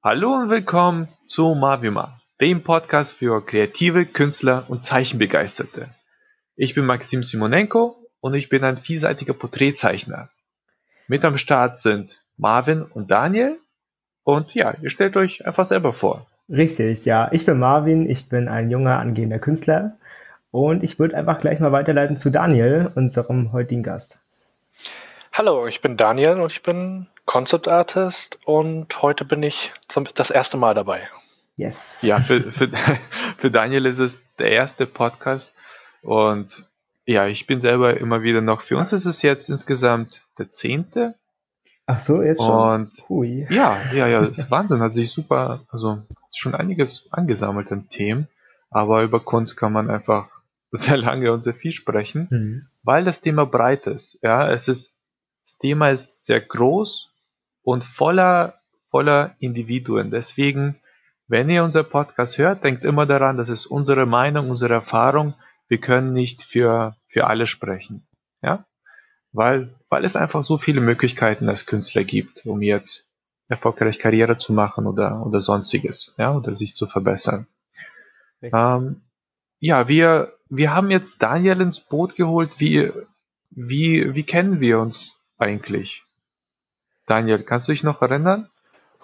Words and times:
Hallo 0.00 0.32
und 0.32 0.48
willkommen 0.48 1.08
zu 1.26 1.56
Mavima, 1.56 2.20
dem 2.40 2.62
Podcast 2.62 3.14
für 3.14 3.44
kreative 3.44 4.06
Künstler 4.06 4.64
und 4.68 4.84
Zeichenbegeisterte. 4.84 5.88
Ich 6.54 6.76
bin 6.76 6.86
Maxim 6.86 7.24
Simonenko 7.24 7.96
und 8.20 8.34
ich 8.34 8.48
bin 8.48 8.62
ein 8.62 8.78
vielseitiger 8.78 9.32
Porträtzeichner. 9.32 10.28
Mit 11.08 11.24
am 11.24 11.36
Start 11.36 11.78
sind 11.78 12.22
Marvin 12.36 12.82
und 12.82 13.10
Daniel. 13.10 13.58
Und 14.22 14.54
ja, 14.54 14.72
ihr 14.80 14.90
stellt 14.90 15.16
euch 15.16 15.44
einfach 15.44 15.66
selber 15.66 15.92
vor. 15.92 16.28
Richtig, 16.48 17.04
ja. 17.04 17.28
Ich 17.32 17.44
bin 17.44 17.58
Marvin, 17.58 18.08
ich 18.08 18.28
bin 18.28 18.46
ein 18.46 18.70
junger 18.70 19.00
angehender 19.00 19.40
Künstler 19.40 19.96
und 20.52 20.84
ich 20.84 21.00
würde 21.00 21.16
einfach 21.16 21.40
gleich 21.40 21.58
mal 21.58 21.72
weiterleiten 21.72 22.16
zu 22.16 22.30
Daniel, 22.30 22.92
unserem 22.94 23.50
heutigen 23.52 23.82
Gast. 23.82 24.20
Hallo, 25.38 25.68
ich 25.68 25.80
bin 25.80 25.96
Daniel 25.96 26.40
und 26.40 26.50
ich 26.50 26.64
bin 26.64 27.06
Concept 27.24 27.68
Artist 27.68 28.40
und 28.44 29.02
heute 29.02 29.24
bin 29.24 29.40
ich 29.44 29.72
das 30.16 30.32
erste 30.32 30.56
Mal 30.56 30.74
dabei. 30.74 31.08
Yes. 31.54 32.02
Ja, 32.02 32.18
für, 32.18 32.40
für, 32.52 32.68
für 33.36 33.48
Daniel 33.48 33.86
ist 33.86 34.00
es 34.00 34.20
der 34.38 34.50
erste 34.50 34.84
Podcast 34.84 35.54
und 36.02 36.68
ja, 37.04 37.28
ich 37.28 37.46
bin 37.46 37.60
selber 37.60 37.98
immer 37.98 38.22
wieder 38.22 38.40
noch, 38.40 38.62
für 38.62 38.76
uns 38.78 38.92
ist 38.92 39.06
es 39.06 39.22
jetzt 39.22 39.48
insgesamt 39.48 40.22
der 40.38 40.50
zehnte. 40.50 41.14
Ach 41.86 42.00
so, 42.00 42.20
jetzt 42.20 42.42
schon. 42.42 42.80
Und 42.80 43.08
Hui. 43.08 43.46
ja, 43.48 43.76
ja, 43.94 44.08
ja, 44.08 44.22
das 44.22 44.38
ist 44.38 44.50
Wahnsinn, 44.50 44.80
hat 44.80 44.92
sich 44.92 45.12
super, 45.12 45.60
also 45.68 46.02
schon 46.34 46.56
einiges 46.56 47.12
angesammelt 47.12 47.70
an 47.70 47.88
Themen, 47.90 48.26
aber 48.70 49.04
über 49.04 49.20
Kunst 49.20 49.56
kann 49.56 49.72
man 49.72 49.88
einfach 49.88 50.30
sehr 50.72 50.96
lange 50.96 51.32
und 51.32 51.44
sehr 51.44 51.54
viel 51.54 51.70
sprechen, 51.70 52.26
mhm. 52.28 52.66
weil 52.82 53.04
das 53.04 53.20
Thema 53.20 53.46
breit 53.46 53.86
ist. 53.86 54.18
Ja, 54.20 54.50
es 54.50 54.66
ist, 54.66 54.97
das 55.48 55.56
Thema 55.56 55.88
ist 55.88 56.26
sehr 56.26 56.42
groß 56.42 57.14
und 57.62 57.82
voller, 57.82 58.60
voller 58.90 59.34
Individuen. 59.38 60.10
Deswegen, 60.10 60.76
wenn 61.26 61.48
ihr 61.48 61.64
unser 61.64 61.84
Podcast 61.84 62.36
hört, 62.36 62.64
denkt 62.64 62.84
immer 62.84 63.06
daran, 63.06 63.38
das 63.38 63.48
ist 63.48 63.64
unsere 63.64 64.04
Meinung, 64.04 64.50
unsere 64.50 64.74
Erfahrung. 64.74 65.32
Wir 65.68 65.78
können 65.78 66.12
nicht 66.12 66.42
für 66.42 66.98
für 67.08 67.26
alle 67.26 67.46
sprechen. 67.46 68.06
Ja? 68.42 68.66
Weil, 69.32 69.74
weil 69.88 70.04
es 70.04 70.16
einfach 70.16 70.42
so 70.42 70.58
viele 70.58 70.80
Möglichkeiten 70.80 71.48
als 71.48 71.66
Künstler 71.66 72.04
gibt, 72.04 72.46
um 72.46 72.62
jetzt 72.62 73.08
erfolgreich 73.48 73.98
Karriere 73.98 74.36
zu 74.36 74.52
machen 74.52 74.86
oder, 74.86 75.24
oder 75.24 75.40
sonstiges, 75.40 76.14
ja, 76.18 76.36
oder 76.36 76.54
sich 76.54 76.76
zu 76.76 76.86
verbessern. 76.86 77.46
Ähm, 78.42 79.02
ja, 79.58 79.88
wir, 79.88 80.34
wir 80.50 80.74
haben 80.74 80.90
jetzt 80.90 81.22
Daniel 81.22 81.62
ins 81.62 81.80
Boot 81.80 82.14
geholt. 82.14 82.60
Wie, 82.60 82.92
wie, 83.50 84.14
wie 84.14 84.22
kennen 84.22 84.60
wir 84.60 84.78
uns 84.80 85.17
eigentlich? 85.38 86.04
Daniel, 87.06 87.42
kannst 87.42 87.68
du 87.68 87.72
dich 87.72 87.82
noch 87.82 88.02
erinnern? 88.02 88.50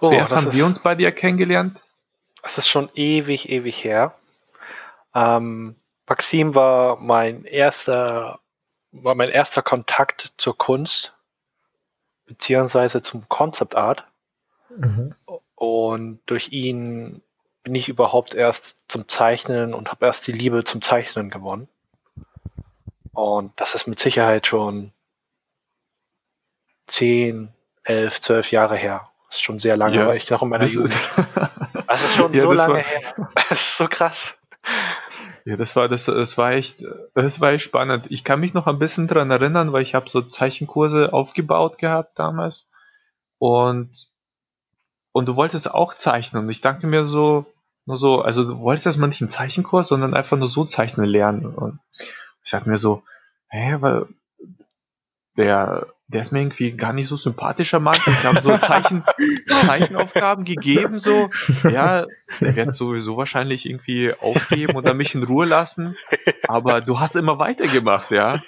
Oh, 0.01 0.09
Zuerst 0.09 0.35
haben 0.35 0.49
ist, 0.49 0.55
wir 0.55 0.67
uns 0.67 0.79
bei 0.81 0.95
dir 0.95 1.13
kennengelernt. 1.13 1.81
Das 2.43 2.59
ist 2.59 2.69
schon 2.69 2.91
ewig, 2.95 3.49
ewig 3.49 3.83
her. 3.83 4.15
Ähm, 5.15 5.77
Maxim 6.07 6.55
war 6.55 6.97
mein 7.01 7.45
erster, 7.45 8.41
war 8.93 9.15
mein 9.15 9.31
erster 9.31 9.63
Kontakt 9.63 10.35
zur 10.37 10.59
Kunst, 10.59 11.15
beziehungsweise 12.27 13.01
zum 13.01 13.29
Concept 13.29 13.77
Art. 13.77 14.07
Mhm. 14.77 15.15
Und 15.55 16.21
durch 16.27 16.51
ihn 16.53 17.23
bin 17.63 17.75
ich 17.75 17.89
überhaupt 17.89 18.35
erst 18.35 18.83
zum 18.89 19.09
Zeichnen 19.09 19.73
und 19.73 19.91
habe 19.91 20.05
erst 20.05 20.27
die 20.27 20.33
Liebe 20.33 20.65
zum 20.65 20.83
Zeichnen 20.83 21.31
gewonnen. 21.31 21.69
Und 23.13 23.59
das 23.59 23.75
ist 23.75 23.87
mit 23.87 23.99
Sicherheit 23.99 24.47
schon 24.47 24.93
zehn, 26.87 27.53
elf, 27.83 28.21
zwölf 28.21 28.51
Jahre 28.51 28.77
her. 28.77 29.09
Das 29.29 29.37
ist 29.37 29.43
schon 29.43 29.59
sehr 29.59 29.77
lange, 29.77 29.97
ja. 29.97 30.07
war 30.07 30.15
ich 30.15 30.31
noch 30.31 30.43
in 30.43 30.49
meiner 30.49 30.67
Jugend. 30.67 30.95
Das 31.87 32.03
ist 32.03 32.17
schon 32.17 32.35
ja, 32.35 32.43
so 32.43 32.53
lange 32.53 32.75
war... 32.75 32.81
her. 32.81 33.15
Das 33.35 33.53
ist 33.53 33.77
so 33.77 33.87
krass. 33.87 34.39
Ja, 35.45 35.57
das 35.57 35.77
war 35.77 35.89
das, 35.89 36.07
das 36.07 36.39
war 36.39 36.53
echt, 36.53 36.83
das 37.15 37.41
war 37.41 37.53
echt 37.53 37.65
spannend. 37.65 38.07
Ich 38.09 38.25
kann 38.25 38.41
mich 38.41 38.55
noch 38.55 38.67
ein 38.67 38.79
bisschen 38.79 39.07
dran 39.07 39.31
erinnern, 39.31 39.73
weil 39.73 39.83
ich 39.83 39.95
habe 39.95 40.09
so 40.09 40.23
Zeichenkurse 40.23 41.13
aufgebaut 41.13 41.79
gehabt 41.79 42.19
damals 42.19 42.67
und 43.39 44.09
und 45.13 45.27
du 45.27 45.37
wolltest 45.37 45.71
auch 45.71 45.95
zeichnen 45.95 46.45
und 46.45 46.51
ich 46.51 46.63
dachte 46.63 46.87
mir 46.87 47.07
so, 47.07 47.47
nur 47.87 47.99
so, 47.99 48.23
also 48.23 48.45
du 48.45 48.59
wolltest 48.59 48.87
erstmal 48.87 49.09
nicht 49.09 49.21
einen 49.21 49.29
Zeichenkurs, 49.29 49.89
sondern 49.89 50.15
einfach 50.15 50.37
nur 50.37 50.49
so 50.49 50.65
zeichnen 50.65 51.07
lernen 51.07 51.47
und 51.47 51.79
ich 52.43 52.51
dachte 52.51 52.69
mir 52.69 52.79
so, 52.79 53.03
hä, 53.49 53.77
weil 53.81 54.07
der 55.37 55.87
der 56.09 56.21
ist 56.21 56.33
mir 56.33 56.41
irgendwie 56.41 56.73
gar 56.73 56.93
nicht 56.93 57.09
so 57.09 57.17
sympathischer 57.17 57.81
Mann. 57.81 57.99
Ich 58.07 58.25
habe 58.25 58.43
so 58.43 58.57
Zeichen, 58.59 59.05
Zeichenaufgaben 59.47 60.45
gegeben, 60.45 60.99
so, 60.99 61.31
ja, 61.69 62.07
der 62.41 62.57
wird 62.57 62.75
sowieso 62.75 63.17
wahrscheinlich 63.17 63.67
irgendwie 63.67 64.13
aufgeben 64.13 64.77
oder 64.77 64.93
mich 64.93 65.15
in 65.15 65.23
Ruhe 65.23 65.47
lassen. 65.47 65.97
Aber 66.47 66.81
du 66.83 67.01
hast 67.01 67.17
immer 67.17 67.39
weitergemacht, 67.39 68.11
ja. 68.11 68.43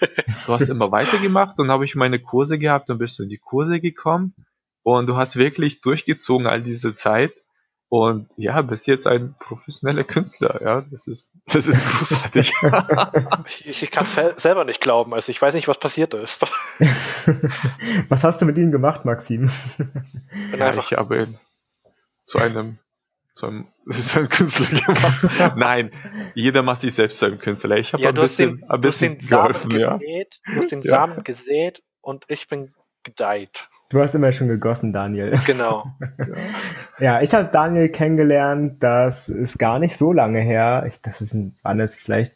Du 0.47 0.53
hast 0.53 0.69
immer 0.69 0.93
weitergemacht 0.93 1.59
und 1.59 1.71
habe 1.71 1.87
ich 1.87 1.94
meine 1.94 2.19
Kurse 2.19 2.59
gehabt 2.59 2.91
und 2.91 2.99
bist 2.99 3.19
du 3.19 3.22
in 3.22 3.31
die 3.31 3.39
Kurse 3.39 3.81
gekommen 3.81 4.34
und 4.83 5.06
du 5.06 5.17
hast 5.17 5.37
wirklich 5.37 5.81
durchgezogen 5.81 6.47
all 6.47 6.62
diese 6.62 6.93
Zeit. 6.93 7.33
Und 7.88 8.28
ja, 8.36 8.62
bis 8.62 8.86
jetzt 8.86 9.06
ein 9.06 9.36
professioneller 9.38 10.02
Künstler, 10.02 10.60
ja, 10.60 10.80
das 10.91 11.06
ist, 11.06 11.32
das 11.47 11.69
ist 11.69 11.84
großartig. 11.86 12.52
ich, 13.64 13.82
ich 13.82 13.91
kann 13.91 14.06
es 14.06 14.42
selber 14.42 14.64
nicht 14.64 14.80
glauben, 14.80 15.14
also 15.14 15.30
ich 15.30 15.41
weiß 15.41 15.54
nicht, 15.54 15.69
was 15.69 15.78
passiert 15.78 16.12
ist. 16.14 16.42
was 18.08 18.25
hast 18.25 18.42
du 18.42 18.46
mit 18.46 18.58
ihm 18.58 18.72
gemacht, 18.72 19.04
Maxim? 19.04 19.50
Bin 19.76 20.58
ja, 20.58 20.75
ich 20.75 20.92
habe 20.92 21.22
ihn 21.22 21.38
zu 22.25 22.38
einem, 22.38 22.78
zu 23.34 23.46
einem, 23.46 23.69
zu 23.91 24.19
einem 24.19 24.28
Künstler 24.30 24.66
gemacht. 24.66 25.56
Nein, 25.56 25.92
jeder 26.34 26.64
macht 26.64 26.80
sich 26.80 26.92
selbst 26.92 27.19
zu 27.20 27.26
einem 27.26 27.38
Künstler. 27.38 27.76
Ich 27.76 27.92
habe 27.92 28.02
ja, 28.02 28.08
ein 28.08 28.16
bisschen, 28.16 28.58
den, 28.58 28.70
ein 28.70 28.80
bisschen 28.80 29.19
geholfen, 29.19 29.70
ja. 29.78 29.96
Gesät, 29.96 30.41
du 30.44 30.56
hast 30.56 30.72
den 30.72 30.82
ja. 30.82 30.91
Samen 30.91 31.22
gesät 31.22 31.84
und 32.00 32.25
ich 32.26 32.48
bin 32.48 32.75
gedeiht. 33.04 33.69
Du 33.88 34.00
hast 34.00 34.14
immer 34.14 34.32
schon 34.32 34.48
gegossen, 34.48 34.92
Daniel. 34.92 35.38
Genau. 35.47 35.86
ja, 36.98 37.20
ich 37.20 37.32
habe 37.34 37.48
Daniel 37.52 37.88
kennengelernt, 37.88 38.82
das 38.82 39.28
ist 39.28 39.58
gar 39.58 39.78
nicht 39.78 39.97
so 39.97 40.12
lange 40.12 40.41
her. 40.41 40.86
Ich, 40.88 41.00
das 41.00 41.20
ist, 41.20 41.36
waren 41.62 41.80
es 41.80 41.94
vielleicht 41.94 42.34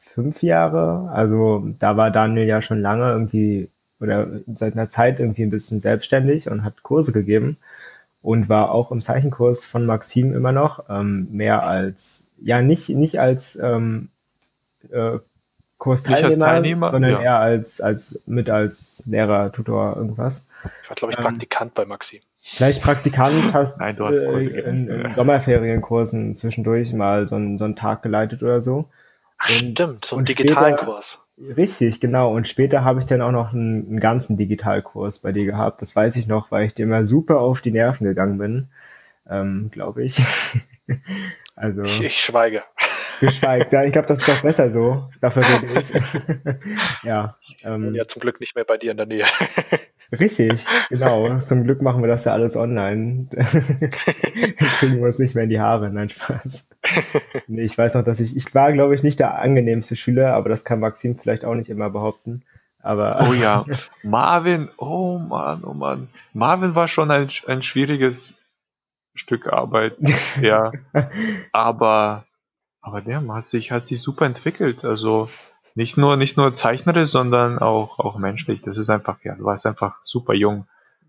fünf 0.00 0.42
Jahre. 0.42 1.10
Also 1.12 1.66
da 1.78 1.96
war 1.96 2.10
Daniel 2.10 2.46
ja 2.46 2.62
schon 2.62 2.80
lange 2.80 3.10
irgendwie 3.10 3.68
oder 3.98 4.26
seit 4.54 4.74
einer 4.74 4.90
Zeit 4.90 5.20
irgendwie 5.20 5.42
ein 5.42 5.50
bisschen 5.50 5.80
selbstständig 5.80 6.50
und 6.50 6.64
hat 6.64 6.82
Kurse 6.82 7.12
gegeben 7.12 7.56
und 8.20 8.48
war 8.48 8.72
auch 8.72 8.90
im 8.90 9.00
Zeichenkurs 9.00 9.64
von 9.64 9.86
Maxim 9.86 10.34
immer 10.34 10.52
noch 10.52 10.84
ähm, 10.88 11.28
mehr 11.30 11.64
als 11.64 12.26
ja 12.40 12.62
nicht 12.62 12.88
nicht 12.90 13.20
als 13.20 13.56
ähm, 13.56 14.08
äh, 14.90 15.18
Kursteilnehmer, 15.82 16.26
als 16.26 16.38
Teilnehmer, 16.38 16.90
sondern 16.92 17.10
ja. 17.10 17.22
eher 17.22 17.38
als, 17.40 17.80
als 17.80 18.22
mit 18.26 18.48
als 18.48 19.02
Lehrer, 19.04 19.50
Tutor, 19.50 19.96
irgendwas. 19.96 20.46
Ich 20.84 20.88
war, 20.88 20.94
glaube 20.94 21.12
ich, 21.12 21.18
ähm, 21.18 21.24
Praktikant 21.24 21.70
ähm, 21.70 21.74
bei 21.74 21.84
Maxim. 21.86 22.20
Vielleicht 22.38 22.84
Praktikant 22.84 23.34
hast, 23.52 23.80
Nein, 23.80 23.96
du 23.96 24.06
hast 24.06 24.24
Kurse 24.24 24.50
äh, 24.50 24.70
in, 24.70 24.88
in 24.88 25.12
Sommerferienkursen 25.12 26.36
zwischendurch 26.36 26.92
mal 26.92 27.26
so, 27.26 27.34
einen, 27.34 27.58
so 27.58 27.64
einen 27.64 27.74
Tag 27.74 28.02
geleitet 28.02 28.44
oder 28.44 28.60
so. 28.60 28.90
Ach, 29.38 29.48
stimmt, 29.48 30.04
so 30.04 30.14
einen 30.14 30.24
digitalen 30.24 30.76
später, 30.76 30.92
Kurs. 30.92 31.18
Richtig, 31.56 31.98
genau. 31.98 32.32
Und 32.32 32.46
später 32.46 32.84
habe 32.84 33.00
ich 33.00 33.06
dann 33.06 33.20
auch 33.20 33.32
noch 33.32 33.52
einen, 33.52 33.88
einen 33.88 33.98
ganzen 33.98 34.36
Digitalkurs 34.36 35.18
bei 35.18 35.32
dir 35.32 35.46
gehabt. 35.46 35.82
Das 35.82 35.96
weiß 35.96 36.14
ich 36.14 36.28
noch, 36.28 36.52
weil 36.52 36.66
ich 36.66 36.74
dir 36.74 36.84
immer 36.84 37.06
super 37.06 37.40
auf 37.40 37.60
die 37.60 37.72
Nerven 37.72 38.04
gegangen 38.04 38.38
bin, 38.38 38.68
ähm, 39.28 39.68
glaube 39.72 40.04
ich. 40.04 40.22
also. 41.56 41.82
Ich, 41.82 42.04
ich 42.04 42.20
schweige 42.20 42.62
geschweigt. 43.22 43.72
Ja, 43.72 43.84
ich 43.84 43.92
glaube, 43.92 44.08
das 44.08 44.18
ist 44.18 44.28
doch 44.28 44.42
besser 44.42 44.70
so. 44.70 45.08
Dafür 45.20 45.42
rede 45.42 45.80
ich. 45.80 45.92
ja. 47.04 47.36
Ähm, 47.64 47.94
ja, 47.94 48.06
zum 48.06 48.20
Glück 48.20 48.40
nicht 48.40 48.54
mehr 48.54 48.64
bei 48.64 48.76
dir 48.76 48.90
in 48.90 48.96
der 48.96 49.06
Nähe. 49.06 49.24
Richtig, 50.18 50.66
genau. 50.90 51.38
Zum 51.38 51.64
Glück 51.64 51.80
machen 51.80 52.02
wir 52.02 52.08
das 52.08 52.26
ja 52.26 52.32
alles 52.32 52.56
online. 52.56 53.28
Kriegen 54.78 54.98
wir 54.98 55.06
uns 55.06 55.18
nicht 55.18 55.34
mehr 55.34 55.44
in 55.44 55.50
die 55.50 55.60
Haare. 55.60 55.88
Nein, 55.90 56.10
Spaß. 56.10 56.68
Nee, 57.46 57.62
ich 57.62 57.78
weiß 57.78 57.94
noch, 57.94 58.04
dass 58.04 58.20
ich, 58.20 58.36
ich 58.36 58.54
war, 58.54 58.72
glaube 58.72 58.94
ich, 58.94 59.02
nicht 59.02 59.20
der 59.20 59.38
angenehmste 59.38 59.96
Schüler, 59.96 60.34
aber 60.34 60.50
das 60.50 60.64
kann 60.64 60.80
Maxim 60.80 61.16
vielleicht 61.16 61.46
auch 61.46 61.54
nicht 61.54 61.70
immer 61.70 61.88
behaupten. 61.88 62.42
Aber 62.82 63.26
oh 63.28 63.32
ja, 63.32 63.64
Marvin, 64.02 64.68
oh 64.76 65.16
Mann, 65.16 65.62
oh 65.64 65.72
Mann. 65.72 66.08
Marvin 66.34 66.74
war 66.74 66.88
schon 66.88 67.10
ein, 67.10 67.28
ein 67.46 67.62
schwieriges 67.62 68.34
Stück 69.14 69.46
Arbeit, 69.46 69.96
ja. 70.40 70.72
Aber 71.52 72.24
aber 72.82 73.00
der 73.00 73.22
hast 73.28 73.52
dich, 73.52 73.70
hast 73.70 73.90
dich 73.90 74.02
super 74.02 74.26
entwickelt. 74.26 74.84
Also 74.84 75.28
nicht 75.74 75.96
nur, 75.96 76.16
nicht 76.16 76.36
nur 76.36 76.52
zeichnerisch, 76.52 77.10
sondern 77.10 77.58
auch, 77.58 77.98
auch 77.98 78.18
menschlich. 78.18 78.60
Das 78.60 78.76
ist 78.76 78.90
einfach, 78.90 79.24
ja, 79.24 79.34
du 79.34 79.44
warst 79.44 79.64
einfach 79.66 80.00
super 80.02 80.34
jung. 80.34 80.66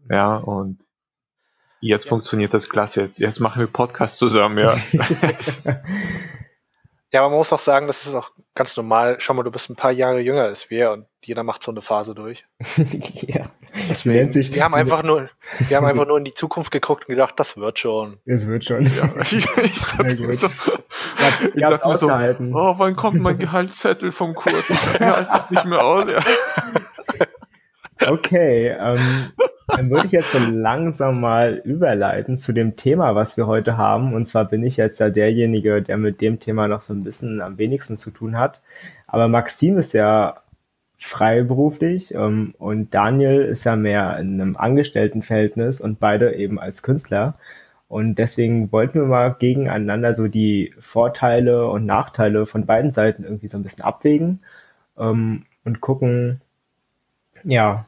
Ja, 0.10 0.36
und 0.38 0.80
jetzt 1.82 2.06
ja. 2.06 2.10
funktioniert 2.10 2.54
das 2.54 2.70
klasse. 2.70 3.02
Jetzt, 3.02 3.20
jetzt 3.20 3.40
machen 3.40 3.60
wir 3.60 3.68
Podcast 3.68 4.18
zusammen, 4.18 4.60
ja. 4.60 4.76
Ja, 7.14 7.22
man 7.22 7.34
muss 7.34 7.54
auch 7.54 7.60
sagen, 7.60 7.86
das 7.86 8.08
ist 8.08 8.16
auch 8.16 8.32
ganz 8.56 8.76
normal. 8.76 9.18
Schau 9.20 9.36
mal, 9.36 9.44
du 9.44 9.52
bist 9.52 9.70
ein 9.70 9.76
paar 9.76 9.92
Jahre 9.92 10.20
jünger 10.20 10.46
als 10.46 10.72
wir 10.72 10.92
und 10.92 11.06
jeder 11.24 11.44
macht 11.44 11.62
so 11.62 11.70
eine 11.70 11.84
Phase 11.84 12.16
durch. 12.16 12.48
ja. 13.28 13.52
Deswegen, 13.88 14.32
sich, 14.32 14.52
wir 14.52 14.64
haben 14.64 14.74
einfach 14.74 15.04
nur, 15.04 15.30
wir 15.60 15.78
haben 15.78 15.86
einfach 15.86 16.08
nur 16.08 16.18
in 16.18 16.26
die 16.26 16.32
Zukunft 16.32 16.72
geguckt 16.72 17.08
und 17.08 17.14
gedacht, 17.14 17.36
das 17.38 17.56
wird 17.56 17.78
schon. 17.78 18.18
Es 18.26 18.48
wird 18.48 18.66
schon. 18.66 18.82
Ja, 18.82 19.14
ich, 19.22 19.34
ich 19.36 19.46
dachte 19.46 20.34
so, 20.34 20.50
ich 21.54 21.62
dachte 21.62 21.88
mir 21.88 21.96
so, 21.96 22.08
oh, 22.10 22.76
wann 22.78 22.96
kommt 22.96 23.22
mein 23.22 23.38
Gehaltszettel 23.38 24.12
vom 24.12 24.34
Kurs? 24.34 24.70
Ich 24.70 25.00
halte 25.00 25.30
es 25.36 25.50
nicht 25.50 25.66
mehr 25.66 25.84
aus, 25.84 26.08
ja. 26.08 26.20
Okay, 28.06 28.76
ähm, 28.78 29.32
dann 29.68 29.90
würde 29.90 30.08
ich 30.08 30.12
jetzt 30.12 30.32
so 30.32 30.38
langsam 30.40 31.22
mal 31.22 31.62
überleiten 31.64 32.36
zu 32.36 32.52
dem 32.52 32.76
Thema, 32.76 33.16
was 33.16 33.38
wir 33.38 33.48
heute 33.48 33.78
haben. 33.78 34.14
Und 34.14 34.28
zwar 34.28 34.46
bin 34.46 34.64
ich 34.64 34.78
jetzt 34.78 35.00
ja 35.00 35.10
derjenige, 35.10 35.82
der 35.82 35.98
mit 35.98 36.20
dem 36.20 36.40
Thema 36.40 36.68
noch 36.68 36.82
so 36.82 36.94
ein 36.94 37.04
bisschen 37.04 37.42
am 37.42 37.58
wenigsten 37.58 37.96
zu 37.96 38.12
tun 38.12 38.38
hat. 38.38 38.62
Aber 39.08 39.28
Maxim 39.28 39.78
ist 39.78 39.94
ja 39.94 40.42
freiberuflich 40.98 42.14
ähm, 42.14 42.56
und 42.58 42.94
Daniel 42.94 43.42
ist 43.42 43.64
ja 43.66 43.76
mehr 43.76 44.18
in 44.20 44.40
einem 44.40 44.58
Angestelltenverhältnis 44.58 45.82
und 45.82 46.00
beide 46.00 46.36
eben 46.36 46.60
als 46.60 46.82
Künstler. 46.82 47.34
Und 47.94 48.16
deswegen 48.16 48.72
wollten 48.72 49.02
wir 49.02 49.08
mal 49.08 49.36
gegeneinander 49.38 50.16
so 50.16 50.28
die 50.28 50.74
Vorteile 50.80 51.68
und 51.68 51.86
Nachteile 51.86 52.48
von 52.48 52.66
beiden 52.66 52.92
Seiten 52.92 53.24
irgendwie 53.24 53.48
so 53.48 53.58
ein 53.58 53.62
bisschen 53.62 53.84
abwägen 53.84 54.40
ähm, 54.98 55.46
und 55.64 55.80
gucken, 55.80 56.42
ja, 57.44 57.86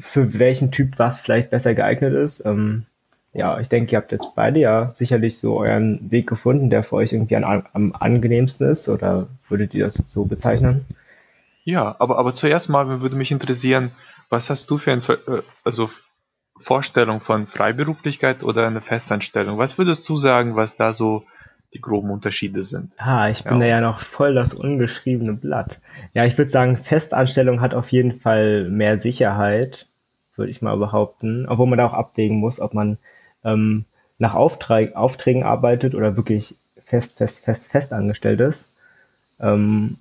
für 0.00 0.38
welchen 0.38 0.70
Typ 0.70 0.98
was 0.98 1.18
vielleicht 1.18 1.50
besser 1.50 1.74
geeignet 1.74 2.14
ist. 2.14 2.46
Ähm, 2.46 2.86
ja, 3.34 3.60
ich 3.60 3.68
denke, 3.68 3.92
ihr 3.92 3.98
habt 3.98 4.10
jetzt 4.12 4.34
beide 4.34 4.58
ja 4.58 4.90
sicherlich 4.94 5.38
so 5.38 5.60
euren 5.60 6.10
Weg 6.10 6.26
gefunden, 6.26 6.70
der 6.70 6.82
für 6.82 6.96
euch 6.96 7.12
irgendwie 7.12 7.36
an, 7.36 7.66
am 7.74 7.92
angenehmsten 7.92 8.66
ist, 8.70 8.88
oder 8.88 9.26
würdet 9.50 9.74
ihr 9.74 9.84
das 9.84 10.02
so 10.06 10.24
bezeichnen? 10.24 10.86
Ja, 11.64 11.94
aber, 11.98 12.16
aber 12.16 12.32
zuerst 12.32 12.70
mal 12.70 13.02
würde 13.02 13.16
mich 13.16 13.30
interessieren, 13.30 13.90
was 14.30 14.48
hast 14.48 14.70
du 14.70 14.78
für 14.78 14.92
eine 14.92 15.02
äh, 15.02 15.42
also 15.62 15.90
Vorstellung 16.62 17.20
von 17.20 17.46
Freiberuflichkeit 17.46 18.42
oder 18.42 18.66
eine 18.66 18.80
Festanstellung? 18.80 19.58
Was 19.58 19.78
würdest 19.78 20.08
du 20.08 20.16
sagen, 20.16 20.56
was 20.56 20.76
da 20.76 20.92
so 20.92 21.24
die 21.72 21.80
groben 21.80 22.10
Unterschiede 22.10 22.64
sind. 22.64 22.92
Ah, 22.98 23.30
ich 23.30 23.44
bin 23.44 23.54
ja. 23.54 23.60
da 23.60 23.66
ja 23.66 23.80
noch 23.80 24.00
voll 24.00 24.34
das 24.34 24.52
ungeschriebene 24.52 25.32
Blatt. 25.32 25.78
Ja, 26.12 26.24
ich 26.24 26.36
würde 26.36 26.50
sagen, 26.50 26.76
Festanstellung 26.76 27.60
hat 27.60 27.74
auf 27.74 27.92
jeden 27.92 28.20
Fall 28.20 28.68
mehr 28.68 28.98
Sicherheit, 28.98 29.86
würde 30.36 30.50
ich 30.50 30.60
mal 30.60 30.76
behaupten. 30.76 31.46
Obwohl 31.48 31.66
man 31.66 31.78
da 31.78 31.86
auch 31.86 31.94
abwägen 31.94 32.38
muss, 32.38 32.60
ob 32.60 32.74
man 32.74 32.98
ähm, 33.44 33.86
nach 34.18 34.34
Auftrag, 34.34 34.94
Aufträgen 34.96 35.44
arbeitet 35.44 35.94
oder 35.94 36.16
wirklich 36.16 36.56
fest, 36.84 37.16
fest, 37.16 37.44
fest, 37.44 37.70
fest 37.70 37.92
angestellt 37.92 38.40
ist. 38.40 38.70
Ähm, 39.40 39.96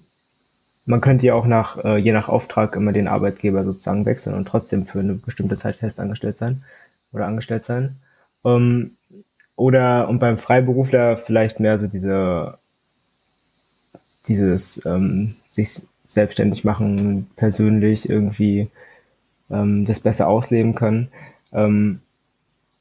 man 0.92 1.00
könnte 1.02 1.26
ja 1.26 1.36
auch 1.36 1.48
nach, 1.48 1.78
äh, 1.84 1.98
je 1.98 2.12
nach 2.12 2.28
Auftrag 2.28 2.76
immer 2.76 2.92
den 2.92 3.08
Arbeitgeber 3.08 3.64
sozusagen 3.64 4.06
wechseln 4.06 4.36
und 4.36 4.46
trotzdem 4.46 4.86
für 4.86 5.00
eine 5.00 5.14
bestimmte 5.14 5.56
Zeit 5.56 5.78
fest 5.78 6.02
angestellt 6.02 6.38
sein 6.38 6.64
oder 7.14 7.28
angestellt 7.28 7.64
sein. 7.64 7.96
Ähm, 8.44 8.92
oder 9.56 10.10
und 10.10 10.20
beim 10.20 10.38
Freiberufler 10.38 11.16
vielleicht 11.16 11.60
mehr 11.62 11.80
so 11.80 11.88
diese 11.88 12.58
dieses 14.28 14.86
ähm, 14.86 15.36
sich 15.52 15.82
selbstständig 16.10 16.66
machen, 16.66 17.28
persönlich 17.38 18.10
irgendwie 18.10 18.70
ähm, 19.50 19.86
das 19.86 20.02
besser 20.02 20.28
ausleben 20.28 20.76
können. 20.76 21.08
Ähm, 21.54 22.02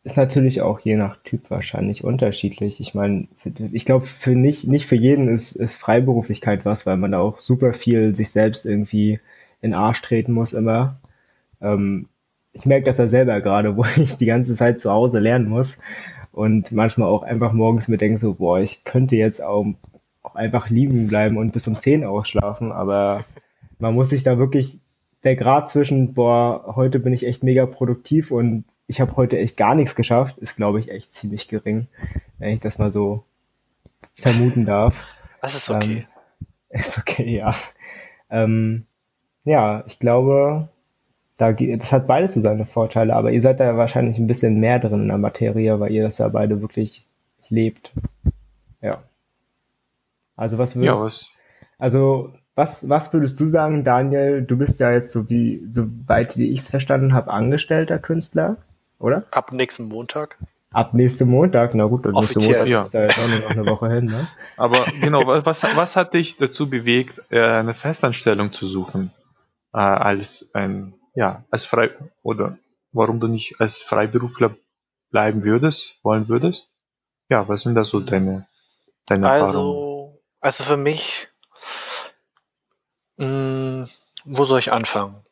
ist 0.03 0.17
natürlich 0.17 0.63
auch 0.63 0.81
je 0.81 0.97
nach 0.97 1.19
Typ 1.25 1.51
wahrscheinlich 1.51 2.05
unterschiedlich. 2.05 2.81
Ich 2.81 2.95
meine, 2.95 3.29
ich 3.73 3.85
glaube, 3.85 4.07
für 4.07 4.35
nicht, 4.35 4.67
nicht 4.67 4.87
für 4.87 4.97
jeden 4.97 5.29
ist, 5.29 5.53
ist 5.53 5.75
Freiberuflichkeit 5.75 6.65
was, 6.65 6.87
weil 6.87 6.97
man 6.97 7.13
da 7.13 7.21
auch 7.21 7.39
super 7.39 7.75
viel 7.75 8.15
sich 8.17 8.31
selbst 8.31 8.65
irgendwie 8.65 9.21
in 9.61 9.73
den 9.73 9.75
Arsch 9.75 10.01
treten 10.01 10.33
muss 10.33 10.55
immer. 10.55 10.95
Ähm, 11.61 12.09
ich 12.53 12.65
merke 12.65 12.87
das 12.87 12.99
ja 12.99 13.09
selber 13.09 13.41
gerade, 13.43 13.77
wo 13.77 13.85
ich 13.97 14.17
die 14.17 14.27
ganze 14.27 14.55
Zeit 14.55 14.81
zu 14.81 14.91
Hause 14.91 15.19
lernen 15.19 15.49
muss 15.49 15.79
und 16.33 16.73
manchmal 16.73 17.09
auch 17.09 17.23
einfach 17.23 17.53
morgens 17.53 17.89
mir 17.89 17.99
denke 17.99 18.19
so, 18.19 18.35
boah, 18.35 18.61
ich 18.61 18.85
könnte 18.85 19.17
jetzt 19.17 19.43
auch, 19.43 19.67
auch 20.23 20.35
einfach 20.35 20.71
liegen 20.71 21.09
bleiben 21.09 21.37
und 21.37 21.53
bis 21.53 21.67
um 21.67 21.75
10 21.75 22.05
ausschlafen, 22.05 22.73
aber 22.73 23.25
man 23.79 23.95
muss 23.95 24.11
sich 24.11 24.23
da 24.23 24.39
wirklich, 24.39 24.79
der 25.25 25.37
Grad 25.37 25.69
zwischen, 25.69 26.15
boah, 26.15 26.75
heute 26.77 26.99
bin 27.01 27.13
ich 27.13 27.27
echt 27.27 27.43
mega 27.43 27.67
produktiv 27.67 28.31
und 28.31 28.65
ich 28.91 29.01
habe 29.01 29.17
heute 29.17 29.39
echt 29.39 29.57
gar 29.57 29.77
nichts 29.77 29.95
geschafft, 29.95 30.37
ist, 30.39 30.57
glaube 30.57 30.81
ich, 30.81 30.91
echt 30.91 31.15
ziemlich 31.15 31.47
gering, 31.47 31.87
wenn 32.39 32.51
ich 32.51 32.59
das 32.59 32.79
mal 32.79 32.91
so 32.91 33.23
vermuten 34.15 34.67
darf. 34.67 35.07
Das 35.41 35.55
ist 35.55 35.71
okay. 35.71 36.07
Ähm, 36.71 36.81
ist 36.81 36.99
okay, 36.99 37.37
ja. 37.37 37.55
Ähm, 38.31 38.87
ja, 39.45 39.85
ich 39.87 40.01
glaube, 40.01 40.69
da, 41.37 41.53
das 41.53 41.93
hat 41.93 42.09
beides 42.09 42.35
so 42.35 42.41
seine 42.41 42.67
Vorteile, 42.67 43.15
aber 43.15 43.31
ihr 43.31 43.41
seid 43.41 43.61
da 43.61 43.77
wahrscheinlich 43.77 44.19
ein 44.19 44.27
bisschen 44.27 44.59
mehr 44.59 44.81
drin 44.81 45.03
in 45.03 45.09
der 45.09 45.19
Materie, 45.19 45.79
weil 45.79 45.93
ihr 45.93 46.03
das 46.03 46.19
ja 46.19 46.27
beide 46.27 46.61
wirklich 46.61 47.07
lebt. 47.49 47.93
Ja. 48.83 48.99
Also 50.35 50.59
was 50.59 50.75
würdest, 50.75 50.99
ja, 50.99 51.05
was? 51.05 51.33
also 51.79 52.33
was, 52.57 52.89
was 52.89 53.13
würdest 53.13 53.39
du 53.39 53.47
sagen, 53.47 53.85
Daniel? 53.85 54.43
Du 54.43 54.59
bist 54.59 54.81
ja 54.81 54.91
jetzt 54.91 55.13
so 55.13 55.31
wie, 55.31 55.65
so 55.71 55.87
weit 56.07 56.37
wie 56.37 56.53
ich 56.53 56.61
es 56.61 56.69
verstanden 56.69 57.15
habe, 57.15 57.31
angestellter 57.31 58.01
Künstler, 58.01 58.57
oder? 59.01 59.25
Ab 59.33 59.53
nächsten 59.53 59.89
Montag. 59.89 60.39
Ab 60.73 60.95
nächsten 60.95 61.29
Montag, 61.29 61.75
na 61.75 61.87
gut, 61.87 62.05
nächste 62.05 62.39
Montag 62.39 62.69
ja. 62.69 62.83
ist 62.83 62.95
da 62.95 63.03
jetzt 63.03 63.19
auch 63.19 63.27
noch 63.27 63.51
eine 63.51 63.67
Woche 63.67 63.89
hin, 63.89 64.05
ne? 64.05 64.29
Aber 64.57 64.85
genau, 65.01 65.27
was, 65.27 65.65
was 65.65 65.97
hat 65.97 66.15
dich 66.15 66.37
dazu 66.37 66.71
bewegt, 66.71 67.21
äh, 67.31 67.43
eine 67.43 67.75
Festanstellung 67.75 68.53
zu 68.53 68.69
suchen, 68.69 69.11
äh, 69.73 69.79
als 69.79 70.49
ein 70.53 70.95
ja, 71.15 71.45
als 71.51 71.65
frei 71.65 71.91
oder 72.23 72.57
warum 72.93 73.21
du 73.21 73.27
nicht 73.27 73.61
als 73.61 73.83
Freiberufler 73.83 74.55
bleiben 75.11 75.45
würdest, 75.45 75.97
wollen 76.03 76.29
würdest? 76.29 76.73
Ja, 77.29 77.49
was 77.49 77.63
sind 77.63 77.75
da 77.75 77.85
so 77.85 78.01
deine, 78.01 78.47
deine 79.07 79.29
also, 79.29 79.45
Erfahrungen? 79.45 80.19
Also 80.41 80.65
für 80.65 80.77
mich, 80.77 81.29
mh, 83.17 83.27
hm, 83.27 83.89
wo 84.25 84.45
soll 84.45 84.59
ich 84.59 84.73
anfangen? 84.73 85.25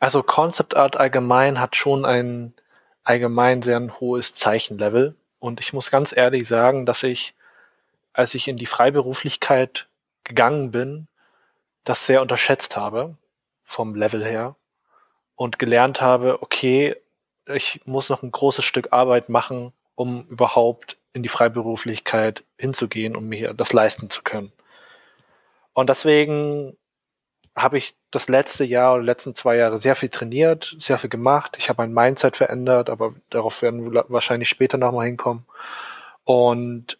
Also 0.00 0.22
Concept 0.22 0.76
Art 0.76 0.96
allgemein 0.96 1.60
hat 1.60 1.76
schon 1.76 2.04
ein 2.04 2.54
allgemein 3.08 3.62
sehr 3.62 3.78
ein 3.78 3.98
hohes 4.00 4.34
Zeichenlevel 4.34 5.16
und 5.38 5.60
ich 5.60 5.72
muss 5.72 5.90
ganz 5.90 6.14
ehrlich 6.14 6.46
sagen, 6.46 6.84
dass 6.84 7.02
ich, 7.02 7.34
als 8.12 8.34
ich 8.34 8.48
in 8.48 8.58
die 8.58 8.66
Freiberuflichkeit 8.66 9.88
gegangen 10.24 10.72
bin, 10.72 11.08
das 11.84 12.04
sehr 12.04 12.20
unterschätzt 12.20 12.76
habe 12.76 13.16
vom 13.62 13.94
Level 13.94 14.26
her 14.26 14.56
und 15.36 15.58
gelernt 15.58 16.02
habe, 16.02 16.42
okay, 16.42 16.96
ich 17.46 17.80
muss 17.86 18.10
noch 18.10 18.22
ein 18.22 18.30
großes 18.30 18.66
Stück 18.66 18.92
Arbeit 18.92 19.30
machen, 19.30 19.72
um 19.94 20.26
überhaupt 20.26 20.98
in 21.14 21.22
die 21.22 21.30
Freiberuflichkeit 21.30 22.44
hinzugehen, 22.58 23.16
um 23.16 23.26
mir 23.26 23.54
das 23.54 23.72
leisten 23.72 24.10
zu 24.10 24.22
können. 24.22 24.52
Und 25.72 25.88
deswegen 25.88 26.76
habe 27.62 27.78
ich 27.78 27.94
das 28.10 28.28
letzte 28.28 28.64
Jahr 28.64 28.94
oder 28.94 29.02
letzten 29.02 29.34
zwei 29.34 29.56
Jahre 29.56 29.78
sehr 29.78 29.96
viel 29.96 30.08
trainiert, 30.08 30.76
sehr 30.78 30.98
viel 30.98 31.10
gemacht. 31.10 31.56
Ich 31.58 31.68
habe 31.68 31.82
mein 31.82 31.92
Mindset 31.92 32.36
verändert, 32.36 32.90
aber 32.90 33.14
darauf 33.30 33.62
werden 33.62 33.92
wir 33.92 34.04
wahrscheinlich 34.08 34.48
später 34.48 34.78
nochmal 34.78 35.06
hinkommen. 35.06 35.44
Und 36.24 36.98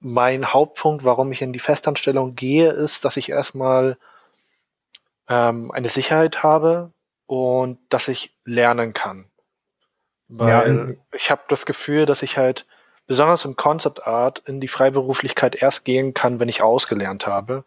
mein 0.00 0.52
Hauptpunkt, 0.52 1.04
warum 1.04 1.32
ich 1.32 1.42
in 1.42 1.52
die 1.52 1.58
Festanstellung 1.58 2.34
gehe, 2.34 2.70
ist, 2.70 3.04
dass 3.04 3.16
ich 3.16 3.30
erstmal 3.30 3.96
ähm, 5.28 5.70
eine 5.70 5.88
Sicherheit 5.88 6.42
habe, 6.42 6.92
und 7.26 7.78
dass 7.88 8.08
ich 8.08 8.34
lernen 8.44 8.92
kann. 8.92 9.26
Weil 10.28 10.88
ja, 10.88 11.16
ich 11.16 11.30
habe 11.30 11.42
das 11.48 11.66
Gefühl, 11.66 12.06
dass 12.06 12.22
ich 12.22 12.36
halt 12.38 12.66
besonders 13.06 13.44
im 13.44 13.56
Concept 13.56 14.06
Art 14.06 14.40
in 14.40 14.60
die 14.60 14.68
Freiberuflichkeit 14.68 15.54
erst 15.54 15.84
gehen 15.84 16.14
kann, 16.14 16.40
wenn 16.40 16.48
ich 16.48 16.62
ausgelernt 16.62 17.26
habe. 17.26 17.64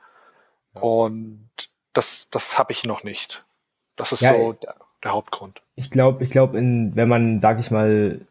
Und 0.74 1.69
das, 1.94 2.30
das 2.30 2.58
habe 2.58 2.72
ich 2.72 2.86
noch 2.86 3.04
nicht. 3.04 3.44
Das 3.96 4.12
ist 4.12 4.22
ja, 4.22 4.34
so 4.34 4.54
der, 4.54 4.76
der, 5.04 5.12
Hauptgrund. 5.12 5.62
Ich 5.76 5.92
glaube, 5.92 6.24
ich 6.24 6.30
glaube, 6.30 6.54
wenn 6.54 7.08
man, 7.08 7.40
sag 7.40 7.60
ich 7.60 7.72
mal, 7.72 8.22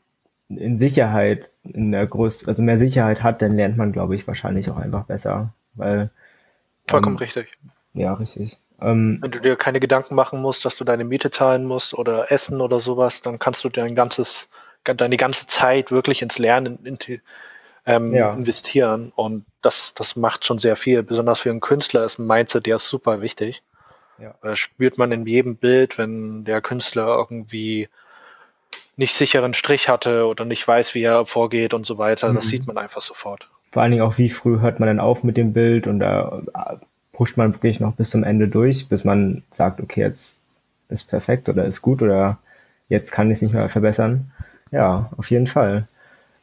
in 0.49 0.79
Sicherheit, 0.79 1.53
in 1.65 1.93
der 1.93 2.07
Größe, 2.07 2.49
also 2.49 2.63
mehr 2.63 2.79
Sicherheit 2.79 3.23
hat, 3.23 3.43
dann 3.43 3.57
lernt 3.57 3.77
man, 3.77 3.93
glaube 3.93 4.15
ich, 4.15 4.27
wahrscheinlich 4.27 4.71
auch 4.71 4.79
einfach 4.79 5.05
besser. 5.05 5.53
Weil. 5.75 6.11
Vollkommen 6.89 7.17
ähm, 7.17 7.21
richtig. 7.21 7.53
Ja, 7.93 8.15
richtig. 8.15 8.59
Ähm, 8.81 9.19
Wenn 9.21 9.31
du 9.31 9.41
dir 9.41 9.57
keine 9.57 9.81
Gedanken 9.81 10.15
machen 10.15 10.41
musst, 10.41 10.65
dass 10.65 10.77
du 10.77 10.85
deine 10.85 11.05
Miete 11.05 11.31
zahlen 11.31 11.67
musst 11.67 11.95
oder 11.95 12.31
essen 12.31 12.61
oder 12.61 12.81
sowas, 12.81 13.23
dann 13.23 13.39
kannst 13.39 13.65
du 13.65 13.69
dein 13.69 13.95
ganzes, 13.95 14.51
deine 14.85 15.17
ganze 15.17 15.47
Zeit 15.47 15.91
wirklich 15.91 16.23
ins 16.23 16.39
Lernen 16.39 16.79
in, 16.85 16.99
ähm, 17.89 18.15
ja. 18.15 18.35
investieren. 18.35 19.13
Und 19.17 19.45
das, 19.63 19.95
das 19.95 20.15
macht 20.15 20.45
schon 20.45 20.59
sehr 20.59 20.77
viel. 20.77 21.03
Besonders 21.03 21.41
für 21.41 21.51
einen 21.51 21.61
Künstler 21.61 22.05
ist 22.05 22.19
ein 22.19 22.27
Mindset, 22.27 22.67
der 22.67 22.77
ist 22.77 22.89
super 22.89 23.21
wichtig. 23.21 23.63
Ja. 24.19 24.35
Äh, 24.43 24.57
spürt 24.57 24.99
man 24.99 25.11
in 25.11 25.27
jedem 25.27 25.57
Bild, 25.57 25.97
wenn 25.97 26.45
der 26.45 26.61
Künstler 26.61 27.07
irgendwie 27.07 27.89
nicht 28.97 29.15
sicheren 29.15 29.55
Strich 29.55 29.89
hatte 29.89 30.27
oder 30.27 30.45
nicht 30.45 30.67
weiß, 30.67 30.95
wie 30.95 31.03
er 31.03 31.25
vorgeht 31.25 31.73
und 31.73 31.87
so 31.87 31.99
weiter. 31.99 32.31
Mhm. 32.31 32.35
Das 32.35 32.49
sieht 32.49 32.67
man 32.67 32.77
einfach 32.79 33.01
sofort. 33.01 33.49
vor 33.71 33.83
allen 33.83 33.93
Dingen 33.93 34.03
auch, 34.03 34.19
wie 34.19 34.29
früh 34.29 34.61
hört 34.61 34.81
man 34.81 34.89
dann 34.89 35.01
auf 35.01 35.25
mit 35.25 35.37
dem 35.37 35.53
Bild 35.53 35.87
und 35.87 36.01
da 36.01 36.43
äh, 36.55 36.77
pusht 37.13 37.37
man 37.37 37.55
wirklich 37.55 37.81
noch 37.81 37.95
bis 37.95 38.11
zum 38.11 38.25
Ende 38.25 38.49
durch, 38.49 38.89
bis 38.89 39.05
man 39.05 39.45
sagt, 39.51 39.81
okay, 39.81 40.01
jetzt 40.01 40.41
ist 40.89 41.05
perfekt 41.05 41.49
oder 41.49 41.65
ist 41.65 41.81
gut 41.81 42.03
oder 42.03 42.39
jetzt 42.89 43.13
kann 43.13 43.31
ich 43.31 43.39
es 43.39 43.43
nicht 43.43 43.55
mehr 43.55 43.69
verbessern. 43.69 44.31
Ja, 44.71 45.11
auf 45.17 45.31
jeden 45.31 45.47
Fall. 45.47 45.87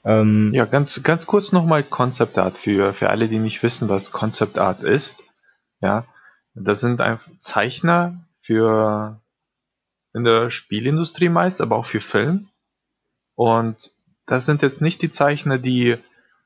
Ähm, 0.05 0.51
ja, 0.53 0.65
ganz, 0.65 1.01
ganz 1.01 1.25
kurz 1.25 1.51
nochmal 1.51 1.83
Concept 1.83 2.37
Art 2.37 2.57
für, 2.57 2.93
für 2.93 3.09
alle, 3.09 3.27
die 3.27 3.39
nicht 3.39 3.63
wissen, 3.63 3.89
was 3.89 4.11
Concept 4.11 4.59
Art 4.59 4.83
ist. 4.83 5.17
Ja, 5.81 6.05
das 6.53 6.79
sind 6.79 7.01
einfach 7.01 7.31
Zeichner 7.39 8.21
für 8.39 9.19
in 10.13 10.23
der 10.23 10.51
Spielindustrie 10.51 11.29
meist, 11.29 11.59
aber 11.59 11.75
auch 11.75 11.85
für 11.85 12.01
Film. 12.01 12.47
Und 13.33 13.75
das 14.27 14.45
sind 14.45 14.61
jetzt 14.61 14.81
nicht 14.81 15.01
die 15.01 15.09
Zeichner, 15.09 15.57
die 15.57 15.97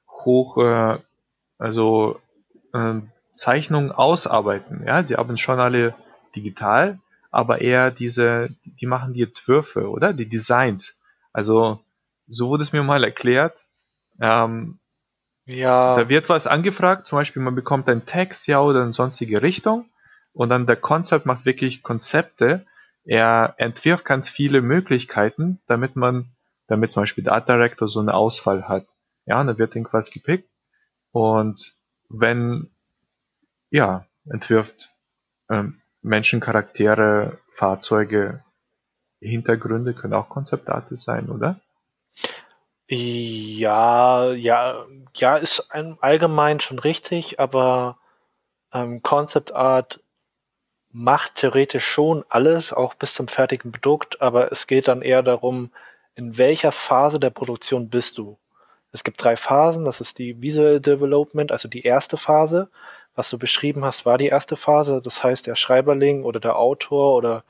hoch, 0.09 0.57
äh, 0.57 0.97
also 1.57 2.19
äh, 2.73 2.95
Zeichnungen 3.33 3.91
ausarbeiten. 3.91 4.83
Ja, 4.85 5.03
die 5.03 5.15
haben 5.15 5.37
schon 5.37 5.59
alle 5.59 5.93
digital, 6.35 6.99
aber 7.29 7.61
eher 7.61 7.91
diese, 7.91 8.49
die 8.63 8.87
machen 8.87 9.13
die 9.13 9.23
Entwürfe, 9.23 9.89
oder? 9.89 10.13
Die 10.13 10.27
Designs. 10.27 10.97
Also, 11.31 11.79
so 12.29 12.49
wurde 12.49 12.63
es 12.63 12.71
mir 12.71 12.83
mal 12.83 13.03
erklärt. 13.03 13.57
Ähm, 14.21 14.79
ja. 15.45 15.95
Da 15.95 16.09
wird 16.09 16.29
was 16.29 16.47
angefragt, 16.47 17.07
zum 17.07 17.17
Beispiel 17.17 17.41
man 17.41 17.55
bekommt 17.55 17.89
einen 17.89 18.05
Text, 18.05 18.47
ja, 18.47 18.61
oder 18.61 18.83
eine 18.83 18.93
sonstige 18.93 19.41
Richtung. 19.41 19.89
Und 20.31 20.49
dann 20.49 20.67
der 20.67 20.75
Konzept 20.75 21.25
macht 21.25 21.45
wirklich 21.45 21.81
Konzepte. 21.81 22.65
Er 23.03 23.55
entwirft 23.57 24.05
ganz 24.05 24.29
viele 24.29 24.61
Möglichkeiten, 24.61 25.59
damit 25.65 25.95
man, 25.95 26.31
damit 26.67 26.93
zum 26.93 27.01
Beispiel 27.01 27.23
der 27.23 27.33
Art 27.33 27.49
Director 27.49 27.87
so 27.87 27.99
eine 27.99 28.13
Auswahl 28.13 28.67
hat. 28.67 28.85
Ja, 29.25 29.41
und 29.41 29.47
dann 29.47 29.57
wird 29.57 29.75
irgendwas 29.75 30.11
gepickt. 30.11 30.49
Und 31.11 31.75
wenn, 32.09 32.69
ja, 33.71 34.05
entwirft 34.29 34.93
ähm, 35.49 35.81
Menschen, 36.01 36.39
Charaktere, 36.39 37.39
Fahrzeuge, 37.53 38.43
Hintergründe 39.19 39.93
können 39.93 40.13
auch 40.13 40.29
Konzeptarte 40.29 40.97
sein, 40.97 41.29
oder? 41.29 41.59
Ja, 42.91 44.31
ja, 44.33 44.85
ja, 45.15 45.37
ist 45.37 45.69
allgemein 45.71 46.59
schon 46.59 46.79
richtig, 46.79 47.39
aber 47.39 47.97
ähm, 48.73 49.03
Concept 49.03 49.53
Art 49.53 50.01
macht 50.91 51.35
theoretisch 51.35 51.85
schon 51.85 52.25
alles, 52.29 52.73
auch 52.73 52.95
bis 52.95 53.13
zum 53.13 53.27
fertigen 53.27 53.71
Produkt, 53.71 54.21
aber 54.21 54.51
es 54.51 54.67
geht 54.67 54.87
dann 54.87 55.03
eher 55.03 55.23
darum, 55.23 55.71
in 56.15 56.37
welcher 56.37 56.71
Phase 56.71 57.19
der 57.19 57.29
Produktion 57.31 57.89
bist 57.89 58.17
du. 58.17 58.37
Es 58.91 59.03
gibt 59.03 59.23
drei 59.23 59.37
Phasen, 59.37 59.85
das 59.85 60.01
ist 60.01 60.17
die 60.19 60.41
Visual 60.41 60.79
Development, 60.81 61.51
also 61.51 61.67
die 61.69 61.83
erste 61.83 62.17
Phase. 62.17 62.69
Was 63.15 63.29
du 63.29 63.37
beschrieben 63.37 63.85
hast, 63.85 64.05
war 64.05 64.17
die 64.17 64.27
erste 64.27 64.55
Phase. 64.55 65.01
Das 65.03 65.23
heißt, 65.23 65.47
der 65.47 65.55
Schreiberling 65.55 66.23
oder 66.23 66.39
der 66.39 66.57
Autor 66.57 67.15
oder 67.15 67.43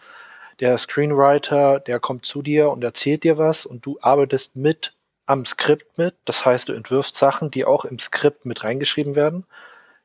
der 0.60 0.78
Screenwriter, 0.78 1.80
der 1.80 2.00
kommt 2.02 2.26
zu 2.26 2.42
dir 2.42 2.70
und 2.72 2.84
erzählt 2.84 3.24
dir 3.24 3.38
was 3.38 3.66
und 3.66 3.86
du 3.86 3.98
arbeitest 4.02 4.56
mit 4.58 4.96
am 5.30 5.46
Skript 5.46 5.98
mit. 6.00 6.16
Das 6.26 6.44
heißt, 6.44 6.70
du 6.70 6.74
entwirfst 6.74 7.16
Sachen, 7.16 7.52
die 7.52 7.64
auch 7.64 7.86
im 7.86 8.00
Skript 8.00 8.46
mit 8.46 8.64
reingeschrieben 8.64 9.16
werden. 9.16 9.46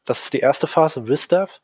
Das 0.04 0.22
ist 0.22 0.34
die 0.34 0.40
erste 0.40 0.66
Phase, 0.66 1.08
Vistav. 1.08 1.60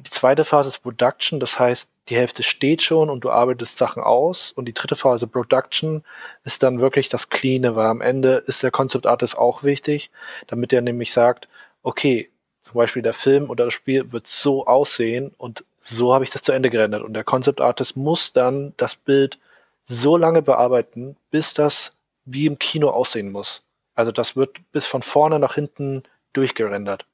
Die 0.00 0.10
zweite 0.10 0.44
Phase 0.44 0.68
ist 0.68 0.82
Production, 0.82 1.40
das 1.40 1.58
heißt, 1.58 1.90
die 2.08 2.16
Hälfte 2.16 2.42
steht 2.42 2.82
schon 2.82 3.08
und 3.08 3.24
du 3.24 3.30
arbeitest 3.30 3.78
Sachen 3.78 4.02
aus. 4.02 4.52
Und 4.52 4.66
die 4.66 4.74
dritte 4.74 4.96
Phase 4.96 5.26
Production 5.26 6.04
ist 6.44 6.62
dann 6.62 6.80
wirklich 6.80 7.08
das 7.08 7.30
Cleane, 7.30 7.74
weil 7.74 7.86
am 7.86 8.02
Ende 8.02 8.44
ist 8.46 8.62
der 8.62 8.70
Concept 8.70 9.06
Artist 9.06 9.36
auch 9.36 9.62
wichtig, 9.62 10.10
damit 10.46 10.72
er 10.72 10.82
nämlich 10.82 11.12
sagt, 11.12 11.48
okay, 11.82 12.28
zum 12.62 12.74
Beispiel 12.74 13.02
der 13.02 13.14
Film 13.14 13.48
oder 13.48 13.64
das 13.64 13.74
Spiel 13.74 14.12
wird 14.12 14.26
so 14.26 14.66
aussehen 14.66 15.34
und 15.38 15.64
so 15.78 16.12
habe 16.12 16.24
ich 16.24 16.30
das 16.30 16.42
zu 16.42 16.52
Ende 16.52 16.68
gerendert. 16.68 17.02
Und 17.02 17.14
der 17.14 17.24
Concept 17.24 17.62
Artist 17.62 17.96
muss 17.96 18.34
dann 18.34 18.74
das 18.76 18.94
Bild 18.94 19.38
so 19.86 20.18
lange 20.18 20.42
bearbeiten, 20.42 21.16
bis 21.30 21.54
das 21.54 21.94
wie 22.32 22.46
im 22.46 22.58
Kino 22.58 22.90
aussehen 22.90 23.32
muss. 23.32 23.62
Also 23.94 24.12
das 24.12 24.36
wird 24.36 24.60
bis 24.72 24.86
von 24.86 25.02
vorne 25.02 25.38
nach 25.38 25.54
hinten 25.54 26.02
durchgerendert. 26.32 27.06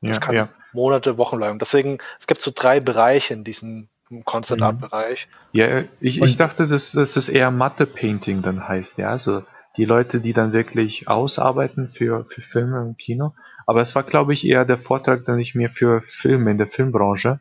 Das 0.00 0.16
ja, 0.16 0.20
kann 0.20 0.34
ja. 0.34 0.48
Monate, 0.72 1.16
Wochen 1.16 1.38
bleiben. 1.38 1.58
Deswegen, 1.58 1.98
es 2.18 2.26
gibt 2.26 2.42
so 2.42 2.50
drei 2.54 2.80
Bereiche 2.80 3.32
in 3.32 3.44
diesem 3.44 3.88
Concept 4.24 4.60
Art 4.60 4.80
Bereich. 4.80 5.28
Ja, 5.52 5.84
ich, 6.00 6.20
ich 6.20 6.36
dachte, 6.36 6.68
dass, 6.68 6.92
dass 6.92 7.16
es 7.16 7.28
eher 7.28 7.50
Matte 7.50 7.86
Painting 7.86 8.42
dann 8.42 8.68
heißt, 8.68 8.98
ja, 8.98 9.08
also 9.08 9.44
die 9.76 9.84
Leute, 9.86 10.20
die 10.20 10.32
dann 10.32 10.52
wirklich 10.52 11.08
ausarbeiten 11.08 11.88
für, 11.88 12.26
für 12.28 12.42
Filme 12.42 12.80
im 12.82 12.96
Kino. 12.96 13.34
Aber 13.66 13.80
es 13.80 13.94
war, 13.94 14.02
glaube 14.02 14.32
ich, 14.32 14.46
eher 14.46 14.64
der 14.64 14.78
Vortrag, 14.78 15.24
den 15.24 15.38
ich 15.38 15.54
mir 15.54 15.70
für 15.70 16.02
Filme 16.02 16.50
in 16.50 16.58
der 16.58 16.68
Filmbranche 16.68 17.40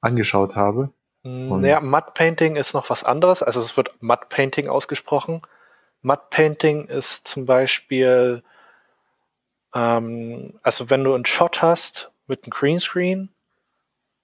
angeschaut 0.00 0.54
habe. 0.54 0.92
Und 1.22 1.62
naja, 1.62 1.80
Matte 1.80 2.12
Painting 2.14 2.54
ist 2.54 2.72
noch 2.72 2.88
was 2.88 3.02
anderes. 3.02 3.42
Also 3.42 3.60
es 3.60 3.76
wird 3.76 3.90
Matte 4.00 4.26
Painting 4.28 4.68
ausgesprochen. 4.68 5.42
Matte 6.02 6.26
Painting 6.30 6.86
ist 6.86 7.26
zum 7.26 7.46
Beispiel 7.46 8.42
ähm, 9.76 10.58
also 10.62 10.90
wenn 10.90 11.04
du 11.04 11.14
einen 11.14 11.26
Shot 11.26 11.60
hast 11.60 12.10
mit 12.26 12.44
einem 12.44 12.50
Greenscreen, 12.50 13.28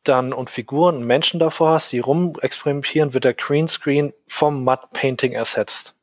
dann 0.02 0.32
und 0.32 0.50
Figuren 0.50 0.96
und 0.96 1.06
Menschen 1.06 1.38
davor 1.38 1.74
hast, 1.74 1.92
die 1.92 2.00
rumexperimentieren, 2.00 3.14
wird 3.14 3.24
der 3.24 3.34
Greenscreen 3.34 4.12
vom 4.26 4.64
Mud 4.64 4.92
Painting 4.92 5.32
ersetzt. 5.32 5.94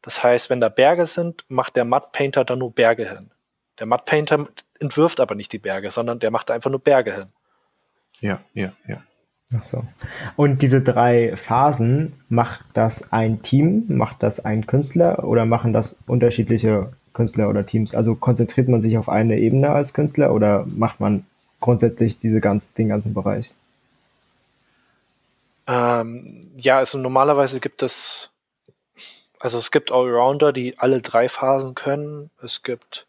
Das 0.00 0.22
heißt, 0.22 0.48
wenn 0.48 0.60
da 0.60 0.70
Berge 0.70 1.06
sind, 1.06 1.44
macht 1.48 1.76
der 1.76 1.84
Mud 1.84 2.12
Painter 2.12 2.44
da 2.44 2.56
nur 2.56 2.72
Berge 2.72 3.08
hin. 3.08 3.30
Der 3.78 3.86
Mud 3.86 4.04
Painter 4.06 4.48
entwirft 4.78 5.20
aber 5.20 5.34
nicht 5.34 5.52
die 5.52 5.58
Berge, 5.58 5.90
sondern 5.90 6.20
der 6.20 6.30
macht 6.30 6.50
einfach 6.50 6.70
nur 6.70 6.80
Berge 6.80 7.14
hin. 7.14 7.32
Ja, 8.20 8.40
ja, 8.54 8.72
ja. 8.86 9.02
Ach 9.56 9.62
so. 9.62 9.84
Und 10.36 10.62
diese 10.62 10.80
drei 10.80 11.36
Phasen, 11.36 12.14
macht 12.28 12.64
das 12.74 13.12
ein 13.12 13.42
Team, 13.42 13.84
macht 13.88 14.22
das 14.22 14.44
ein 14.44 14.66
Künstler 14.66 15.24
oder 15.24 15.44
machen 15.44 15.72
das 15.72 15.96
unterschiedliche 16.06 16.92
Künstler 17.12 17.48
oder 17.48 17.66
Teams? 17.66 17.94
Also 17.94 18.14
konzentriert 18.14 18.68
man 18.68 18.80
sich 18.80 18.96
auf 18.96 19.08
eine 19.08 19.38
Ebene 19.38 19.70
als 19.70 19.92
Künstler 19.92 20.32
oder 20.32 20.64
macht 20.66 21.00
man 21.00 21.26
grundsätzlich 21.60 22.18
diese 22.18 22.40
ganz, 22.40 22.72
den 22.72 22.88
ganzen 22.88 23.12
Bereich? 23.14 23.54
Ähm, 25.66 26.40
ja, 26.56 26.78
also 26.78 26.98
normalerweise 26.98 27.60
gibt 27.60 27.82
es, 27.82 28.30
also 29.38 29.58
es 29.58 29.70
gibt 29.70 29.92
Allrounder, 29.92 30.52
die 30.52 30.78
alle 30.78 31.02
drei 31.02 31.28
Phasen 31.28 31.74
können. 31.74 32.30
Es 32.42 32.62
gibt 32.62 33.06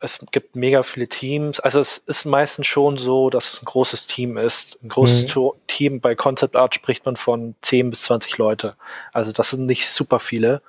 es 0.00 0.24
gibt 0.30 0.54
mega 0.54 0.82
viele 0.82 1.08
Teams. 1.08 1.60
Also 1.60 1.80
es 1.80 1.98
ist 1.98 2.24
meistens 2.24 2.66
schon 2.66 2.98
so, 2.98 3.30
dass 3.30 3.54
es 3.54 3.62
ein 3.62 3.66
großes 3.66 4.06
Team 4.06 4.36
ist. 4.36 4.78
Ein 4.82 4.90
großes 4.90 5.34
mhm. 5.34 5.50
Team 5.66 6.00
bei 6.00 6.14
Concept 6.14 6.54
Art 6.56 6.74
spricht 6.74 7.04
man 7.04 7.16
von 7.16 7.56
10 7.62 7.90
bis 7.90 8.02
20 8.02 8.38
Leute. 8.38 8.76
Also 9.12 9.32
das 9.32 9.50
sind 9.50 9.66
nicht 9.66 9.88
super 9.88 10.20
viele. 10.20 10.62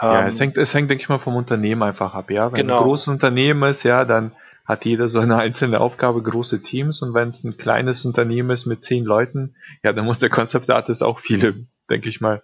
Ja, 0.00 0.22
ähm, 0.22 0.28
es 0.28 0.38
hängt, 0.38 0.56
es 0.56 0.72
hängt, 0.72 0.90
denke 0.90 1.02
ich 1.02 1.08
mal, 1.08 1.18
vom 1.18 1.36
Unternehmen 1.36 1.82
einfach 1.82 2.14
ab, 2.14 2.30
ja. 2.30 2.52
Wenn 2.52 2.60
genau. 2.60 2.78
ein 2.78 2.84
großes 2.84 3.08
Unternehmen 3.08 3.68
ist, 3.68 3.82
ja, 3.82 4.04
dann 4.04 4.32
hat 4.64 4.84
jeder 4.84 5.08
so 5.08 5.20
eine 5.20 5.36
einzelne 5.38 5.80
Aufgabe, 5.80 6.22
große 6.22 6.62
Teams. 6.62 7.02
Und 7.02 7.12
wenn 7.14 7.28
es 7.28 7.42
ein 7.42 7.56
kleines 7.56 8.04
Unternehmen 8.04 8.50
ist 8.50 8.66
mit 8.66 8.82
zehn 8.82 9.04
Leuten, 9.04 9.56
ja, 9.82 9.92
dann 9.92 10.04
muss 10.04 10.20
der 10.20 10.30
Concept 10.30 10.70
Artist 10.70 11.02
auch 11.02 11.18
viele, 11.18 11.66
denke 11.90 12.08
ich 12.08 12.20
mal, 12.20 12.42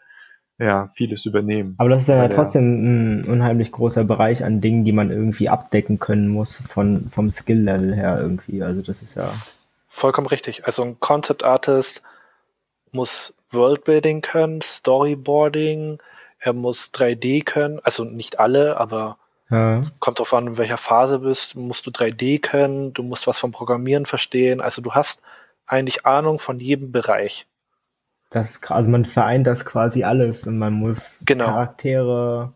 ja, 0.60 0.90
vieles 0.92 1.24
übernehmen. 1.24 1.74
Aber 1.78 1.88
das 1.88 2.02
ist 2.02 2.08
ja 2.08 2.28
trotzdem 2.28 3.22
ein 3.22 3.24
unheimlich 3.24 3.72
großer 3.72 4.04
Bereich 4.04 4.44
an 4.44 4.60
Dingen, 4.60 4.84
die 4.84 4.92
man 4.92 5.10
irgendwie 5.10 5.48
abdecken 5.48 5.98
können 5.98 6.28
muss 6.28 6.62
von, 6.68 7.08
vom 7.10 7.30
Skill-Level 7.30 7.94
her 7.94 8.18
irgendwie. 8.20 8.62
Also 8.62 8.82
das 8.82 9.02
ist 9.02 9.14
ja. 9.14 9.28
Vollkommen 9.86 10.26
richtig. 10.26 10.66
Also 10.66 10.82
ein 10.82 11.00
Concept 11.00 11.44
Artist 11.44 12.02
muss 12.92 13.34
Worldbuilding 13.52 14.20
können, 14.20 14.60
Storyboarding, 14.60 15.98
er 16.38 16.52
muss 16.52 16.90
3D 16.92 17.44
können, 17.44 17.80
also 17.82 18.04
nicht 18.04 18.38
alle, 18.38 18.76
aber 18.76 19.16
ja. 19.50 19.82
kommt 19.98 20.18
drauf 20.18 20.34
an, 20.34 20.48
in 20.48 20.58
welcher 20.58 20.78
Phase 20.78 21.20
bist, 21.20 21.56
musst 21.56 21.86
du 21.86 21.90
3D 21.90 22.40
können, 22.40 22.92
du 22.92 23.02
musst 23.02 23.26
was 23.26 23.38
vom 23.38 23.50
Programmieren 23.50 24.06
verstehen, 24.06 24.60
also 24.60 24.82
du 24.82 24.92
hast 24.92 25.22
eigentlich 25.66 26.06
Ahnung 26.06 26.38
von 26.38 26.60
jedem 26.60 26.92
Bereich. 26.92 27.46
Das, 28.30 28.60
also 28.68 28.90
man 28.90 29.04
vereint 29.04 29.46
das 29.46 29.64
quasi 29.64 30.04
alles 30.04 30.46
und 30.46 30.58
man 30.58 30.72
muss 30.72 31.22
genau. 31.26 31.46
Charaktere, 31.46 32.52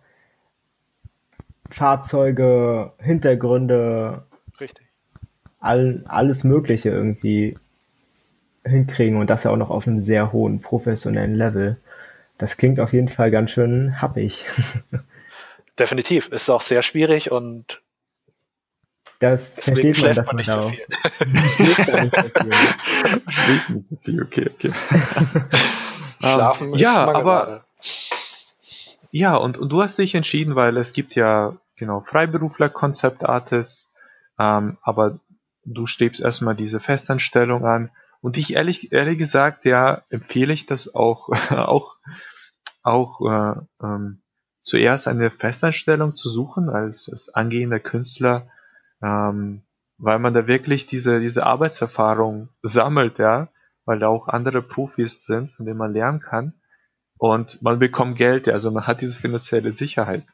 Fahrzeuge, 1.69 2.93
Hintergründe, 2.99 4.23
Richtig. 4.61 4.87
All, 5.59 6.05
alles 6.07 6.45
Mögliche 6.45 6.91
irgendwie 6.91 7.59
hinkriegen 8.65 9.19
und 9.19 9.31
das 9.31 9.45
ja 9.45 9.51
auch 9.51 9.57
noch 9.57 9.71
auf 9.71 9.87
einem 9.87 10.01
sehr 10.01 10.33
hohen 10.33 10.61
professionellen 10.61 11.35
Level. 11.35 11.77
Das 12.39 12.57
klingt 12.57 12.81
auf 12.81 12.93
jeden 12.93 13.09
Fall 13.09 13.31
ganz 13.31 13.51
schön 13.51 14.01
happig. 14.01 14.45
Definitiv. 15.79 16.29
Ist 16.29 16.51
auch 16.51 16.63
sehr 16.63 16.83
schwierig 16.83 17.31
und 17.31 17.83
das 19.31 19.61
versteht 19.61 20.01
man, 20.01 20.15
man, 20.15 20.37
nicht 20.37 20.49
nicht 21.33 21.57
so 21.57 21.63
viel. 21.63 22.53
schläft 23.31 23.71
nicht 23.71 23.89
so 23.89 23.97
viel, 24.03 24.23
okay, 24.23 24.51
okay. 24.53 24.73
Schlafen 26.21 26.69
um, 26.69 26.75
ist 26.75 26.81
ja, 26.81 27.07
aber 27.09 27.65
ja, 29.11 29.37
und, 29.37 29.59
und 29.59 29.69
du 29.69 29.83
hast 29.83 29.99
dich 29.99 30.15
entschieden, 30.15 30.57
weil 30.57 30.77
es 30.77 30.93
gibt 30.93 31.15
ja 31.15 31.57
genau, 31.77 32.01
Freiberufler, 32.01 32.69
Concept 32.69 33.25
Artist, 33.25 33.89
ähm, 34.39 34.79
aber 34.83 35.21
du 35.65 35.87
strebst 35.87 36.21
erstmal 36.21 36.55
diese 36.57 36.81
Festanstellung 36.81 37.65
an. 37.65 37.91
Und 38.21 38.39
ich 38.39 38.55
ehrlich, 38.55 38.93
ehrlich 38.93 39.19
gesagt, 39.19 39.65
ja, 39.65 40.03
empfehle 40.09 40.53
ich 40.53 40.67
das 40.67 40.95
auch, 40.95 41.29
auch, 41.51 41.97
auch 42.83 43.21
äh, 43.21 43.55
ähm, 43.83 44.23
zuerst 44.63 45.09
eine 45.09 45.31
Festanstellung 45.31 46.17
zu 46.17 46.29
suchen 46.29 46.69
als, 46.69 47.09
als 47.11 47.29
angehender 47.29 47.81
Künstler, 47.81 48.49
ähm, 49.03 49.63
weil 49.99 50.19
man 50.19 50.35
da 50.35 50.47
wirklich 50.47 50.87
diese, 50.87 51.21
diese 51.21 51.47
Arbeitserfahrung 51.47 52.49
sammelt, 52.63 53.19
ja, 53.19 53.49
weil 53.85 53.99
da 53.99 54.09
auch 54.09 54.29
andere 54.29 54.63
Profis 54.63 55.25
sind, 55.25 55.53
von 55.53 55.67
denen 55.67 55.79
man 55.79 55.93
lernen 55.93 56.21
kann. 56.21 56.55
Und 57.17 57.63
man 57.63 57.79
bekommt 57.79 58.17
Geld, 58.17 58.47
ja, 58.47 58.55
also 58.55 58.71
man 58.71 58.87
hat 58.87 59.01
diese 59.01 59.19
finanzielle 59.19 59.73
Sicherheit. 59.73 60.25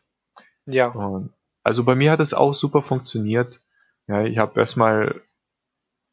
Ja. 0.67 0.89
Und 0.89 1.33
also 1.63 1.85
bei 1.85 1.95
mir 1.95 2.11
hat 2.13 2.21
es 2.21 2.35
auch 2.35 2.55
super 2.55 2.83
funktioniert. 2.83 3.61
Ja, 4.07 4.25
ich 4.25 4.39
habe 4.39 4.59
erstmal, 4.59 5.21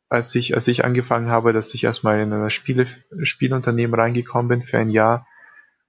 als 0.10 0.36
ich, 0.36 0.56
als 0.56 0.68
ich 0.68 0.84
angefangen 0.84 1.30
habe, 1.30 1.54
dass 1.54 1.74
ich 1.74 1.84
erstmal 1.84 2.20
in 2.20 2.34
ein 2.34 2.50
Spiele, 2.52 2.88
Spielunternehmen 3.24 4.00
reingekommen 4.00 4.50
bin 4.50 4.62
für 4.62 4.78
ein 4.78 4.90
Jahr 4.90 5.26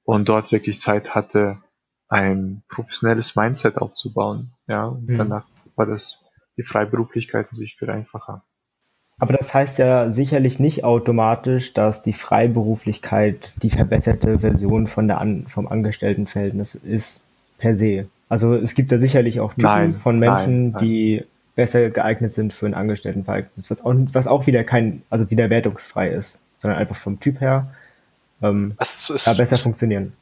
und 0.05 0.29
dort 0.29 0.53
wirklich 0.53 0.81
Zeit 0.81 1.15
hatte, 1.15 1.59
ein 2.09 2.63
professionelles 2.69 3.37
Mindset 3.37 3.79
aufzubauen. 3.79 4.55
Ja, 4.67 4.87
und 4.87 5.09
mhm. 5.09 5.19
danach 5.19 5.47
war 5.77 5.87
das 5.87 6.25
die 6.59 6.65
Freiberuflichkeit 6.65 7.51
natürlich 7.53 7.77
viel 7.77 7.91
einfacher. 7.91 8.43
Aber 9.19 9.33
das 9.33 9.53
heißt 9.53 9.79
ja 9.79 10.11
sicherlich 10.11 10.61
nicht 10.61 10.85
automatisch, 10.85 11.75
dass 11.75 12.03
die 12.03 12.13
Freiberuflichkeit 12.13 13.51
die 13.63 13.71
verbesserte 13.71 14.41
Version 14.41 14.87
von 14.87 15.09
der 15.09 15.19
An 15.19 15.47
vom 15.49 15.67
Angestelltenverhältnis 15.67 16.77
ist 16.77 17.25
per 17.59 17.77
se. 17.77 18.09
Also 18.29 18.55
es 18.55 18.75
gibt 18.75 18.93
da 18.93 18.99
sicherlich 18.99 19.41
auch 19.41 19.55
Typen 19.55 19.65
nein, 19.65 19.95
von 19.95 20.19
Menschen, 20.19 20.71
nein, 20.71 20.81
die 20.81 21.25
besser 21.57 21.91
geeignet 21.91 22.33
sind 22.33 22.53
für 22.53 22.67
ein 22.67 22.75
Angestelltenverhältnis, 22.75 23.71
was 23.71 23.85
auch, 23.85 23.95
was 24.13 24.29
auch 24.29 24.47
wieder 24.47 24.63
kein, 24.63 25.03
also 25.11 25.29
wieder 25.31 25.51
wertungsfrei 25.51 26.11
ist, 26.11 26.41
sondern 26.57 26.79
einfach 26.79 26.95
vom 26.95 27.19
Typ 27.19 27.41
her 27.41 27.75
ähm, 28.41 28.77
ist, 28.79 29.27
da 29.27 29.33
besser 29.33 29.57
funktionieren. 29.57 30.13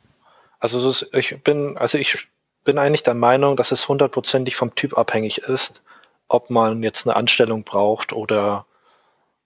Also 0.58 0.88
ist, 0.88 1.10
ich 1.12 1.42
bin, 1.42 1.76
also 1.76 1.98
ich 1.98 2.28
bin 2.64 2.78
eigentlich 2.78 3.02
der 3.02 3.14
Meinung, 3.14 3.56
dass 3.56 3.72
es 3.72 3.86
hundertprozentig 3.88 4.56
vom 4.56 4.74
Typ 4.74 4.96
abhängig 4.96 5.38
ist, 5.38 5.82
ob 6.28 6.50
man 6.50 6.82
jetzt 6.82 7.06
eine 7.06 7.16
Anstellung 7.16 7.64
braucht 7.64 8.12
oder 8.12 8.66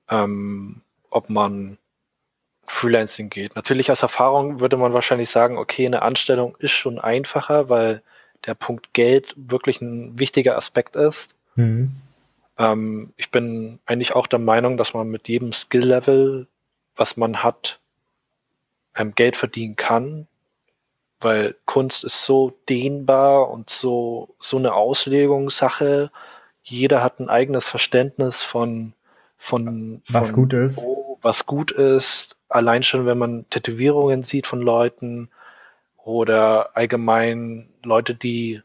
ähm, 0.09 0.83
ob 1.11 1.31
man 1.31 1.79
Freelancing 2.67 3.31
geht. 3.31 3.57
Natürlich 3.57 3.91
als 3.91 4.03
Erfahrung 4.03 4.61
würde 4.61 4.77
man 4.77 4.95
wahrscheinlich 4.95 5.29
sagen, 5.29 5.59
okay, 5.59 5.87
eine 5.87 6.03
Anstellung 6.03 6.57
ist 6.59 6.73
schon 6.73 6.99
einfacher, 6.99 7.69
weil 7.69 8.03
der 8.47 8.55
Punkt 8.55 8.95
Geld 8.95 9.35
wirklich 9.37 9.81
ein 9.81 10.19
wichtiger 10.19 10.57
Aspekt 10.57 10.97
ist. 10.97 11.35
Mhm. 11.57 11.91
Ähm, 12.59 13.13
ich 13.17 13.31
bin 13.31 13.81
eigentlich 13.87 14.15
auch 14.15 14.27
der 14.27 14.39
Meinung, 14.39 14.77
dass 14.77 14.95
man 14.95 15.09
mit 15.09 15.29
jedem 15.29 15.53
Skill-Level, 15.53 16.47
was 16.97 17.17
man 17.17 17.43
hat, 17.43 17.81
ähm, 18.95 19.15
Geld 19.15 19.37
verdienen 19.37 19.77
kann, 19.77 20.27
weil 21.21 21.57
Kunst 21.67 22.05
ist 22.05 22.25
so 22.25 22.57
dehnbar 22.69 23.51
und 23.51 23.69
so, 23.71 24.35
so 24.41 24.57
eine 24.57 24.75
Auslegungssache. 24.75 26.11
Jeder 26.63 27.03
hat 27.03 27.21
ein 27.21 27.29
eigenes 27.29 27.69
Verständnis 27.69 28.43
von, 28.43 28.93
von, 29.37 30.03
was 30.09 30.31
von 30.31 30.37
gut 30.37 30.53
ist. 30.53 30.87
was 31.23 31.47
gut 31.47 31.73
ist. 31.73 32.37
Allein 32.49 32.83
schon, 32.83 33.07
wenn 33.07 33.19
man 33.19 33.49
Tätowierungen 33.51 34.23
sieht 34.25 34.47
von 34.47 34.61
Leuten, 34.61 35.31
oder 36.05 36.77
allgemein 36.77 37.69
Leute, 37.83 38.15
die 38.15 38.61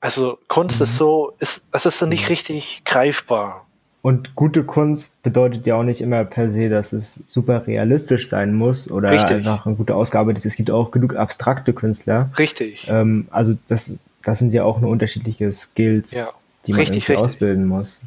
also 0.00 0.38
Kunst 0.48 0.78
mhm. 0.78 0.84
ist 0.84 0.96
so, 0.96 1.32
ist, 1.38 1.64
es 1.72 1.86
ist 1.86 1.98
so 1.98 2.06
nicht 2.06 2.28
richtig 2.28 2.82
greifbar. 2.84 3.66
Und 4.02 4.36
gute 4.36 4.62
Kunst 4.62 5.20
bedeutet 5.22 5.66
ja 5.66 5.74
auch 5.74 5.82
nicht 5.82 6.00
immer 6.00 6.24
per 6.24 6.52
se, 6.52 6.68
dass 6.68 6.92
es 6.92 7.24
super 7.26 7.66
realistisch 7.66 8.28
sein 8.28 8.54
muss 8.54 8.88
oder 8.88 9.10
Richtig. 9.10 9.38
einfach 9.38 9.66
eine 9.66 9.74
gute 9.74 9.96
Ausgabe 9.96 10.32
ist. 10.32 10.46
Es 10.46 10.54
gibt 10.54 10.70
auch 10.70 10.92
genug 10.92 11.16
abstrakte 11.16 11.72
Künstler. 11.72 12.30
Richtig. 12.38 12.86
Ähm, 12.88 13.26
also 13.32 13.56
das, 13.66 13.96
das 14.26 14.40
sind 14.40 14.52
ja 14.52 14.64
auch 14.64 14.80
nur 14.80 14.90
unterschiedliche 14.90 15.52
Skills, 15.52 16.10
ja. 16.10 16.32
die 16.66 16.72
man 16.72 16.80
richtig, 16.80 17.08
richtig. 17.08 17.24
ausbilden 17.24 17.64
muss. 17.64 18.00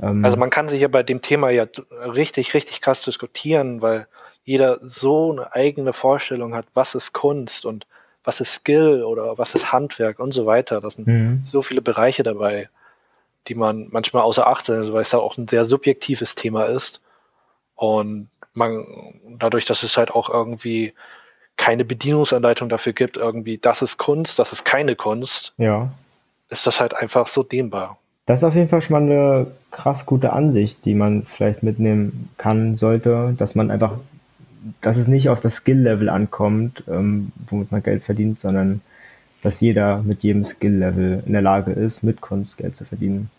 Ähm, 0.00 0.22
also 0.22 0.36
man 0.36 0.50
kann 0.50 0.68
sich 0.68 0.82
ja 0.82 0.88
bei 0.88 1.02
dem 1.02 1.22
Thema 1.22 1.48
ja 1.48 1.66
richtig, 2.04 2.52
richtig 2.52 2.82
krass 2.82 3.00
diskutieren, 3.00 3.80
weil 3.80 4.06
jeder 4.44 4.78
so 4.82 5.32
eine 5.32 5.54
eigene 5.54 5.94
Vorstellung 5.94 6.54
hat, 6.54 6.66
was 6.74 6.94
ist 6.94 7.14
Kunst 7.14 7.64
und 7.64 7.86
was 8.24 8.42
ist 8.42 8.52
Skill 8.52 9.02
oder 9.02 9.38
was 9.38 9.54
ist 9.54 9.72
Handwerk 9.72 10.18
und 10.18 10.32
so 10.32 10.44
weiter. 10.44 10.82
Das 10.82 10.94
sind 10.94 11.06
mhm. 11.06 11.42
so 11.46 11.62
viele 11.62 11.80
Bereiche 11.80 12.22
dabei, 12.22 12.68
die 13.48 13.54
man 13.54 13.88
manchmal 13.90 14.22
außer 14.22 14.46
Acht 14.46 14.68
lässt, 14.68 14.92
weil 14.92 15.00
es 15.00 15.12
ja 15.12 15.18
auch 15.18 15.38
ein 15.38 15.48
sehr 15.48 15.64
subjektives 15.64 16.34
Thema 16.34 16.64
ist. 16.64 17.00
Und 17.74 18.28
man, 18.52 18.84
dadurch, 19.38 19.64
dass 19.64 19.82
es 19.82 19.96
halt 19.96 20.10
auch 20.10 20.28
irgendwie 20.28 20.92
keine 21.60 21.84
Bedienungsanleitung 21.84 22.70
dafür 22.70 22.94
gibt, 22.94 23.18
irgendwie, 23.18 23.58
das 23.58 23.82
ist 23.82 23.98
Kunst, 23.98 24.38
das 24.38 24.52
ist 24.52 24.64
keine 24.64 24.96
Kunst, 24.96 25.52
ja. 25.58 25.90
ist 26.48 26.66
das 26.66 26.80
halt 26.80 26.94
einfach 26.94 27.26
so 27.26 27.42
dehnbar. 27.42 27.98
Das 28.24 28.40
ist 28.40 28.44
auf 28.44 28.54
jeden 28.54 28.68
Fall 28.68 28.80
schon 28.80 28.94
mal 28.94 29.02
eine 29.02 29.46
krass 29.70 30.06
gute 30.06 30.32
Ansicht, 30.32 30.86
die 30.86 30.94
man 30.94 31.24
vielleicht 31.24 31.62
mitnehmen 31.62 32.30
kann, 32.38 32.76
sollte, 32.76 33.34
dass 33.36 33.54
man 33.54 33.70
einfach 33.70 33.92
dass 34.80 34.96
es 34.96 35.08
nicht 35.08 35.28
auf 35.28 35.40
das 35.40 35.56
Skill-Level 35.56 36.08
ankommt, 36.08 36.84
ähm, 36.88 37.32
womit 37.46 37.72
man 37.72 37.82
Geld 37.82 38.04
verdient, 38.04 38.40
sondern 38.40 38.80
dass 39.42 39.60
jeder 39.60 40.02
mit 40.02 40.22
jedem 40.22 40.44
Skill-Level 40.44 41.22
in 41.26 41.32
der 41.32 41.42
Lage 41.42 41.72
ist, 41.72 42.02
mit 42.02 42.20
Kunst 42.20 42.58
Geld 42.58 42.76
zu 42.76 42.84
verdienen. 42.84 43.30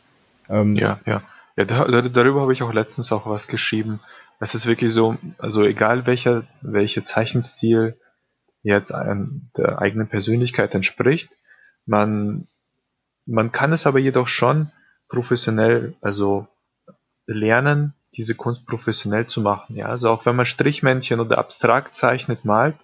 Ähm, 0.50 0.76
ja, 0.76 1.00
ja. 1.06 1.22
ja 1.56 1.66
da, 1.66 1.86
darüber 2.02 2.42
habe 2.42 2.54
ich 2.54 2.64
auch 2.64 2.74
letztens 2.74 3.12
auch 3.12 3.28
was 3.28 3.48
geschrieben. 3.48 4.00
Es 4.40 4.56
ist 4.56 4.66
wirklich 4.66 4.94
so, 4.94 5.16
also 5.38 5.64
egal 5.64 6.08
welcher, 6.08 6.44
welcher 6.62 7.04
Zeichenstil 7.04 7.96
jetzt 8.64 8.92
der 8.92 9.80
eigenen 9.80 10.08
Persönlichkeit 10.08 10.74
entspricht, 10.76 11.30
man, 11.86 12.48
man 13.26 13.52
kann 13.52 13.74
es 13.74 13.88
aber 13.88 14.00
jedoch 14.00 14.28
schon 14.28 14.72
professionell, 15.10 15.96
also 16.02 16.48
lernen, 17.26 17.94
diese 18.14 18.36
Kunst 18.36 18.66
professionell 18.66 19.28
zu 19.28 19.42
machen. 19.42 19.76
Ja, 19.76 19.88
also 19.88 20.10
auch 20.10 20.26
wenn 20.26 20.36
man 20.36 20.46
Strichmännchen 20.46 21.20
oder 21.20 21.38
abstrakt 21.38 21.96
zeichnet, 21.96 22.46
malt, 22.46 22.76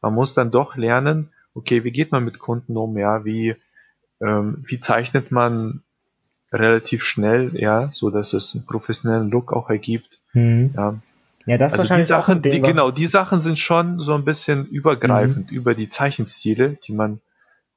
man 0.00 0.14
muss 0.14 0.34
dann 0.34 0.50
doch 0.50 0.76
lernen, 0.76 1.30
okay, 1.54 1.84
wie 1.84 1.90
geht 1.90 2.12
man 2.12 2.24
mit 2.24 2.38
Kunden 2.38 2.76
um? 2.76 2.96
Ja, 2.96 3.24
wie, 3.24 3.56
ähm, 4.20 4.64
wie 4.66 4.78
zeichnet 4.78 5.30
man 5.30 5.82
relativ 6.52 7.04
schnell, 7.04 7.52
ja, 7.54 7.90
so 7.92 8.10
dass 8.10 8.32
es 8.32 8.54
einen 8.54 8.66
professionellen 8.66 9.30
Look 9.30 9.52
auch 9.52 9.70
ergibt. 9.70 10.20
Mhm. 10.32 10.72
Ja. 10.74 10.94
Ja, 11.46 11.56
das 11.56 11.78
also 11.78 11.94
die 11.94 12.02
Sachen, 12.02 12.42
Ding, 12.42 12.52
die, 12.52 12.60
genau, 12.60 12.90
die 12.90 13.06
Sachen 13.06 13.40
sind 13.40 13.58
schon 13.58 14.00
so 14.00 14.14
ein 14.14 14.24
bisschen 14.24 14.66
übergreifend 14.66 15.50
mhm. 15.50 15.56
über 15.56 15.74
die 15.74 15.88
Zeichenstile, 15.88 16.76
die 16.86 16.92
man 16.92 17.20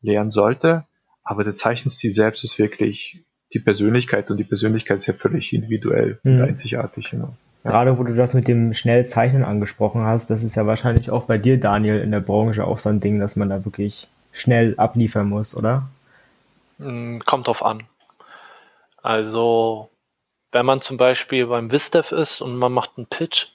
lernen 0.01 0.31
sollte. 0.31 0.85
Aber 1.23 1.43
der 1.43 1.53
Zeichenstil 1.53 2.11
selbst 2.11 2.43
ist 2.43 2.59
wirklich 2.59 3.23
die 3.53 3.59
Persönlichkeit 3.59 4.29
und 4.29 4.37
die 4.37 4.43
Persönlichkeit 4.43 4.97
ist 4.97 5.07
ja 5.07 5.13
völlig 5.13 5.53
individuell 5.53 6.19
mhm. 6.23 6.33
und 6.33 6.41
einzigartig. 6.41 7.11
Genau. 7.11 7.35
Ja. 7.63 7.71
Gerade 7.71 7.97
wo 7.97 8.03
du 8.03 8.13
das 8.13 8.33
mit 8.33 8.47
dem 8.47 8.73
Schnellzeichnen 8.73 9.43
angesprochen 9.43 10.01
hast, 10.01 10.29
das 10.29 10.43
ist 10.43 10.55
ja 10.55 10.67
wahrscheinlich 10.67 11.11
auch 11.11 11.23
bei 11.23 11.37
dir, 11.37 11.59
Daniel, 11.59 12.01
in 12.01 12.11
der 12.11 12.19
Branche 12.19 12.65
auch 12.65 12.77
so 12.77 12.89
ein 12.89 12.99
Ding, 12.99 13.19
dass 13.19 13.37
man 13.37 13.49
da 13.49 13.63
wirklich 13.63 14.09
schnell 14.33 14.73
abliefern 14.77 15.29
muss, 15.29 15.55
oder? 15.55 15.87
Hm, 16.79 17.19
kommt 17.25 17.47
drauf 17.47 17.63
an. 17.63 17.83
Also, 19.01 19.89
wenn 20.53 20.65
man 20.65 20.81
zum 20.81 20.97
Beispiel 20.97 21.47
beim 21.47 21.71
Vistev 21.71 22.11
ist 22.13 22.41
und 22.41 22.55
man 22.55 22.71
macht 22.71 22.91
einen 22.97 23.07
Pitch, 23.07 23.47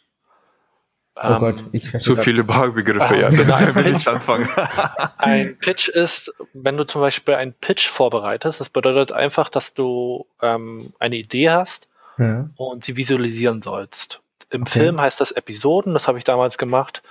Oh 1.20 1.32
ähm, 1.32 1.38
Gott, 1.40 1.64
ich 1.72 1.88
verstehe. 1.88 2.14
Zu 2.14 2.22
viele 2.22 2.44
Baubegriffe, 2.44 3.16
ja. 3.16 3.28
Daher 3.44 3.74
will 3.74 3.88
ich 3.88 4.06
anfangen. 4.06 4.48
ein 5.18 5.58
Pitch 5.58 5.88
ist, 5.88 6.32
wenn 6.52 6.76
du 6.76 6.84
zum 6.84 7.00
Beispiel 7.00 7.34
einen 7.34 7.54
Pitch 7.54 7.88
vorbereitest, 7.88 8.60
das 8.60 8.70
bedeutet 8.70 9.12
einfach, 9.12 9.48
dass 9.48 9.74
du 9.74 10.26
ähm, 10.40 10.92
eine 11.00 11.16
Idee 11.16 11.50
hast 11.50 11.88
ja. 12.18 12.48
und 12.56 12.84
sie 12.84 12.96
visualisieren 12.96 13.62
sollst. 13.62 14.20
Im 14.50 14.62
okay. 14.62 14.78
Film 14.78 15.00
heißt 15.00 15.20
das 15.20 15.32
Episoden, 15.32 15.92
das 15.92 16.06
habe 16.06 16.18
ich 16.18 16.24
damals 16.24 16.56
gemacht. 16.56 17.02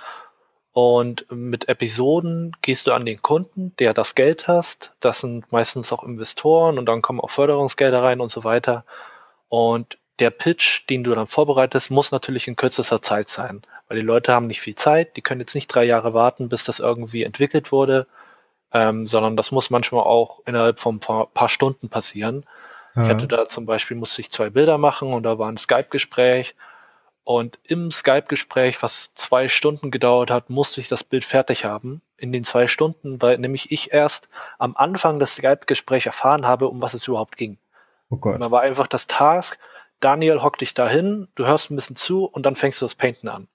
Und 0.72 1.26
mit 1.30 1.68
Episoden 1.68 2.56
gehst 2.62 2.86
du 2.86 2.92
an 2.92 3.04
den 3.04 3.20
Kunden, 3.20 3.74
der 3.78 3.94
das 3.94 4.14
Geld 4.14 4.48
hast. 4.48 4.92
Das 5.00 5.20
sind 5.20 5.50
meistens 5.50 5.92
auch 5.92 6.04
Investoren 6.04 6.78
und 6.78 6.86
dann 6.86 7.02
kommen 7.02 7.20
auch 7.20 7.30
Förderungsgelder 7.30 8.02
rein 8.02 8.20
und 8.20 8.30
so 8.30 8.44
weiter. 8.44 8.84
Und 9.48 9.98
der 10.18 10.30
Pitch, 10.30 10.88
den 10.88 11.04
du 11.04 11.14
dann 11.14 11.26
vorbereitest, 11.26 11.90
muss 11.90 12.10
natürlich 12.10 12.48
in 12.48 12.56
kürzester 12.56 13.00
Zeit 13.00 13.28
sein, 13.28 13.62
weil 13.86 13.98
die 13.98 14.04
Leute 14.04 14.32
haben 14.32 14.46
nicht 14.46 14.60
viel 14.60 14.74
Zeit, 14.74 15.16
die 15.16 15.22
können 15.22 15.40
jetzt 15.40 15.54
nicht 15.54 15.68
drei 15.68 15.84
Jahre 15.84 16.12
warten, 16.12 16.48
bis 16.48 16.64
das 16.64 16.80
irgendwie 16.80 17.22
entwickelt 17.22 17.72
wurde, 17.72 18.06
ähm, 18.72 19.06
sondern 19.06 19.36
das 19.36 19.52
muss 19.52 19.70
manchmal 19.70 20.02
auch 20.02 20.40
innerhalb 20.44 20.80
von 20.80 20.96
ein 20.96 21.00
paar, 21.00 21.26
paar 21.26 21.48
Stunden 21.48 21.88
passieren. 21.88 22.44
Ja. 22.96 23.02
Ich 23.02 23.08
hatte 23.08 23.28
da 23.28 23.46
zum 23.48 23.64
Beispiel, 23.64 23.96
musste 23.96 24.20
ich 24.20 24.30
zwei 24.30 24.50
Bilder 24.50 24.76
machen 24.76 25.12
und 25.12 25.22
da 25.22 25.38
war 25.38 25.48
ein 25.48 25.56
Skype-Gespräch 25.56 26.54
und 27.28 27.58
im 27.64 27.90
Skype-Gespräch, 27.90 28.82
was 28.82 29.12
zwei 29.12 29.48
Stunden 29.48 29.90
gedauert 29.90 30.30
hat, 30.30 30.48
musste 30.48 30.80
ich 30.80 30.88
das 30.88 31.04
Bild 31.04 31.26
fertig 31.26 31.66
haben. 31.66 32.00
in 32.16 32.32
den 32.32 32.42
zwei 32.42 32.66
Stunden, 32.66 33.20
weil 33.22 33.36
nämlich 33.36 33.70
ich 33.70 33.92
erst 33.92 34.30
am 34.58 34.74
Anfang 34.76 35.18
des 35.20 35.36
Skype-Gesprächs 35.36 36.06
erfahren 36.06 36.46
habe, 36.46 36.68
um 36.68 36.80
was 36.82 36.94
es 36.94 37.06
überhaupt 37.06 37.36
ging. 37.36 37.58
Oh 38.10 38.16
Gott. 38.16 38.40
Da 38.40 38.50
war 38.50 38.62
einfach 38.62 38.86
das 38.86 39.06
Task, 39.06 39.58
Daniel 40.00 40.42
hock 40.42 40.58
dich 40.58 40.74
dahin, 40.74 41.28
du 41.34 41.46
hörst 41.46 41.70
ein 41.70 41.76
bisschen 41.76 41.96
zu 41.96 42.24
und 42.24 42.46
dann 42.46 42.54
fängst 42.54 42.80
du 42.80 42.84
das 42.84 42.94
Painten 42.94 43.28
an. 43.28 43.48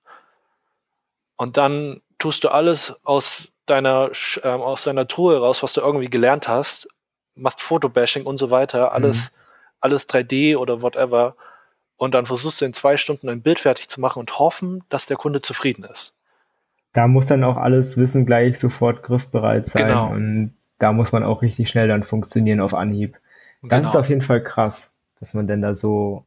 Und 1.37 1.57
dann 1.57 2.01
tust 2.19 2.43
du 2.43 2.49
alles 2.49 2.99
aus 3.03 3.49
deiner, 3.65 4.11
äh, 4.43 4.47
aus 4.47 4.83
deiner 4.83 5.07
Truhe 5.07 5.39
raus, 5.39 5.63
was 5.63 5.73
du 5.73 5.81
irgendwie 5.81 6.09
gelernt 6.09 6.47
hast, 6.47 6.87
machst 7.35 7.61
Fotobashing 7.61 8.25
und 8.25 8.37
so 8.37 8.51
weiter, 8.51 8.91
alles, 8.91 9.31
mhm. 9.31 9.37
alles 9.79 10.09
3D 10.09 10.57
oder 10.57 10.81
whatever. 10.81 11.35
Und 11.95 12.13
dann 12.13 12.25
versuchst 12.25 12.61
du 12.61 12.65
in 12.65 12.73
zwei 12.73 12.97
Stunden 12.97 13.29
ein 13.29 13.41
Bild 13.41 13.59
fertig 13.59 13.87
zu 13.87 14.01
machen 14.01 14.19
und 14.19 14.37
hoffen, 14.39 14.83
dass 14.89 15.05
der 15.05 15.17
Kunde 15.17 15.39
zufrieden 15.39 15.83
ist. 15.85 16.13
Da 16.91 17.07
muss 17.07 17.25
dann 17.25 17.43
auch 17.43 17.57
alles 17.57 17.97
Wissen 17.97 18.25
gleich 18.25 18.59
sofort 18.59 19.03
griffbereit 19.03 19.65
sein. 19.65 19.87
Genau. 19.87 20.11
Und 20.11 20.57
da 20.77 20.91
muss 20.91 21.11
man 21.11 21.23
auch 21.23 21.41
richtig 21.41 21.69
schnell 21.69 21.87
dann 21.87 22.03
funktionieren 22.03 22.59
auf 22.59 22.73
Anhieb. 22.73 23.17
Das 23.63 23.80
genau. 23.80 23.89
ist 23.89 23.95
auf 23.95 24.10
jeden 24.10 24.21
Fall 24.21 24.43
krass, 24.43 24.91
dass 25.19 25.34
man 25.34 25.47
denn 25.47 25.62
da 25.62 25.73
so, 25.73 26.26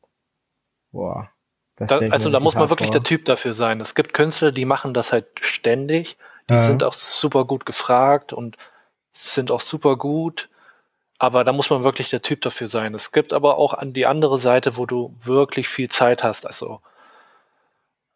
boah. 0.90 1.30
Da, 1.76 1.98
also 1.98 2.30
da 2.30 2.40
muss 2.40 2.54
man 2.54 2.70
wirklich 2.70 2.88
vor. 2.88 2.94
der 2.94 3.02
Typ 3.02 3.26
dafür 3.26 3.52
sein. 3.52 3.82
Es 3.82 3.94
gibt 3.94 4.14
Künstler, 4.14 4.50
die 4.50 4.64
machen 4.64 4.94
das 4.94 5.12
halt 5.12 5.26
ständig. 5.42 6.16
Die 6.48 6.54
ja. 6.54 6.58
sind 6.58 6.82
auch 6.82 6.94
super 6.94 7.44
gut 7.44 7.66
gefragt 7.66 8.32
und 8.32 8.56
sind 9.12 9.50
auch 9.50 9.60
super 9.60 9.96
gut. 9.96 10.48
Aber 11.18 11.44
da 11.44 11.52
muss 11.52 11.68
man 11.68 11.84
wirklich 11.84 12.08
der 12.08 12.22
Typ 12.22 12.40
dafür 12.40 12.68
sein. 12.68 12.94
Es 12.94 13.12
gibt 13.12 13.34
aber 13.34 13.58
auch 13.58 13.74
an 13.74 13.92
die 13.92 14.06
andere 14.06 14.38
Seite, 14.38 14.78
wo 14.78 14.86
du 14.86 15.14
wirklich 15.22 15.68
viel 15.68 15.90
Zeit 15.90 16.24
hast. 16.24 16.46
Also 16.46 16.80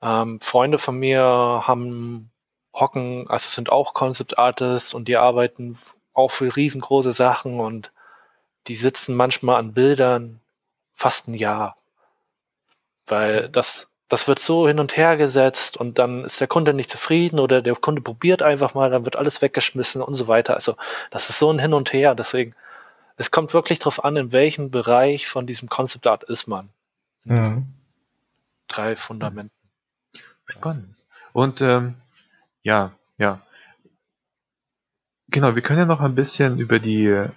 ähm, 0.00 0.40
Freunde 0.40 0.78
von 0.78 0.98
mir 0.98 1.22
haben 1.22 2.30
hocken, 2.74 3.28
also 3.28 3.48
sind 3.50 3.70
auch 3.70 3.92
Concept 3.92 4.38
Artists 4.38 4.94
und 4.94 5.08
die 5.08 5.18
arbeiten 5.18 5.76
auch 6.14 6.30
für 6.30 6.54
riesengroße 6.54 7.12
Sachen 7.12 7.60
und 7.60 7.92
die 8.66 8.76
sitzen 8.76 9.14
manchmal 9.14 9.56
an 9.56 9.72
Bildern 9.72 10.40
fast 10.94 11.28
ein 11.28 11.34
Jahr. 11.34 11.76
Weil 13.06 13.48
das, 13.48 13.88
das 14.08 14.28
wird 14.28 14.38
so 14.38 14.68
hin 14.68 14.78
und 14.78 14.96
her 14.96 15.16
gesetzt 15.16 15.76
und 15.76 15.98
dann 15.98 16.24
ist 16.24 16.40
der 16.40 16.48
Kunde 16.48 16.74
nicht 16.74 16.90
zufrieden 16.90 17.40
oder 17.40 17.62
der 17.62 17.74
Kunde 17.74 18.02
probiert 18.02 18.42
einfach 18.42 18.74
mal, 18.74 18.90
dann 18.90 19.04
wird 19.04 19.16
alles 19.16 19.42
weggeschmissen 19.42 20.02
und 20.02 20.14
so 20.14 20.28
weiter. 20.28 20.54
Also 20.54 20.76
das 21.10 21.30
ist 21.30 21.38
so 21.38 21.50
ein 21.50 21.58
Hin 21.58 21.74
und 21.74 21.92
Her. 21.92 22.14
Deswegen, 22.14 22.54
es 23.16 23.30
kommt 23.30 23.54
wirklich 23.54 23.78
darauf 23.78 24.04
an, 24.04 24.16
in 24.16 24.32
welchem 24.32 24.70
Bereich 24.70 25.26
von 25.26 25.46
diesem 25.46 25.68
Concept 25.68 26.06
Art 26.06 26.24
ist 26.24 26.46
man. 26.46 26.68
Ja. 27.24 27.62
Drei 28.68 28.96
Fundamenten. 28.96 29.54
Spannend. 30.46 30.96
Und 31.32 31.60
ähm, 31.60 31.96
ja, 32.62 32.92
ja. 33.18 33.40
Genau, 35.28 35.54
wir 35.54 35.62
können 35.62 35.78
ja 35.78 35.86
noch 35.86 36.00
ein 36.00 36.14
bisschen 36.14 36.58
über 36.58 36.78
die, 36.78 37.28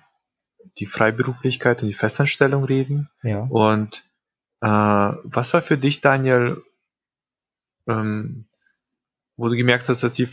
die 0.77 0.85
Freiberuflichkeit 0.85 1.81
und 1.81 1.87
die 1.87 1.93
Festanstellung 1.93 2.63
reden. 2.63 3.09
Ja. 3.21 3.41
Und 3.49 4.03
äh, 4.61 4.67
was 4.67 5.53
war 5.53 5.61
für 5.61 5.77
dich, 5.77 6.01
Daniel, 6.01 6.63
ähm, 7.87 8.45
wo 9.35 9.49
du 9.49 9.55
gemerkt 9.55 9.89
hast, 9.89 10.03
dass 10.03 10.13
die 10.13 10.29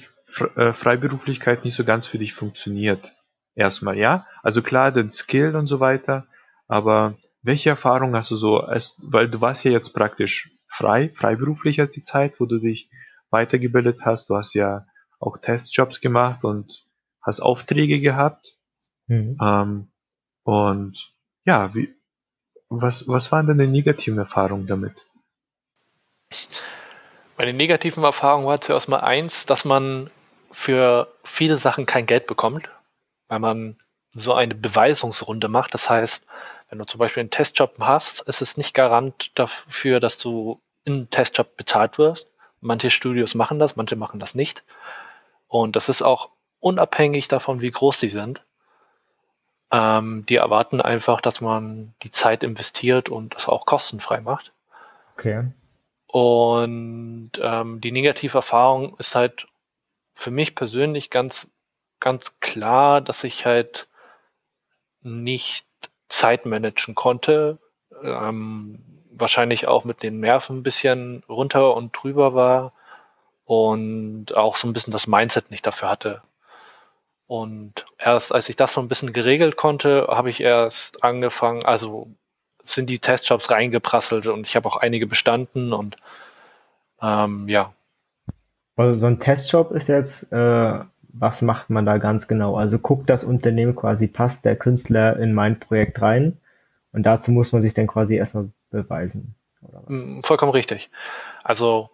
äh, 0.57 0.73
Freiberuflichkeit 0.73 1.64
nicht 1.64 1.75
so 1.75 1.85
ganz 1.85 2.07
für 2.07 2.19
dich 2.19 2.33
funktioniert? 2.33 3.12
Erstmal, 3.55 3.97
ja? 3.99 4.27
Also 4.43 4.62
klar, 4.62 4.93
den 4.93 5.11
Skill 5.11 5.57
und 5.57 5.66
so 5.66 5.81
weiter, 5.81 6.27
aber 6.69 7.16
welche 7.43 7.71
Erfahrung 7.71 8.14
hast 8.14 8.31
du 8.31 8.37
so, 8.37 8.61
als, 8.61 8.97
weil 8.99 9.29
du 9.29 9.40
warst 9.40 9.64
ja 9.64 9.73
jetzt 9.73 9.93
praktisch 9.93 10.51
frei, 10.69 11.09
freiberuflich 11.09 11.81
als 11.81 11.95
die 11.95 12.03
Zeit, 12.03 12.38
wo 12.38 12.47
du 12.47 12.59
dich 12.59 12.90
weitergebildet 13.31 14.01
hast. 14.03 14.31
Du 14.31 14.37
hast 14.37 14.55
ja 14.55 14.87
auch 15.19 15.38
Testjobs 15.38 16.01
gemacht 16.01 16.45
und 16.45 16.87
hast 17.23 17.40
Aufträge 17.40 18.01
gehabt. 18.01 18.57
Mhm. 19.07 19.37
Ähm, 19.43 19.88
und 20.44 21.12
ja, 21.44 21.74
wie, 21.74 21.94
was, 22.68 23.09
was 23.09 23.33
waren 23.33 23.46
deine 23.46 23.66
negativen 23.66 24.18
Erfahrungen 24.18 24.66
damit? 24.66 24.94
Meine 27.37 27.53
negativen 27.53 28.05
Erfahrungen 28.05 28.46
war 28.46 28.61
zuerst 28.61 28.88
mal 28.88 29.00
eins, 29.00 29.46
dass 29.46 29.64
man 29.64 30.11
für 30.50 31.12
viele 31.24 31.57
Sachen 31.57 31.87
kein 31.87 32.07
Geld 32.07 32.26
bekommt, 32.26 32.68
weil 33.29 33.38
man 33.38 33.76
so 34.12 34.35
eine 34.35 34.55
Beweisungsrunde 34.55 35.48
macht. 35.48 35.74
Das 35.74 35.88
heißt, 35.88 36.24
wenn 36.68 36.79
du 36.79 36.85
zum 36.85 36.98
Beispiel 36.98 37.22
einen 37.22 37.31
Testjob 37.31 37.76
hast, 37.81 38.20
ist 38.22 38.42
es 38.42 38.57
nicht 38.57 38.74
Garant 38.74 39.33
dafür, 39.38 40.00
dass 40.00 40.18
du 40.18 40.61
in 40.85 41.11
Testjob 41.11 41.57
bezahlt 41.57 41.98
wirst. 41.98 42.29
Manche 42.61 42.90
Studios 42.90 43.35
machen 43.35 43.59
das, 43.59 43.76
manche 43.76 43.96
machen 43.96 44.20
das 44.20 44.35
nicht. 44.35 44.62
Und 45.48 45.76
das 45.76 45.88
ist 45.88 46.03
auch 46.03 46.31
unabhängig 46.59 47.29
davon, 47.29 47.61
wie 47.61 47.70
groß 47.70 48.00
die 48.00 48.09
sind. 48.09 48.44
Ähm, 49.72 50.26
die 50.26 50.37
erwarten 50.37 50.80
einfach, 50.80 51.20
dass 51.20 51.40
man 51.40 51.94
die 52.02 52.11
Zeit 52.11 52.42
investiert 52.42 53.09
und 53.09 53.35
das 53.35 53.48
auch 53.48 53.66
kostenfrei 53.66 54.20
macht. 54.20 54.52
Okay. 55.14 55.44
Und 56.06 57.33
ähm, 57.40 57.80
die 57.80 57.92
negative 57.92 58.38
Erfahrung 58.38 58.96
ist 58.98 59.14
halt 59.14 59.46
für 60.14 60.33
mich 60.33 60.56
persönlich 60.56 61.11
ganz, 61.11 61.48
ganz 62.00 62.40
klar, 62.40 63.00
dass 63.00 63.22
ich 63.22 63.46
halt 63.46 63.88
nicht 65.02 65.68
Zeit 66.09 66.46
managen 66.46 66.96
konnte. 66.96 67.59
Ähm, 68.02 68.85
wahrscheinlich 69.12 69.68
auch 69.68 69.85
mit 69.85 70.02
den 70.02 70.20
Nerven 70.20 70.59
ein 70.59 70.62
bisschen 70.62 71.22
runter 71.28 71.74
und 71.74 71.92
drüber 71.92 72.35
war 72.35 72.72
und 73.44 74.37
auch 74.37 74.56
so 74.56 74.66
ein 74.68 74.72
bisschen 74.72 74.92
das 74.92 75.06
Mindset 75.06 75.50
nicht 75.50 75.66
dafür 75.66 75.90
hatte. 75.90 76.22
Und 77.26 77.87
erst 78.03 78.33
als 78.33 78.49
ich 78.49 78.57
das 78.57 78.73
so 78.73 78.81
ein 78.81 78.89
bisschen 78.89 79.13
geregelt 79.13 79.57
konnte, 79.57 80.07
habe 80.09 80.31
ich 80.31 80.41
erst 80.41 81.05
angefangen, 81.05 81.65
also 81.65 82.09
sind 82.63 82.91
die 82.91 82.99
Testjobs 82.99 83.51
reingeprasselt 83.51 84.27
und 84.27 84.47
ich 84.47 84.57
habe 84.57 84.69
auch 84.69 84.77
einige 84.77 85.07
bestanden 85.07 85.73
und 85.73 85.97
ähm, 87.03 87.49
ja. 87.49 87.73
Also 88.77 88.99
so 88.99 89.07
ein 89.07 89.19
Testjob 89.19 89.73
ist 89.73 89.89
jetzt, 89.89 90.33
äh, 90.33 90.81
was 91.13 91.43
macht 91.43 91.71
man 91.71 91.85
da 91.85 91.99
ganz 91.99 92.29
genau? 92.29 92.57
Also 92.57 92.79
guckt 92.79 93.11
das 93.11 93.25
Unternehmen 93.25 93.77
quasi, 93.77 94.07
passt 94.07 94.45
der 94.45 94.57
Künstler 94.57 95.19
in 95.19 95.35
mein 95.35 95.59
Projekt 95.59 96.01
rein? 96.01 96.39
Und 96.93 97.05
dazu 97.05 97.31
muss 97.31 97.53
man 97.53 97.63
sich 97.63 97.75
dann 97.75 97.87
quasi 97.87 98.15
erstmal 98.15 98.51
beweisen. 98.71 99.35
Mm, 99.89 100.21
vollkommen 100.23 100.53
richtig. 100.53 100.91
Also 101.45 101.91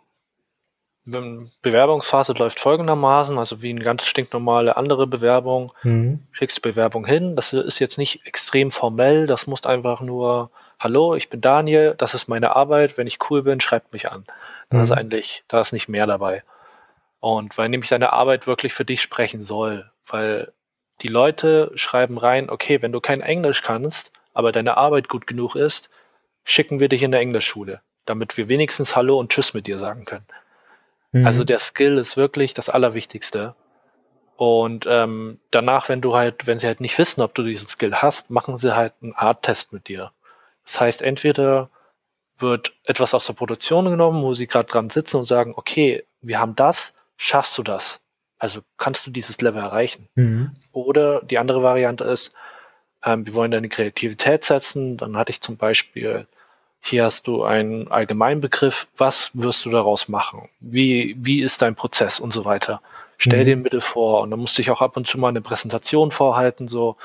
Bewerbungsphase 1.07 2.33
läuft 2.33 2.59
folgendermaßen, 2.59 3.39
also 3.39 3.63
wie 3.63 3.71
eine 3.71 3.81
ganz 3.81 4.05
stinknormale 4.07 4.77
andere 4.77 5.07
Bewerbung. 5.07 5.73
Mhm. 5.85 6.27
Schickst 6.33 6.63
Bewerbung 6.63 7.07
hin. 7.07 7.37
Das 7.37 7.53
ist 7.53 7.79
jetzt 7.79 7.97
nicht 7.97 8.27
extrem 8.27 8.73
formell. 8.73 9.27
Das 9.27 9.47
muss 9.47 9.65
einfach 9.65 10.01
nur, 10.01 10.51
hallo, 10.81 11.15
ich 11.15 11.29
bin 11.31 11.41
Daniel, 11.41 11.95
das 11.97 12.15
ist 12.15 12.29
meine 12.29 12.57
Arbeit. 12.57 12.99
Wenn 12.99 13.07
ich 13.07 13.19
cool 13.31 13.45
bin, 13.45 13.61
schreibt 13.61 13.93
mich 13.93 14.11
an. 14.11 14.25
Das 14.69 14.79
mhm. 14.79 14.85
ist 14.85 14.93
eigentlich, 14.93 15.45
da 15.47 15.61
ist 15.61 15.73
nicht 15.73 15.89
mehr 15.89 16.07
dabei. 16.07 16.43
Und 17.21 17.57
weil 17.57 17.69
nämlich 17.69 17.91
deine 17.91 18.13
Arbeit 18.13 18.49
wirklich 18.49 18.75
für 18.75 18.85
dich 18.85 19.01
sprechen 19.01 19.45
soll, 19.45 19.91
weil 20.07 20.53
die 21.03 21.09
Leute 21.09 21.71
schreiben 21.77 22.19
rein, 22.19 22.51
okay, 22.51 22.83
wenn 22.83 22.93
du 22.93 23.01
kein 23.01 23.21
Englisch 23.21 23.63
kannst, 23.63 24.13
aber 24.35 24.51
deine 24.51 24.77
Arbeit 24.77 25.09
gut 25.09 25.27
genug 25.29 25.55
ist, 25.55 25.89
schicken 26.45 26.81
wir 26.81 26.89
dich 26.89 27.03
in 27.03 27.13
der 27.13 27.21
Englischschule, 27.21 27.81
damit 28.07 28.37
wir 28.37 28.49
wenigstens 28.49 28.97
Hallo 28.97 29.19
und 29.19 29.31
Tschüss 29.31 29.55
mit 29.55 29.67
dir 29.67 29.79
sagen 29.79 30.05
können. 30.05 30.27
Mhm. 31.17 31.27
Also 31.27 31.45
der 31.45 31.59
Skill 31.59 31.99
ist 31.99 32.17
wirklich 32.17 32.55
das 32.55 32.69
Allerwichtigste. 32.69 33.55
Und 34.37 34.87
ähm, 34.87 35.41
danach, 35.51 35.89
wenn 35.89 36.03
du 36.03 36.15
halt, 36.15 36.47
wenn 36.47 36.59
sie 36.59 36.67
halt 36.67 36.81
nicht 36.81 36.99
wissen, 36.99 37.23
ob 37.23 37.35
du 37.35 37.43
diesen 37.43 37.69
Skill 37.69 37.95
hast, 37.95 38.29
machen 38.29 38.59
sie 38.59 38.77
halt 38.77 38.93
einen 39.03 39.15
Art-Test 39.15 39.73
mit 39.73 39.89
dir. 39.89 40.13
Das 40.65 40.81
heißt, 40.81 41.03
entweder 41.03 41.71
wird 42.39 42.75
etwas 42.85 43.15
aus 43.15 43.27
der 43.27 43.33
Produktion 43.33 43.87
genommen, 43.87 44.23
wo 44.23 44.35
sie 44.35 44.47
gerade 44.47 44.69
dran 44.69 44.91
sitzen 44.91 45.17
und 45.17 45.25
sagen, 45.25 45.55
okay, 45.57 46.05
wir 46.21 46.39
haben 46.39 46.55
das, 46.55 46.93
schaffst 47.17 47.57
du 47.57 47.63
das? 47.63 48.01
Also 48.39 48.61
kannst 48.77 49.07
du 49.07 49.11
dieses 49.11 49.41
Level 49.41 49.63
erreichen? 49.63 50.09
Mhm. 50.17 50.51
Oder 50.73 51.23
die 51.23 51.39
andere 51.39 51.63
Variante 51.63 52.05
ist, 52.05 52.35
ähm, 53.03 53.25
wir 53.25 53.33
wollen 53.33 53.51
deine 53.51 53.71
Kreativität 53.71 54.45
setzen. 54.45 54.99
Dann 54.99 55.17
hatte 55.17 55.31
ich 55.31 55.41
zum 55.41 55.57
Beispiel, 55.57 56.27
hier 56.81 57.05
hast 57.05 57.27
du 57.27 57.43
einen 57.43 57.89
Allgemeinbegriff, 57.89 58.87
was 58.97 59.31
wirst 59.35 59.65
du 59.65 59.71
daraus 59.71 60.09
machen? 60.09 60.49
Wie, 60.61 61.17
wie 61.19 61.43
ist 61.43 61.63
dein 61.63 61.75
Prozess 61.75 62.21
und 62.21 62.33
so 62.33 62.45
weiter? 62.45 62.81
Stell 63.19 63.41
mhm. 63.41 63.45
dir 63.45 63.57
bitte 63.57 63.81
vor. 63.81 64.21
Und 64.23 64.31
dann 64.31 64.41
musste 64.41 64.63
ich 64.63 64.71
auch 64.71 64.83
ab 64.83 64.97
und 64.97 65.07
zu 65.07 65.19
mal 65.19 65.29
eine 65.29 65.41
Präsentation 65.41 66.11
vorhalten, 66.11 66.69
so, 66.69 66.97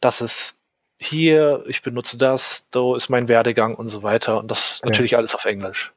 das 0.00 0.20
ist 0.20 0.54
hier, 0.98 1.64
ich 1.66 1.82
benutze 1.82 2.16
das, 2.16 2.68
so 2.72 2.94
ist 2.94 3.10
mein 3.10 3.28
Werdegang 3.28 3.74
und 3.74 3.88
so 3.88 4.02
weiter. 4.02 4.38
Und 4.38 4.50
das 4.50 4.80
okay. 4.80 4.90
natürlich 4.90 5.16
alles 5.16 5.34
auf 5.34 5.44
Englisch. 5.44 5.92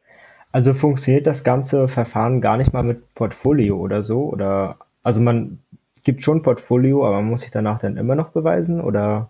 Also 0.52 0.74
funktioniert 0.74 1.28
das 1.28 1.44
ganze 1.44 1.88
Verfahren 1.88 2.42
gar 2.42 2.58
nicht 2.58 2.74
mal 2.74 2.84
mit 2.84 3.14
Portfolio 3.14 3.78
oder 3.78 4.04
so? 4.04 4.24
Oder 4.24 4.78
also 5.04 5.22
man 5.22 5.60
gibt 6.04 6.24
schon 6.24 6.42
Portfolio, 6.42 7.06
aber 7.06 7.18
man 7.18 7.30
muss 7.30 7.42
sich 7.42 7.52
danach 7.52 7.80
dann 7.80 7.98
immer 7.98 8.16
noch 8.16 8.30
beweisen 8.30 8.82
oder? 8.82 9.30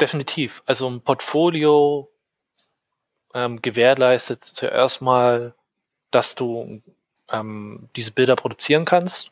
Definitiv. 0.00 0.62
Also 0.66 0.88
ein 0.88 1.00
Portfolio 1.00 2.09
ähm, 3.34 3.62
gewährleistet 3.62 4.44
zuerst 4.44 5.02
mal, 5.02 5.54
dass 6.10 6.34
du 6.34 6.82
ähm, 7.30 7.88
diese 7.96 8.12
Bilder 8.12 8.36
produzieren 8.36 8.84
kannst. 8.84 9.30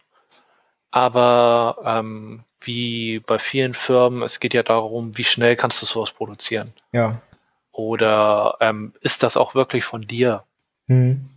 Aber 0.90 1.78
ähm, 1.84 2.44
wie 2.60 3.20
bei 3.20 3.38
vielen 3.38 3.74
Firmen, 3.74 4.22
es 4.22 4.40
geht 4.40 4.54
ja 4.54 4.62
darum, 4.62 5.16
wie 5.16 5.24
schnell 5.24 5.56
kannst 5.56 5.82
du 5.82 5.86
sowas 5.86 6.12
produzieren. 6.12 6.72
Ja. 6.92 7.20
Oder 7.72 8.56
ähm, 8.60 8.94
ist 9.00 9.22
das 9.22 9.36
auch 9.36 9.54
wirklich 9.54 9.84
von 9.84 10.02
dir? 10.02 10.44
Mhm. 10.86 11.28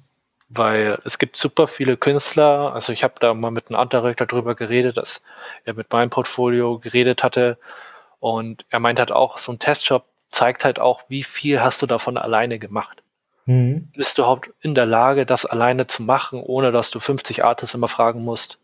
Weil 0.50 1.00
es 1.06 1.18
gibt 1.18 1.38
super 1.38 1.68
viele 1.68 1.96
Künstler, 1.96 2.74
also 2.74 2.92
ich 2.92 3.04
habe 3.04 3.14
da 3.20 3.34
mal 3.34 3.52
mit 3.52 3.70
einem 3.70 3.80
anderen 3.80 4.14
darüber 4.18 4.56
geredet, 4.56 4.98
dass 4.98 5.22
er 5.64 5.76
mit 5.76 5.92
meinem 5.94 6.10
Portfolio 6.10 6.80
geredet 6.80 7.24
hatte 7.24 7.58
und 8.20 8.66
er 8.70 8.80
meint 8.80 9.00
halt 9.00 9.12
auch, 9.12 9.38
so 9.38 9.52
ein 9.52 9.60
Testjob 9.60 10.04
zeigt 10.32 10.66
halt 10.66 10.80
auch, 10.80 11.04
wie 11.08 11.24
viel 11.24 11.62
hast 11.62 11.82
du 11.82 11.86
davon 11.86 12.18
alleine 12.18 12.60
gemacht. 12.60 13.04
Mhm. 13.46 13.90
Bist 13.96 14.18
du 14.18 14.24
überhaupt 14.24 14.52
in 14.62 14.76
der 14.76 14.86
Lage, 14.86 15.26
das 15.26 15.46
alleine 15.46 15.88
zu 15.88 16.04
machen, 16.04 16.42
ohne 16.42 16.72
dass 16.72 16.92
du 16.92 17.00
50 17.00 17.44
Artists 17.44 17.76
immer 17.76 17.88
fragen 17.88 18.24
musst 18.24 18.60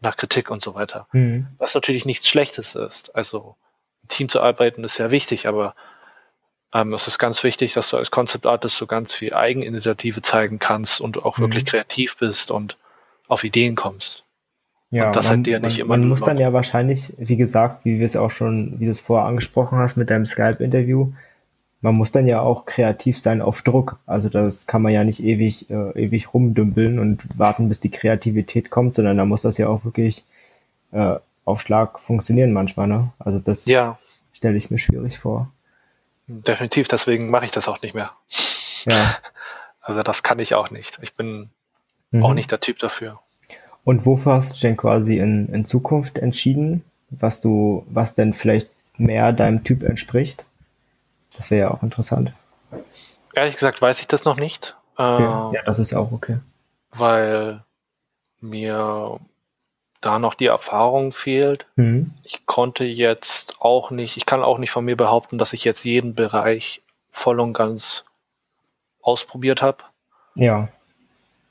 nach 0.00 0.16
Kritik 0.16 0.50
und 0.50 0.62
so 0.62 0.74
weiter. 0.74 1.06
Mhm. 1.12 1.46
Was 1.58 1.74
natürlich 1.74 2.04
nichts 2.04 2.28
Schlechtes 2.28 2.74
ist. 2.74 3.14
Also 3.14 3.56
im 4.02 4.08
Team 4.08 4.28
zu 4.28 4.40
arbeiten 4.40 4.84
ist 4.84 4.96
sehr 4.96 5.10
wichtig, 5.10 5.46
aber 5.46 5.74
ähm, 6.72 6.92
es 6.94 7.06
ist 7.06 7.18
ganz 7.18 7.44
wichtig, 7.44 7.74
dass 7.74 7.90
du 7.90 7.96
als 7.96 8.10
Concept 8.10 8.46
Artist 8.46 8.76
so 8.76 8.86
ganz 8.86 9.12
viel 9.12 9.34
Eigeninitiative 9.34 10.22
zeigen 10.22 10.58
kannst 10.58 11.00
und 11.00 11.24
auch 11.24 11.38
mhm. 11.38 11.42
wirklich 11.42 11.66
kreativ 11.66 12.16
bist 12.16 12.50
und 12.50 12.76
auf 13.28 13.44
Ideen 13.44 13.76
kommst. 13.76 14.24
Ja, 14.92 15.06
und 15.06 15.16
das 15.16 15.30
man, 15.30 15.38
hat 15.38 15.46
dir 15.46 15.58
nicht 15.58 15.78
man, 15.78 15.86
immer. 15.86 15.96
Man 15.96 16.08
muss 16.08 16.20
dann 16.20 16.38
ja 16.38 16.52
wahrscheinlich, 16.52 17.14
wie 17.16 17.36
gesagt, 17.36 17.84
wie 17.84 17.98
wir 17.98 18.04
es 18.04 18.14
auch 18.14 18.30
schon, 18.30 18.78
wie 18.78 18.84
du 18.84 18.90
es 18.90 19.00
vorher 19.00 19.26
angesprochen 19.26 19.78
hast 19.78 19.96
mit 19.96 20.10
deinem 20.10 20.26
Skype-Interview, 20.26 21.12
man 21.80 21.94
muss 21.94 22.12
dann 22.12 22.26
ja 22.26 22.42
auch 22.42 22.66
kreativ 22.66 23.18
sein 23.18 23.40
auf 23.40 23.62
Druck. 23.62 23.98
Also 24.06 24.28
das 24.28 24.66
kann 24.66 24.82
man 24.82 24.92
ja 24.92 25.02
nicht 25.02 25.24
ewig, 25.24 25.68
äh, 25.70 26.04
ewig 26.04 26.34
rumdümpeln 26.34 26.98
und 26.98 27.22
warten, 27.36 27.70
bis 27.70 27.80
die 27.80 27.90
Kreativität 27.90 28.70
kommt, 28.70 28.94
sondern 28.94 29.16
da 29.16 29.24
muss 29.24 29.42
das 29.42 29.56
ja 29.56 29.66
auch 29.66 29.84
wirklich 29.86 30.24
äh, 30.92 31.16
auf 31.46 31.62
Schlag 31.62 31.98
funktionieren 31.98 32.52
manchmal. 32.52 32.86
Ne? 32.86 33.12
Also 33.18 33.38
das 33.38 33.64
ja. 33.64 33.98
stelle 34.34 34.58
ich 34.58 34.70
mir 34.70 34.78
schwierig 34.78 35.18
vor. 35.18 35.50
Definitiv, 36.28 36.86
deswegen 36.86 37.30
mache 37.30 37.46
ich 37.46 37.50
das 37.50 37.66
auch 37.66 37.80
nicht 37.82 37.94
mehr. 37.94 38.12
Ja. 38.84 39.16
Also 39.84 40.04
das 40.04 40.22
kann 40.22 40.38
ich 40.38 40.54
auch 40.54 40.70
nicht. 40.70 41.00
Ich 41.02 41.16
bin 41.16 41.50
mhm. 42.12 42.22
auch 42.22 42.34
nicht 42.34 42.52
der 42.52 42.60
Typ 42.60 42.78
dafür. 42.78 43.18
Und 43.84 44.06
wofür 44.06 44.34
hast 44.34 44.56
du 44.56 44.60
denn 44.60 44.76
quasi 44.76 45.18
in, 45.18 45.48
in 45.48 45.64
Zukunft 45.64 46.18
entschieden, 46.18 46.84
was 47.10 47.40
du, 47.40 47.84
was 47.88 48.14
denn 48.14 48.32
vielleicht 48.32 48.68
mehr 48.96 49.32
deinem 49.32 49.64
Typ 49.64 49.82
entspricht? 49.82 50.44
Das 51.36 51.50
wäre 51.50 51.68
ja 51.68 51.70
auch 51.70 51.82
interessant. 51.82 52.32
Ehrlich 53.34 53.54
gesagt 53.54 53.80
weiß 53.82 54.00
ich 54.00 54.06
das 54.06 54.24
noch 54.24 54.36
nicht. 54.36 54.76
Okay. 54.96 55.22
Äh, 55.22 55.54
ja, 55.56 55.62
das 55.64 55.78
ist 55.78 55.90
ja 55.90 55.98
auch 55.98 56.12
okay. 56.12 56.38
Weil 56.90 57.62
mir 58.40 59.18
da 60.00 60.18
noch 60.18 60.34
die 60.34 60.46
Erfahrung 60.46 61.12
fehlt. 61.12 61.66
Mhm. 61.76 62.12
Ich 62.24 62.44
konnte 62.46 62.84
jetzt 62.84 63.56
auch 63.60 63.90
nicht, 63.90 64.16
ich 64.16 64.26
kann 64.26 64.42
auch 64.42 64.58
nicht 64.58 64.70
von 64.70 64.84
mir 64.84 64.96
behaupten, 64.96 65.38
dass 65.38 65.52
ich 65.52 65.64
jetzt 65.64 65.84
jeden 65.84 66.14
Bereich 66.14 66.82
voll 67.10 67.40
und 67.40 67.52
ganz 67.52 68.04
ausprobiert 69.00 69.62
habe. 69.62 69.78
Ja. 70.34 70.68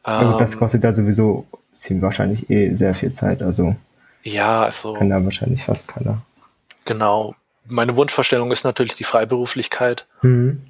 Ähm, 0.06 0.36
das 0.38 0.58
kostet 0.58 0.84
ja 0.84 0.94
sowieso 0.94 1.46
ziemlich 1.82 2.04
wahrscheinlich 2.04 2.50
eh 2.50 2.76
sehr 2.76 2.94
viel 2.96 3.13
Zeit, 3.13 3.41
also. 3.41 3.76
Ja, 4.24 4.63
also. 4.63 4.94
Kann 4.94 5.10
da 5.10 5.24
wahrscheinlich 5.24 5.63
fast 5.63 5.88
keiner. 5.88 6.22
Genau 6.86 7.36
meine 7.67 7.96
Wunschvorstellung 7.96 8.52
ist 8.52 8.63
natürlich 8.63 8.96
die 8.96 9.04
Freiberuflichkeit. 9.04 10.06
Mhm. 10.22 10.62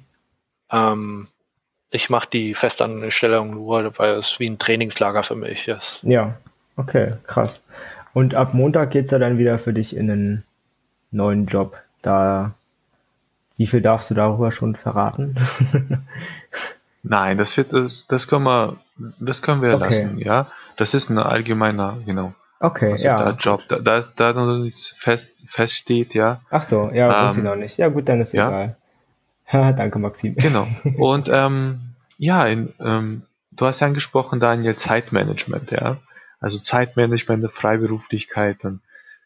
Ähm, 0.70 1.28
ich 1.90 2.08
mache 2.10 2.28
die 2.30 2.54
Festanstellung 2.54 3.50
nur, 3.50 3.98
weil 3.98 4.14
es 4.14 4.40
wie 4.40 4.48
ein 4.48 4.58
Trainingslager 4.58 5.22
für 5.22 5.36
mich 5.36 5.68
ist. 5.68 6.00
Ja, 6.02 6.36
okay, 6.76 7.14
krass. 7.26 7.66
Und 8.14 8.34
ab 8.34 8.54
Montag 8.54 8.90
geht 8.90 9.06
es 9.06 9.10
ja 9.10 9.18
dann 9.18 9.38
wieder 9.38 9.58
für 9.58 9.72
dich 9.72 9.96
in 9.96 10.10
einen 10.10 10.44
neuen 11.10 11.46
Job. 11.46 11.78
Da, 12.00 12.54
wie 13.56 13.66
viel 13.66 13.82
darfst 13.82 14.10
du 14.10 14.14
darüber 14.14 14.52
schon 14.52 14.76
verraten? 14.76 15.36
Nein, 17.02 17.36
das 17.36 17.56
wird, 17.56 17.72
das, 17.72 18.06
das 18.06 18.28
können 18.28 18.44
wir, 18.44 18.76
das 19.18 19.42
können 19.42 19.60
wir 19.60 19.74
okay. 19.74 19.84
lassen, 19.84 20.18
ja. 20.18 20.50
Das 20.82 20.94
ist 20.94 21.10
ein 21.10 21.18
allgemeiner, 21.18 22.00
genau. 22.04 22.34
Okay, 22.58 22.90
also 22.90 23.06
ja. 23.06 23.22
Da 23.22 23.30
Job, 23.38 23.62
da, 23.68 23.78
da, 23.78 24.02
da 24.16 24.32
noch 24.32 24.58
nichts 24.58 24.88
fest, 24.98 25.38
feststeht, 25.46 26.12
ja. 26.12 26.40
Ach 26.50 26.64
so, 26.64 26.90
ja, 26.92 27.06
ähm, 27.06 27.28
weiß 27.28 27.36
ich 27.36 27.44
noch 27.44 27.54
nicht. 27.54 27.76
Ja, 27.76 27.86
gut, 27.86 28.08
dann 28.08 28.20
ist 28.20 28.32
ja. 28.32 28.48
egal. 28.48 28.76
Danke, 29.76 30.00
Maxim. 30.00 30.34
Genau. 30.34 30.66
Und 30.98 31.28
ähm, 31.30 31.94
ja, 32.18 32.44
in, 32.46 32.74
ähm, 32.80 33.22
du 33.52 33.64
hast 33.64 33.78
ja 33.78 33.86
angesprochen, 33.86 34.40
Daniel, 34.40 34.74
Zeitmanagement, 34.74 35.70
ja. 35.70 35.98
Also 36.40 36.58
Zeitmanagement, 36.58 37.48
Freiberuflichkeit 37.52 38.64
und 38.64 38.80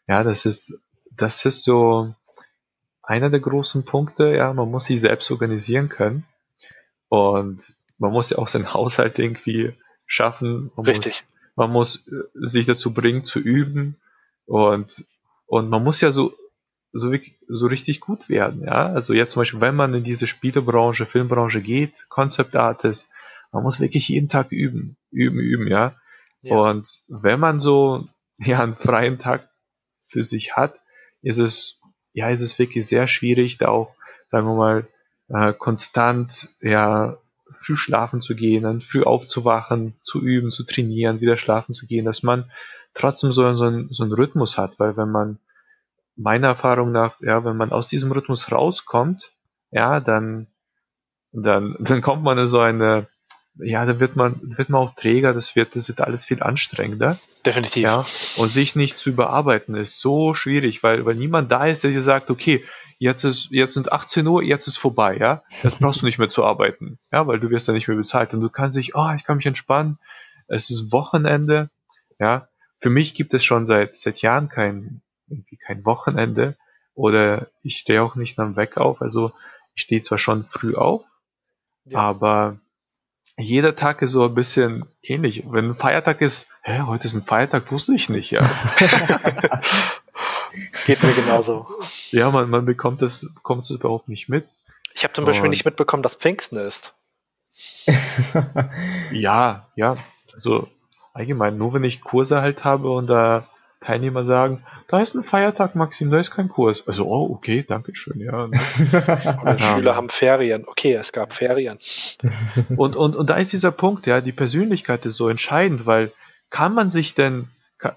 ja, 0.07 0.21
das 0.21 0.45
ist, 0.45 0.79
das 1.09 1.43
ist 1.43 1.63
so 1.63 2.13
einer 3.01 3.31
der 3.31 3.39
großen 3.39 3.83
Punkte, 3.83 4.27
ja, 4.35 4.53
man 4.53 4.69
muss 4.69 4.85
sich 4.85 5.01
selbst 5.01 5.31
organisieren 5.31 5.89
können. 5.89 6.23
Und 7.09 7.73
man 7.97 8.11
muss 8.11 8.29
ja 8.29 8.37
auch 8.37 8.47
seinen 8.47 8.71
Haushalt 8.75 9.17
irgendwie 9.17 9.73
schaffen. 10.05 10.71
Man 10.75 10.85
Richtig. 10.85 11.23
Muss, 11.23 11.36
man 11.57 11.71
muss 11.71 12.07
äh, 12.07 12.23
sich 12.35 12.65
dazu 12.65 12.93
bringen 12.93 13.25
zu 13.25 13.39
üben 13.39 13.97
und, 14.45 15.03
und 15.47 15.69
man 15.69 15.83
muss 15.83 15.99
ja 15.99 16.11
so, 16.11 16.33
so, 16.93 17.13
so 17.49 17.67
richtig 17.67 17.99
gut 17.99 18.29
werden, 18.29 18.63
ja. 18.63 18.87
Also 18.93 19.13
jetzt 19.13 19.33
zum 19.33 19.41
Beispiel, 19.41 19.59
wenn 19.59 19.75
man 19.75 19.93
in 19.93 20.03
diese 20.03 20.27
Spielebranche, 20.27 21.05
Filmbranche 21.05 21.61
geht, 21.61 21.93
Concept 22.07 22.55
Artist, 22.55 23.09
man 23.51 23.63
muss 23.63 23.79
wirklich 23.79 24.07
jeden 24.07 24.29
Tag 24.29 24.51
üben, 24.51 24.97
üben, 25.11 25.39
üben, 25.39 25.67
ja. 25.67 25.95
ja. 26.41 26.55
Und 26.55 27.01
wenn 27.07 27.39
man 27.39 27.59
so, 27.59 28.07
ja, 28.37 28.61
einen 28.61 28.73
freien 28.73 29.17
Tag 29.17 29.49
für 30.07 30.23
sich 30.23 30.55
hat, 30.55 30.79
ist 31.21 31.39
es, 31.39 31.81
ja, 32.13 32.29
ist 32.29 32.41
es 32.41 32.59
wirklich 32.59 32.85
sehr 32.85 33.07
schwierig, 33.07 33.57
da 33.57 33.69
auch, 33.69 33.95
sagen 34.29 34.45
wir 34.47 34.55
mal, 34.55 34.87
äh, 35.29 35.53
konstant, 35.53 36.49
ja, 36.61 37.17
früh 37.61 37.75
schlafen 37.75 38.21
zu 38.21 38.35
gehen, 38.35 38.63
dann 38.63 38.81
früh 38.81 39.03
aufzuwachen, 39.03 39.95
zu 40.03 40.21
üben, 40.21 40.51
zu 40.51 40.63
trainieren, 40.63 41.21
wieder 41.21 41.37
schlafen 41.37 41.73
zu 41.73 41.87
gehen, 41.87 42.05
dass 42.05 42.23
man 42.23 42.51
trotzdem 42.93 43.31
so, 43.31 43.55
so, 43.55 43.65
einen, 43.65 43.89
so 43.91 44.03
einen 44.03 44.13
Rhythmus 44.13 44.57
hat, 44.57 44.79
weil 44.79 44.97
wenn 44.97 45.11
man 45.11 45.39
meiner 46.15 46.47
Erfahrung 46.47 46.91
nach, 46.91 47.19
ja, 47.21 47.43
wenn 47.45 47.57
man 47.57 47.71
aus 47.71 47.87
diesem 47.87 48.11
Rhythmus 48.11 48.51
rauskommt, 48.51 49.31
ja, 49.71 49.99
dann, 49.99 50.47
dann, 51.31 51.75
dann 51.79 52.01
kommt 52.01 52.23
man 52.23 52.37
in 52.37 52.47
so 52.47 52.59
eine, 52.59 53.07
ja, 53.59 53.85
dann 53.85 53.99
wird 53.99 54.15
man, 54.15 54.39
wird 54.41 54.69
man 54.69 54.81
auch 54.81 54.95
träger, 54.95 55.33
das 55.33 55.55
wird, 55.55 55.75
das 55.75 55.87
wird 55.87 56.01
alles 56.01 56.25
viel 56.25 56.43
anstrengender. 56.43 57.17
Definitiv. 57.45 57.83
Ja, 57.83 58.05
und 58.37 58.49
sich 58.49 58.75
nicht 58.75 58.97
zu 58.97 59.09
überarbeiten 59.09 59.75
ist 59.75 59.99
so 59.99 60.33
schwierig, 60.33 60.83
weil, 60.83 61.05
weil 61.05 61.15
niemand 61.15 61.51
da 61.51 61.65
ist, 61.65 61.83
der 61.83 61.91
dir 61.91 62.01
sagt, 62.01 62.29
okay, 62.29 62.63
jetzt 62.97 63.23
ist, 63.23 63.49
jetzt 63.51 63.73
sind 63.73 63.91
18 63.91 64.25
Uhr, 64.27 64.43
jetzt 64.43 64.67
ist 64.67 64.77
vorbei, 64.77 65.17
ja. 65.17 65.43
Jetzt 65.63 65.79
brauchst 65.79 66.01
du 66.01 66.05
nicht 66.05 66.19
mehr 66.19 66.29
zu 66.29 66.43
arbeiten, 66.43 66.99
ja, 67.11 67.27
weil 67.27 67.39
du 67.39 67.49
wirst 67.49 67.67
dann 67.67 67.75
nicht 67.75 67.87
mehr 67.87 67.97
bezahlt 67.97 68.33
und 68.33 68.41
du 68.41 68.49
kannst 68.49 68.77
dich, 68.77 68.95
oh, 68.95 69.11
ich 69.15 69.23
kann 69.23 69.37
mich 69.37 69.45
entspannen. 69.45 69.99
Es 70.47 70.69
ist 70.69 70.91
Wochenende, 70.91 71.69
ja. 72.19 72.47
Für 72.79 72.89
mich 72.89 73.15
gibt 73.15 73.33
es 73.33 73.43
schon 73.43 73.65
seit, 73.65 73.95
seit 73.95 74.21
Jahren 74.21 74.49
kein, 74.49 75.01
irgendwie 75.27 75.57
kein 75.57 75.83
Wochenende 75.85 76.55
oder 76.93 77.47
ich 77.63 77.77
stehe 77.77 78.03
auch 78.03 78.15
nicht 78.15 78.39
am 78.39 78.55
Weg 78.55 78.77
auf. 78.77 79.01
Also 79.01 79.31
ich 79.75 79.83
stehe 79.83 80.01
zwar 80.01 80.17
schon 80.17 80.43
früh 80.45 80.75
auf, 80.75 81.03
ja. 81.85 81.99
aber 81.99 82.59
jeder 83.37 83.75
Tag 83.75 84.01
ist 84.01 84.11
so 84.11 84.25
ein 84.25 84.33
bisschen 84.33 84.85
ähnlich. 85.01 85.43
Wenn 85.47 85.69
ein 85.69 85.75
Feiertag 85.75 86.21
ist, 86.21 86.47
hä, 86.61 86.81
heute 86.81 87.05
ist 87.05 87.15
ein 87.15 87.23
Feiertag, 87.23 87.71
wusste 87.71 87.93
ich 87.93 88.09
nicht, 88.09 88.31
ja. 88.31 88.49
Geht 90.85 91.03
mir 91.03 91.13
genauso. 91.13 91.67
Ja, 92.11 92.29
man, 92.31 92.49
man 92.49 92.65
bekommt 92.65 93.01
das, 93.01 93.27
bekommt 93.33 93.63
es 93.63 93.69
überhaupt 93.69 94.09
nicht 94.09 94.29
mit. 94.29 94.47
Ich 94.93 95.03
habe 95.03 95.13
zum 95.13 95.25
Beispiel 95.25 95.45
Und 95.45 95.51
nicht 95.51 95.65
mitbekommen, 95.65 96.03
dass 96.03 96.15
Pfingsten 96.15 96.57
ist. 96.57 96.93
ja, 99.11 99.67
ja. 99.75 99.97
Also 100.33 100.67
allgemein, 101.13 101.57
nur 101.57 101.73
wenn 101.73 101.83
ich 101.83 102.01
Kurse 102.01 102.41
halt 102.41 102.63
habe 102.63 102.89
und 102.91 103.07
da 103.07 103.47
Teilnehmer 103.79 104.25
sagen, 104.25 104.63
da 104.87 104.99
ist 104.99 105.15
ein 105.15 105.23
Feiertag, 105.23 105.75
Maxim, 105.75 106.09
da 106.09 106.19
ist 106.19 106.31
kein 106.31 106.49
Kurs. 106.49 106.87
Also, 106.87 107.05
oh, 107.05 107.31
okay, 107.33 107.63
danke 107.67 107.95
schön, 107.95 108.19
ja. 108.19 108.43
Und 108.43 108.57
Schüler 109.61 109.95
haben 109.95 110.09
Ferien. 110.09 110.65
Okay, 110.67 110.93
es 110.93 111.11
gab 111.11 111.33
Ferien. 111.33 111.77
Und, 112.75 112.95
und, 112.95 113.15
und 113.15 113.29
da 113.29 113.35
ist 113.35 113.53
dieser 113.53 113.71
Punkt, 113.71 114.07
ja, 114.07 114.21
die 114.21 114.31
Persönlichkeit 114.31 115.05
ist 115.05 115.17
so 115.17 115.29
entscheidend, 115.29 115.85
weil 115.85 116.11
kann 116.49 116.73
man 116.73 116.89
sich 116.89 117.15
denn 117.15 117.49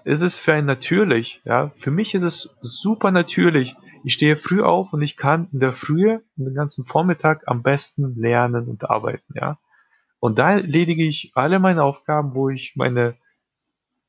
ist 0.03 0.21
es 0.21 0.39
für 0.39 0.53
einen 0.53 0.67
natürlich, 0.67 1.41
ja. 1.43 1.71
Für 1.75 1.91
mich 1.91 2.13
ist 2.13 2.23
es 2.23 2.49
super 2.61 3.11
natürlich. 3.11 3.75
Ich 4.03 4.13
stehe 4.13 4.37
früh 4.37 4.61
auf 4.61 4.93
und 4.93 5.01
ich 5.01 5.17
kann 5.17 5.47
in 5.51 5.59
der 5.59 5.73
Frühe, 5.73 6.21
den 6.35 6.53
ganzen 6.53 6.85
Vormittag 6.85 7.43
am 7.47 7.61
besten 7.61 8.19
lernen 8.19 8.67
und 8.67 8.89
arbeiten, 8.89 9.33
ja. 9.35 9.57
Und 10.19 10.37
da 10.37 10.51
erledige 10.51 11.03
ich 11.03 11.31
alle 11.35 11.59
meine 11.59 11.83
Aufgaben, 11.83 12.35
wo 12.35 12.49
ich 12.49 12.75
meine 12.75 13.15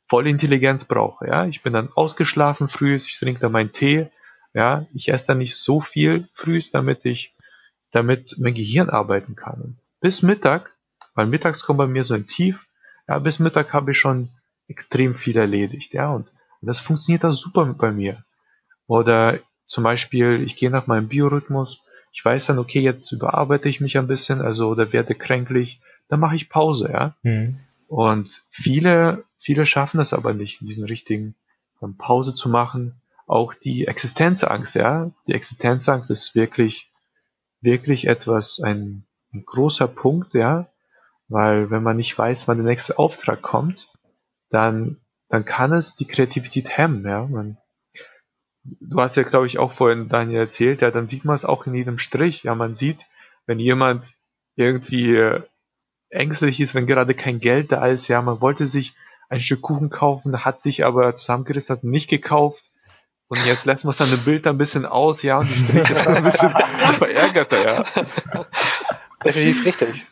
volle 0.08 0.28
Intelligenz 0.30 0.84
brauche, 0.84 1.26
ja. 1.26 1.46
Ich 1.46 1.62
bin 1.62 1.72
dann 1.72 1.90
ausgeschlafen 1.94 2.68
früh, 2.68 2.96
ich 2.96 3.18
trinke 3.18 3.40
dann 3.40 3.52
meinen 3.52 3.72
Tee, 3.72 4.08
ja. 4.54 4.86
Ich 4.94 5.08
esse 5.08 5.28
dann 5.28 5.38
nicht 5.38 5.56
so 5.56 5.80
viel 5.80 6.28
früh, 6.34 6.60
damit 6.72 7.04
ich, 7.04 7.34
damit 7.92 8.36
mein 8.38 8.54
Gehirn 8.54 8.90
arbeiten 8.90 9.36
kann. 9.36 9.60
Und 9.60 9.78
bis 10.00 10.22
Mittag, 10.22 10.72
weil 11.14 11.26
mittags 11.26 11.62
kommt 11.62 11.78
bei 11.78 11.86
mir 11.86 12.04
so 12.04 12.14
ein 12.14 12.26
Tief, 12.26 12.66
ja, 13.08 13.18
bis 13.18 13.38
Mittag 13.38 13.72
habe 13.72 13.92
ich 13.92 13.98
schon 13.98 14.30
extrem 14.72 15.14
viel 15.14 15.36
erledigt, 15.36 15.94
ja, 15.94 16.10
und 16.10 16.26
Und 16.62 16.68
das 16.68 16.80
funktioniert 16.80 17.24
auch 17.24 17.32
super 17.32 17.66
bei 17.66 17.90
mir. 17.90 18.24
Oder 18.86 19.40
zum 19.66 19.84
Beispiel, 19.84 20.42
ich 20.42 20.56
gehe 20.56 20.70
nach 20.70 20.86
meinem 20.86 21.08
Biorhythmus, 21.08 21.82
ich 22.12 22.24
weiß 22.24 22.46
dann, 22.46 22.58
okay, 22.58 22.80
jetzt 22.80 23.10
überarbeite 23.10 23.68
ich 23.68 23.80
mich 23.80 23.98
ein 23.98 24.06
bisschen, 24.06 24.40
also 24.40 24.68
oder 24.68 24.92
werde 24.92 25.14
kränklich, 25.14 25.80
dann 26.08 26.20
mache 26.20 26.36
ich 26.36 26.48
Pause, 26.48 26.90
ja. 26.92 27.16
Mhm. 27.22 27.58
Und 27.88 28.42
viele, 28.50 29.24
viele 29.38 29.66
schaffen 29.66 29.98
das 29.98 30.12
aber 30.12 30.34
nicht, 30.34 30.60
diesen 30.60 30.84
richtigen 30.84 31.34
um 31.80 31.96
Pause 31.96 32.34
zu 32.34 32.48
machen. 32.48 33.00
Auch 33.26 33.54
die 33.54 33.86
Existenzangst, 33.86 34.76
ja. 34.76 35.10
Die 35.26 35.32
Existenzangst 35.32 36.10
ist 36.10 36.34
wirklich, 36.34 36.92
wirklich 37.60 38.06
etwas, 38.06 38.60
ein, 38.62 39.04
ein 39.32 39.44
großer 39.44 39.88
Punkt, 39.88 40.34
ja. 40.34 40.68
Weil 41.28 41.70
wenn 41.70 41.82
man 41.82 41.96
nicht 41.96 42.16
weiß, 42.16 42.46
wann 42.46 42.58
der 42.58 42.66
nächste 42.66 42.98
Auftrag 42.98 43.42
kommt, 43.42 43.88
dann, 44.52 44.98
dann 45.28 45.44
kann 45.44 45.72
es 45.72 45.96
die 45.96 46.06
Kreativität 46.06 46.76
hemmen, 46.76 47.04
ja. 47.04 47.26
Man, 47.26 47.56
du 48.64 49.00
hast 49.00 49.16
ja, 49.16 49.22
glaube 49.22 49.46
ich, 49.46 49.58
auch 49.58 49.72
vorhin 49.72 50.08
Daniel 50.08 50.40
erzählt, 50.40 50.82
ja, 50.82 50.90
dann 50.90 51.08
sieht 51.08 51.24
man 51.24 51.34
es 51.34 51.44
auch 51.44 51.66
in 51.66 51.74
jedem 51.74 51.98
Strich. 51.98 52.44
Ja, 52.44 52.54
man 52.54 52.74
sieht, 52.74 53.00
wenn 53.46 53.58
jemand 53.58 54.12
irgendwie 54.54 55.16
äh, 55.16 55.42
ängstlich 56.10 56.60
ist, 56.60 56.74
wenn 56.74 56.86
gerade 56.86 57.14
kein 57.14 57.40
Geld 57.40 57.72
da 57.72 57.86
ist, 57.86 58.08
ja, 58.08 58.20
man 58.20 58.40
wollte 58.40 58.66
sich 58.66 58.94
ein 59.30 59.40
Stück 59.40 59.62
Kuchen 59.62 59.88
kaufen, 59.88 60.44
hat 60.44 60.60
sich 60.60 60.84
aber 60.84 61.16
zusammengerissen, 61.16 61.76
hat 61.76 61.84
nicht 61.84 62.10
gekauft. 62.10 62.64
Und 63.28 63.42
jetzt 63.46 63.64
lässt 63.64 63.86
man 63.86 63.94
seine 63.94 64.18
Bild 64.18 64.46
ein 64.46 64.58
bisschen 64.58 64.84
aus, 64.84 65.22
ja, 65.22 65.38
und 65.38 65.48
die 65.48 65.64
Striche 65.64 65.94
sind 65.94 66.08
ein 66.08 66.22
bisschen 66.22 66.50
verärgerter, 66.98 67.64
ja. 67.64 67.82
Definitiv 69.24 69.64
richtig. 69.64 70.06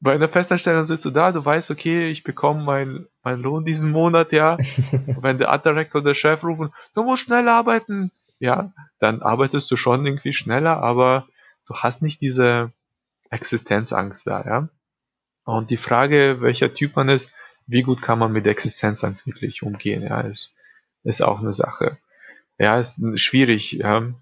Bei 0.00 0.14
einer 0.14 0.28
Festanstellung 0.28 0.84
sitzt 0.84 1.04
du 1.04 1.10
da, 1.10 1.30
du 1.30 1.44
weißt, 1.44 1.70
okay, 1.70 2.10
ich 2.10 2.24
bekomme 2.24 2.64
meinen 2.64 3.06
mein 3.22 3.40
Lohn 3.40 3.64
diesen 3.64 3.90
Monat, 3.90 4.32
ja. 4.32 4.54
Und 4.92 5.22
wenn 5.22 5.38
der 5.38 5.50
Art 5.50 5.66
Director 5.66 6.00
oder 6.00 6.10
der 6.10 6.14
Chef 6.14 6.42
rufen, 6.42 6.72
du 6.94 7.02
musst 7.02 7.24
schnell 7.24 7.48
arbeiten, 7.48 8.10
ja, 8.38 8.72
dann 8.98 9.22
arbeitest 9.22 9.70
du 9.70 9.76
schon 9.76 10.06
irgendwie 10.06 10.32
schneller, 10.32 10.78
aber 10.82 11.26
du 11.66 11.74
hast 11.74 12.02
nicht 12.02 12.22
diese 12.22 12.72
Existenzangst 13.30 14.26
da, 14.26 14.42
ja. 14.42 14.68
Und 15.44 15.70
die 15.70 15.76
Frage, 15.76 16.38
welcher 16.40 16.72
Typ 16.72 16.96
man 16.96 17.08
ist, 17.08 17.32
wie 17.66 17.82
gut 17.82 18.02
kann 18.02 18.18
man 18.18 18.32
mit 18.32 18.46
Existenzangst 18.46 19.26
wirklich 19.26 19.62
umgehen, 19.62 20.02
ja, 20.02 20.22
ist, 20.22 20.54
ist 21.04 21.22
auch 21.22 21.40
eine 21.40 21.52
Sache. 21.52 21.98
Ja, 22.58 22.78
ist 22.78 23.00
schwierig, 23.18 23.72
ja, 23.72 24.12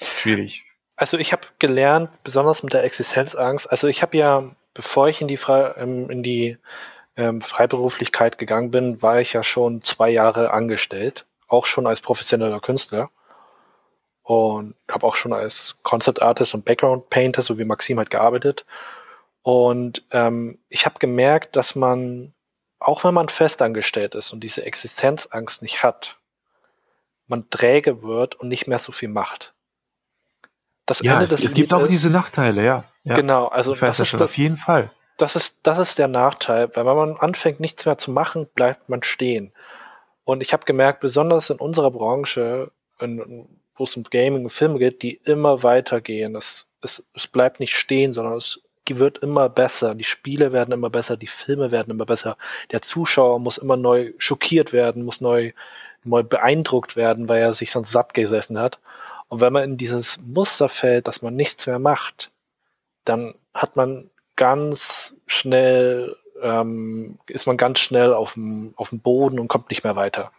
schwierig. 0.00 0.64
Also 0.96 1.16
ich 1.16 1.32
habe 1.32 1.46
gelernt, 1.58 2.10
besonders 2.24 2.62
mit 2.62 2.72
der 2.72 2.84
Existenzangst, 2.84 3.70
also 3.70 3.86
ich 3.86 4.02
habe 4.02 4.16
ja, 4.16 4.50
bevor 4.78 5.08
ich 5.08 5.20
in 5.20 5.26
die, 5.26 5.36
Fre 5.36 5.74
ähm, 5.76 6.08
in 6.08 6.22
die 6.22 6.56
ähm, 7.16 7.40
Freiberuflichkeit 7.40 8.38
gegangen 8.38 8.70
bin, 8.70 9.02
war 9.02 9.20
ich 9.20 9.32
ja 9.32 9.42
schon 9.42 9.82
zwei 9.82 10.08
Jahre 10.08 10.52
angestellt, 10.52 11.26
auch 11.48 11.66
schon 11.66 11.88
als 11.88 12.00
professioneller 12.00 12.60
Künstler 12.60 13.10
und 14.22 14.76
habe 14.88 15.04
auch 15.04 15.16
schon 15.16 15.32
als 15.32 15.74
Concept 15.82 16.22
Artist 16.22 16.54
und 16.54 16.64
Background 16.64 17.10
Painter, 17.10 17.42
so 17.42 17.58
wie 17.58 17.64
Maxim 17.64 17.98
halt 17.98 18.10
gearbeitet. 18.10 18.66
Und 19.42 20.04
ähm, 20.12 20.60
ich 20.68 20.86
habe 20.86 21.00
gemerkt, 21.00 21.56
dass 21.56 21.74
man 21.74 22.32
auch 22.78 23.02
wenn 23.02 23.14
man 23.14 23.28
festangestellt 23.28 24.14
ist 24.14 24.32
und 24.32 24.44
diese 24.44 24.64
Existenzangst 24.64 25.60
nicht 25.60 25.82
hat, 25.82 26.18
man 27.26 27.50
träge 27.50 28.04
wird 28.04 28.36
und 28.36 28.46
nicht 28.46 28.68
mehr 28.68 28.78
so 28.78 28.92
viel 28.92 29.08
macht. 29.08 29.54
Das 30.86 31.00
ja, 31.00 31.14
Ende 31.14 31.24
es, 31.24 31.32
des 31.32 31.42
es 31.42 31.54
gibt 31.54 31.72
auch 31.72 31.82
ist, 31.82 31.90
diese 31.90 32.10
Nachteile, 32.10 32.64
ja. 32.64 32.84
Ja. 33.08 33.14
Genau, 33.14 33.46
also 33.46 33.74
das 33.74 34.00
ist 34.00 34.14
das, 34.14 34.22
auf 34.22 34.36
jeden 34.36 34.58
Fall. 34.58 34.90
Das 35.16 35.34
ist, 35.34 35.60
das 35.62 35.78
ist 35.78 35.98
der 35.98 36.08
Nachteil, 36.08 36.70
weil 36.74 36.86
wenn 36.86 36.96
man 36.96 37.16
anfängt, 37.16 37.58
nichts 37.58 37.86
mehr 37.86 37.98
zu 37.98 38.10
machen, 38.10 38.46
bleibt 38.54 38.88
man 38.88 39.02
stehen. 39.02 39.52
Und 40.24 40.42
ich 40.42 40.52
habe 40.52 40.66
gemerkt, 40.66 41.00
besonders 41.00 41.48
in 41.50 41.56
unserer 41.56 41.90
Branche, 41.90 42.70
in, 43.00 43.48
wo 43.74 43.84
es 43.84 43.96
um 43.96 44.02
Gaming 44.02 44.44
und 44.44 44.50
Filme 44.50 44.78
geht, 44.78 45.02
die 45.02 45.14
immer 45.24 45.62
weitergehen. 45.62 46.36
Es, 46.36 46.66
es, 46.82 47.06
es 47.14 47.26
bleibt 47.26 47.60
nicht 47.60 47.74
stehen, 47.74 48.12
sondern 48.12 48.36
es 48.36 48.60
wird 48.90 49.18
immer 49.18 49.48
besser, 49.48 49.94
die 49.94 50.04
Spiele 50.04 50.52
werden 50.52 50.72
immer 50.72 50.88
besser, 50.88 51.16
die 51.18 51.26
Filme 51.26 51.70
werden 51.70 51.90
immer 51.90 52.06
besser, 52.06 52.38
der 52.70 52.80
Zuschauer 52.80 53.38
muss 53.38 53.58
immer 53.58 53.76
neu 53.76 54.14
schockiert 54.16 54.72
werden, 54.72 55.04
muss 55.04 55.20
neu, 55.20 55.52
neu 56.04 56.22
beeindruckt 56.22 56.96
werden, 56.96 57.28
weil 57.28 57.42
er 57.42 57.52
sich 57.52 57.70
sonst 57.70 57.90
satt 57.90 58.14
gesessen 58.14 58.58
hat. 58.58 58.78
Und 59.28 59.42
wenn 59.42 59.52
man 59.52 59.64
in 59.64 59.76
dieses 59.76 60.18
Muster 60.22 60.70
fällt, 60.70 61.06
dass 61.06 61.20
man 61.20 61.34
nichts 61.34 61.66
mehr 61.66 61.78
macht, 61.78 62.30
dann 63.04 63.34
hat 63.54 63.76
man 63.76 64.10
ganz 64.36 65.16
schnell, 65.26 66.16
ähm, 66.42 67.18
ist 67.26 67.46
man 67.46 67.56
ganz 67.56 67.80
schnell 67.80 68.12
auf 68.12 68.34
dem, 68.34 68.74
auf 68.76 68.90
dem 68.90 69.00
Boden 69.00 69.38
und 69.38 69.48
kommt 69.48 69.70
nicht 69.70 69.84
mehr 69.84 69.96
weiter. 69.96 70.32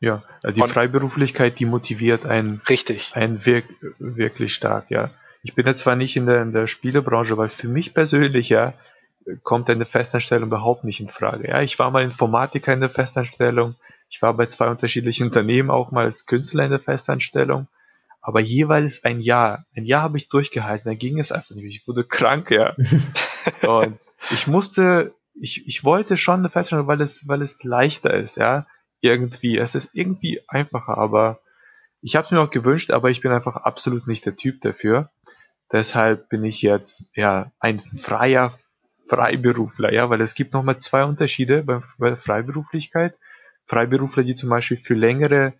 Ja, 0.00 0.22
die 0.44 0.60
und, 0.60 0.68
Freiberuflichkeit, 0.70 1.58
die 1.58 1.64
motiviert 1.64 2.26
einen, 2.26 2.60
richtig. 2.68 3.12
einen 3.14 3.46
wirk 3.46 3.64
wirklich 3.98 4.54
stark, 4.54 4.90
ja. 4.90 5.10
Ich 5.42 5.54
bin 5.54 5.66
jetzt 5.66 5.80
zwar 5.80 5.96
nicht 5.96 6.16
in 6.16 6.26
der, 6.26 6.42
in 6.42 6.52
der 6.52 6.66
Spielebranche, 6.66 7.36
weil 7.36 7.48
für 7.48 7.68
mich 7.68 7.94
persönlich 7.94 8.48
ja 8.48 8.74
kommt 9.42 9.70
eine 9.70 9.86
Festanstellung 9.86 10.48
überhaupt 10.48 10.84
nicht 10.84 11.00
in 11.00 11.08
Frage. 11.08 11.48
Ja, 11.48 11.62
ich 11.62 11.78
war 11.78 11.90
mal 11.90 12.02
Informatiker 12.02 12.72
in 12.72 12.80
der 12.80 12.90
Festanstellung. 12.90 13.76
Ich 14.10 14.20
war 14.22 14.34
bei 14.34 14.46
zwei 14.46 14.68
unterschiedlichen 14.68 15.26
Unternehmen 15.26 15.70
auch 15.70 15.90
mal 15.90 16.04
als 16.04 16.26
Künstler 16.26 16.64
in 16.64 16.70
der 16.70 16.80
Festanstellung. 16.80 17.66
Aber 18.26 18.40
jeweils 18.40 19.04
ein 19.04 19.20
Jahr. 19.20 19.66
Ein 19.76 19.84
Jahr 19.84 20.00
habe 20.00 20.16
ich 20.16 20.30
durchgehalten. 20.30 20.90
Da 20.90 20.94
ging 20.94 21.20
es 21.20 21.30
einfach 21.30 21.54
nicht. 21.54 21.66
Ich 21.66 21.86
wurde 21.86 22.04
krank, 22.04 22.50
ja. 22.50 22.74
Und 23.68 23.98
ich 24.30 24.46
musste, 24.46 25.14
ich, 25.34 25.68
ich 25.68 25.84
wollte 25.84 26.16
schon 26.16 26.38
eine 26.38 26.48
Festanstellung, 26.48 26.86
weil 26.86 27.02
es, 27.02 27.28
weil 27.28 27.42
es 27.42 27.62
leichter 27.64 28.14
ist, 28.14 28.38
ja. 28.38 28.66
Irgendwie. 29.02 29.58
Es 29.58 29.74
ist 29.74 29.90
irgendwie 29.92 30.40
einfacher, 30.48 30.96
aber 30.96 31.40
ich 32.00 32.16
habe 32.16 32.24
es 32.24 32.30
mir 32.30 32.40
auch 32.40 32.50
gewünscht, 32.50 32.92
aber 32.92 33.10
ich 33.10 33.20
bin 33.20 33.30
einfach 33.30 33.56
absolut 33.56 34.06
nicht 34.06 34.24
der 34.24 34.36
Typ 34.36 34.62
dafür. 34.62 35.10
Deshalb 35.70 36.30
bin 36.30 36.44
ich 36.44 36.62
jetzt 36.62 37.10
ja 37.14 37.52
ein 37.58 37.80
freier 37.80 38.58
Freiberufler, 39.06 39.92
ja, 39.92 40.08
weil 40.08 40.22
es 40.22 40.34
gibt 40.34 40.54
nochmal 40.54 40.78
zwei 40.78 41.04
Unterschiede 41.04 41.62
bei, 41.62 41.82
bei 41.98 42.08
der 42.08 42.16
Freiberuflichkeit. 42.16 43.18
Freiberufler, 43.66 44.22
die 44.22 44.34
zum 44.34 44.48
Beispiel 44.48 44.78
für 44.78 44.94
längere 44.94 45.52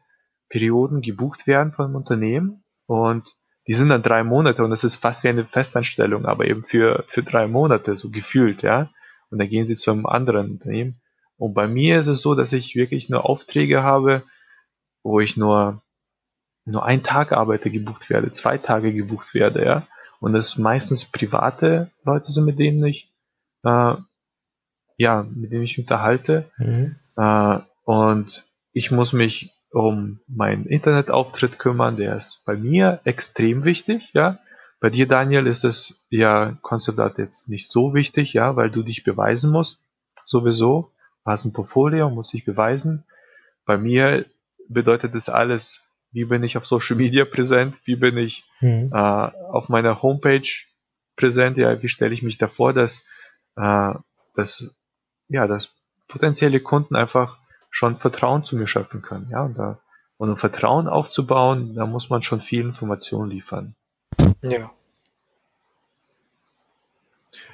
Perioden 0.48 1.00
gebucht 1.02 1.46
werden 1.46 1.72
von 1.72 1.86
einem 1.86 1.96
Unternehmen 1.96 2.64
und 2.86 3.34
die 3.66 3.74
sind 3.74 3.88
dann 3.88 4.02
drei 4.02 4.24
Monate 4.24 4.62
und 4.62 4.70
das 4.70 4.84
ist 4.84 4.96
fast 4.96 5.24
wie 5.24 5.28
eine 5.28 5.44
Festanstellung, 5.44 6.26
aber 6.26 6.46
eben 6.46 6.64
für, 6.64 7.04
für 7.08 7.22
drei 7.22 7.46
Monate, 7.46 7.96
so 7.96 8.10
gefühlt, 8.10 8.62
ja. 8.62 8.90
Und 9.30 9.38
dann 9.38 9.48
gehen 9.48 9.64
sie 9.64 9.74
zu 9.74 9.90
einem 9.90 10.06
anderen 10.06 10.50
Unternehmen. 10.50 11.00
Und 11.38 11.54
bei 11.54 11.66
mir 11.66 11.98
ist 11.98 12.06
es 12.06 12.20
so, 12.20 12.34
dass 12.34 12.52
ich 12.52 12.76
wirklich 12.76 13.08
nur 13.08 13.24
Aufträge 13.28 13.82
habe, 13.82 14.22
wo 15.02 15.18
ich 15.18 15.36
nur, 15.36 15.82
nur 16.66 16.84
einen 16.84 17.02
Tag 17.02 17.32
arbeite, 17.32 17.70
gebucht 17.70 18.10
werde, 18.10 18.32
zwei 18.32 18.58
Tage 18.58 18.92
gebucht 18.92 19.34
werde, 19.34 19.64
ja 19.64 19.86
und 20.24 20.34
es 20.34 20.56
meistens 20.56 21.04
private 21.04 21.90
Leute 22.02 22.32
sind, 22.32 22.46
mit 22.46 22.58
denen 22.58 22.82
ich 22.82 23.12
äh, 23.62 23.94
ja, 24.96 25.22
mit 25.22 25.52
denen 25.52 25.64
ich 25.64 25.78
unterhalte. 25.78 26.50
Mhm. 26.56 26.96
Äh, 27.16 27.58
und 27.84 28.46
ich 28.72 28.90
muss 28.90 29.12
mich 29.12 29.50
um 29.74 30.20
meinen 30.28 30.66
Internetauftritt 30.66 31.58
kümmern, 31.58 31.96
der 31.96 32.16
ist 32.16 32.42
bei 32.44 32.56
mir 32.56 33.00
extrem 33.04 33.64
wichtig, 33.64 34.10
ja. 34.12 34.38
Bei 34.80 34.90
dir, 34.90 35.08
Daniel, 35.08 35.46
ist 35.46 35.64
es 35.64 36.04
ja 36.10 36.58
Concept 36.60 37.18
jetzt 37.18 37.48
nicht 37.48 37.70
so 37.70 37.94
wichtig, 37.94 38.34
ja, 38.34 38.54
weil 38.56 38.70
du 38.70 38.82
dich 38.82 39.02
beweisen 39.02 39.50
musst, 39.50 39.82
sowieso. 40.26 40.92
Du 41.24 41.30
hast 41.30 41.44
ein 41.44 41.52
Portfolio, 41.54 42.10
musst 42.10 42.34
dich 42.34 42.44
beweisen. 42.44 43.04
Bei 43.64 43.78
mir 43.78 44.26
bedeutet 44.68 45.14
das 45.14 45.28
alles 45.28 45.84
wie 46.14 46.24
bin 46.24 46.44
ich 46.44 46.56
auf 46.56 46.64
Social 46.64 46.96
Media 46.96 47.24
präsent, 47.24 47.76
wie 47.86 47.96
bin 47.96 48.16
ich 48.16 48.48
mhm. 48.60 48.90
äh, 48.94 48.96
auf 48.96 49.68
meiner 49.68 50.00
Homepage 50.00 50.48
präsent, 51.16 51.58
ja, 51.58 51.82
wie 51.82 51.88
stelle 51.88 52.14
ich 52.14 52.22
mich 52.22 52.38
davor, 52.38 52.72
dass, 52.72 53.04
äh, 53.56 53.94
dass, 54.36 54.72
ja, 55.28 55.48
dass 55.48 55.74
potenzielle 56.06 56.60
Kunden 56.60 56.94
einfach 56.94 57.38
schon 57.74 57.96
Vertrauen 57.96 58.44
zu 58.44 58.56
mir 58.56 58.68
schöpfen 58.68 59.02
können, 59.02 59.28
ja, 59.30 59.42
und 59.42 59.58
da, 59.58 59.80
und 60.16 60.30
um 60.30 60.38
Vertrauen 60.38 60.86
aufzubauen, 60.86 61.74
da 61.74 61.86
muss 61.86 62.08
man 62.08 62.22
schon 62.22 62.40
viel 62.40 62.60
Information 62.60 63.28
liefern. 63.28 63.74
Ja. 64.42 64.70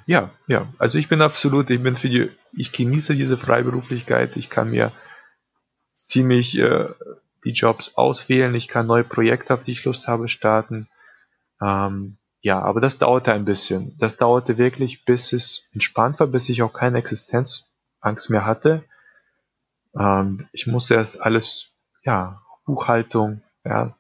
Ja, 0.05 0.31
ja, 0.47 0.69
also 0.79 0.99
ich 0.99 1.09
bin 1.09 1.23
absolut, 1.23 1.71
ich 1.71 1.83
bin 1.83 1.97
für 1.97 2.11
die, 2.11 2.31
ich 2.53 2.71
genieße 2.71 3.15
diese 3.17 3.39
Freiberuflichkeit, 3.39 4.37
ich 4.37 4.51
kann 4.51 4.69
mir 4.71 4.93
ziemlich 5.95 6.59
äh, 6.59 6.89
die 7.47 7.53
Jobs 7.53 7.95
auswählen, 7.95 8.55
ich 8.55 8.69
kann 8.69 8.87
neue 8.87 9.05
Projekte, 9.05 9.55
auf 9.55 9.65
die 9.65 9.73
ich 9.73 9.85
Lust 9.87 10.07
habe, 10.07 10.29
starten. 10.29 10.87
Ähm, 11.63 12.19
ja, 12.43 12.61
aber 12.61 12.83
das 12.83 12.99
dauerte 12.99 13.33
ein 13.33 13.47
bisschen. 13.47 13.97
Das 13.99 14.19
dauerte 14.19 14.59
wirklich, 14.59 15.07
bis 15.07 15.33
es 15.33 15.65
entspannt 15.73 16.21
war, 16.21 16.27
bis 16.27 16.51
ich 16.51 16.63
auch 16.63 16.75
keine 16.75 16.99
Existenzangst 16.99 18.29
mehr 18.29 18.45
hatte. 18.45 18.85
Ähm, 19.99 20.49
ich 20.53 20.67
musste 20.67 20.95
erst 20.95 21.21
alles, 21.21 21.73
ja, 22.05 22.43
Buchhaltung, 22.65 23.43
ja, 23.65 23.97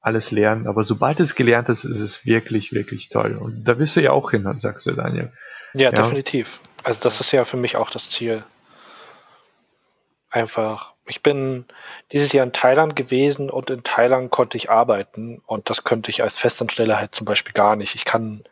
alles 0.00 0.30
lernen. 0.30 0.66
Aber 0.66 0.84
sobald 0.84 1.20
es 1.20 1.34
gelernt 1.34 1.68
ist, 1.68 1.84
ist 1.84 2.00
es 2.00 2.26
wirklich, 2.26 2.72
wirklich 2.72 3.08
toll. 3.08 3.36
Und 3.36 3.64
da 3.64 3.78
wirst 3.78 3.96
du 3.96 4.02
ja 4.02 4.12
auch 4.12 4.30
hin, 4.30 4.46
sagst 4.58 4.86
du, 4.86 4.92
Daniel. 4.92 5.32
Ja, 5.74 5.84
ja, 5.84 5.90
definitiv. 5.92 6.60
Also 6.82 7.00
das 7.02 7.20
ist 7.20 7.32
ja 7.32 7.44
für 7.44 7.56
mich 7.56 7.76
auch 7.76 7.90
das 7.90 8.10
Ziel. 8.10 8.42
Einfach 10.28 10.94
Ich 11.06 11.22
bin 11.22 11.66
dieses 12.10 12.32
Jahr 12.32 12.44
in 12.46 12.52
Thailand 12.52 12.96
gewesen 12.96 13.50
und 13.50 13.70
in 13.70 13.84
Thailand 13.84 14.30
konnte 14.30 14.56
ich 14.56 14.70
arbeiten 14.70 15.42
und 15.46 15.68
das 15.68 15.84
könnte 15.84 16.10
ich 16.10 16.22
als 16.22 16.38
Festansteller 16.38 16.98
halt 16.98 17.14
zum 17.14 17.26
Beispiel 17.26 17.52
gar 17.52 17.76
nicht. 17.76 17.94
Ich 17.94 18.04
kann 18.04 18.44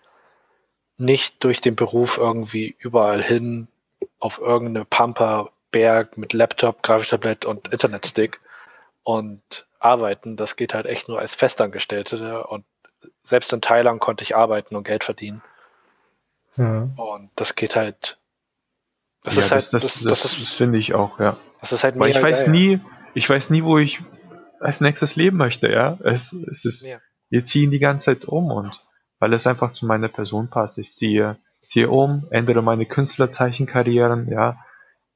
nicht 0.99 1.43
durch 1.43 1.61
den 1.63 1.77
Beruf 1.77 2.19
irgendwie 2.19 2.77
überall 2.79 3.23
hin 3.23 3.69
auf 4.19 4.39
irgendeine 4.39 4.85
Pampa 4.85 5.51
Berg 5.71 6.16
mit 6.16 6.33
Laptop, 6.33 6.83
Grafiktablett 6.83 7.45
und 7.45 7.68
Internetstick 7.68 8.41
und 9.03 9.66
arbeiten. 9.79 10.37
Das 10.37 10.57
geht 10.57 10.75
halt 10.75 10.87
echt 10.87 11.09
nur 11.09 11.18
als 11.18 11.35
Festangestellte 11.35 12.47
und 12.47 12.64
selbst 13.25 13.53
in 13.53 13.61
Thailand 13.61 14.01
konnte 14.01 14.25
ich 14.25 14.37
arbeiten 14.37 14.77
und 14.77 14.85
Geld 14.85 15.05
verdienen. 15.05 15.43
Ja. 16.57 16.89
Und 16.97 17.31
das 17.37 17.55
geht 17.55 17.77
halt. 17.77 18.18
Das 19.23 19.37
ja, 19.37 19.43
ist 19.43 19.51
halt. 19.51 19.62
Das, 19.62 19.71
das, 19.71 19.83
das, 19.83 20.23
das, 20.23 20.23
das 20.39 20.49
finde 20.53 20.79
ich 20.79 20.95
auch, 20.95 21.18
ja. 21.21 21.37
Das 21.61 21.73
ist 21.73 21.85
halt 21.85 21.99
Weil 21.99 22.11
ich 22.11 22.23
weiß 22.23 22.45
geil, 22.45 22.51
nie, 22.51 22.81
ich 23.14 23.29
weiß 23.29 23.51
nie, 23.51 23.64
wo 23.64 23.79
ich 23.79 24.01
als 24.61 24.81
nächstes 24.81 25.16
leben 25.16 25.37
möchte, 25.37 25.71
ja. 25.71 25.99
Es, 26.05 26.33
es 26.33 26.64
ist, 26.64 26.83
ja. 26.83 26.99
wir 27.29 27.45
ziehen 27.45 27.71
die 27.71 27.79
ganze 27.79 28.07
Zeit 28.07 28.25
um 28.25 28.51
und 28.51 28.81
weil 29.18 29.33
es 29.33 29.47
einfach 29.47 29.73
zu 29.73 29.87
meiner 29.87 30.09
Person 30.09 30.49
passt. 30.49 30.79
Ich 30.79 30.93
ziehe, 30.93 31.39
ziehe 31.64 31.91
um, 31.91 32.27
ändere 32.31 32.62
meine 32.62 32.87
Künstlerzeichenkarrieren, 32.87 34.29
ja. 34.29 34.59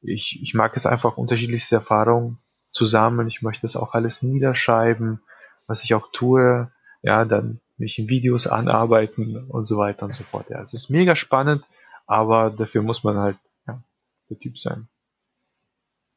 Ich, 0.05 0.41
ich 0.43 0.55
mag 0.55 0.77
es 0.77 0.87
einfach, 0.87 1.17
unterschiedlichste 1.17 1.77
Erfahrungen 1.77 2.39
zu 2.71 2.87
sammeln. 2.87 3.29
Ich 3.29 3.43
möchte 3.43 3.67
es 3.67 3.77
auch 3.77 3.95
alles 3.95 4.23
niederschreiben, 4.23 5.21
was 5.67 5.85
ich 5.85 5.95
auch 5.95 6.11
tue. 6.13 6.71
Ja, 7.03 7.25
dann 7.25 7.61
mich 7.77 7.99
in 7.99 8.09
Videos 8.09 8.47
anarbeiten 8.47 9.49
und 9.49 9.65
so 9.65 9.79
weiter 9.79 10.07
und 10.07 10.15
so 10.15 10.25
fort. 10.25 10.49
Ja, 10.51 10.61
es 10.61 10.75
ist 10.75 10.91
mega 10.91 11.17
spannend, 11.17 11.65
aber 12.07 12.51
dafür 12.51 12.83
muss 12.83 13.05
man 13.05 13.17
halt 13.19 13.37
ja, 13.67 13.83
der 14.31 14.39
Typ 14.39 14.59
sein. 14.59 14.89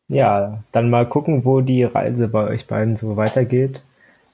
Ja, 0.08 0.64
dann 0.72 0.90
mal 0.90 1.08
gucken, 1.08 1.44
wo 1.44 1.62
die 1.62 1.84
Reise 1.84 2.28
bei 2.28 2.48
euch 2.48 2.68
beiden 2.68 2.96
so 2.96 3.18
weitergeht. 3.18 3.82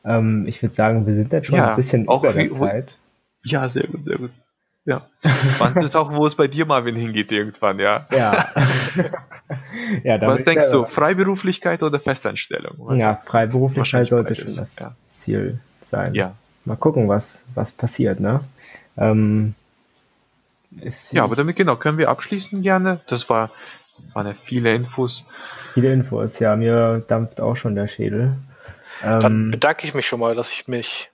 Ähm, 0.05 0.45
ich 0.47 0.61
würde 0.61 0.75
sagen, 0.75 1.07
wir 1.07 1.15
sind 1.15 1.33
jetzt 1.33 1.47
schon 1.47 1.57
ja, 1.57 1.71
ein 1.71 1.75
bisschen 1.75 2.03
über 2.03 2.33
der 2.33 2.49
Zeit. 2.51 2.97
Ja, 3.43 3.67
sehr 3.69 3.87
gut, 3.87 4.05
sehr 4.05 4.17
gut. 4.17 4.31
Ja. 4.85 5.07
Spannend 5.55 5.85
ist 5.85 5.95
auch, 5.95 6.11
wo 6.11 6.25
es 6.25 6.35
bei 6.35 6.47
dir, 6.47 6.65
Marvin, 6.65 6.95
hingeht 6.95 7.31
irgendwann, 7.31 7.79
ja. 7.79 8.05
Ja. 8.11 8.49
ja 10.03 10.21
Was 10.21 10.43
denkst 10.43 10.71
du, 10.71 10.85
Freiberuflichkeit 10.85 11.81
oder 11.83 11.99
Festanstellung? 11.99 12.75
Was 12.79 12.99
ja, 12.99 13.15
Freiberuflichkeit 13.15 14.07
sollte 14.07 14.35
schon 14.35 14.55
das 14.55 14.79
ja. 14.79 14.95
Ziel 15.05 15.59
sein. 15.81 16.13
Ja. 16.15 16.35
Mal 16.65 16.75
gucken, 16.75 17.07
was, 17.07 17.45
was 17.55 17.71
passiert, 17.71 18.19
ne? 18.19 18.41
Ähm, 18.97 19.55
ja, 21.11 21.23
aber 21.23 21.35
damit 21.35 21.55
genau, 21.55 21.77
können 21.77 21.97
wir 21.97 22.09
abschließen 22.09 22.61
gerne. 22.61 22.99
Das 23.07 23.29
war, 23.29 23.51
waren 24.13 24.27
ja 24.27 24.33
viele 24.33 24.73
Infos. 24.73 25.25
Viele 25.73 25.93
Infos, 25.93 26.39
ja, 26.39 26.55
mir 26.55 27.03
dampft 27.07 27.39
auch 27.39 27.55
schon 27.55 27.75
der 27.75 27.87
Schädel. 27.87 28.35
Dann 29.01 29.25
ähm, 29.25 29.51
bedanke 29.51 29.85
ich 29.85 29.93
mich 29.93 30.07
schon 30.07 30.19
mal, 30.19 30.35
dass 30.35 30.51
ich 30.51 30.67
mich 30.67 31.09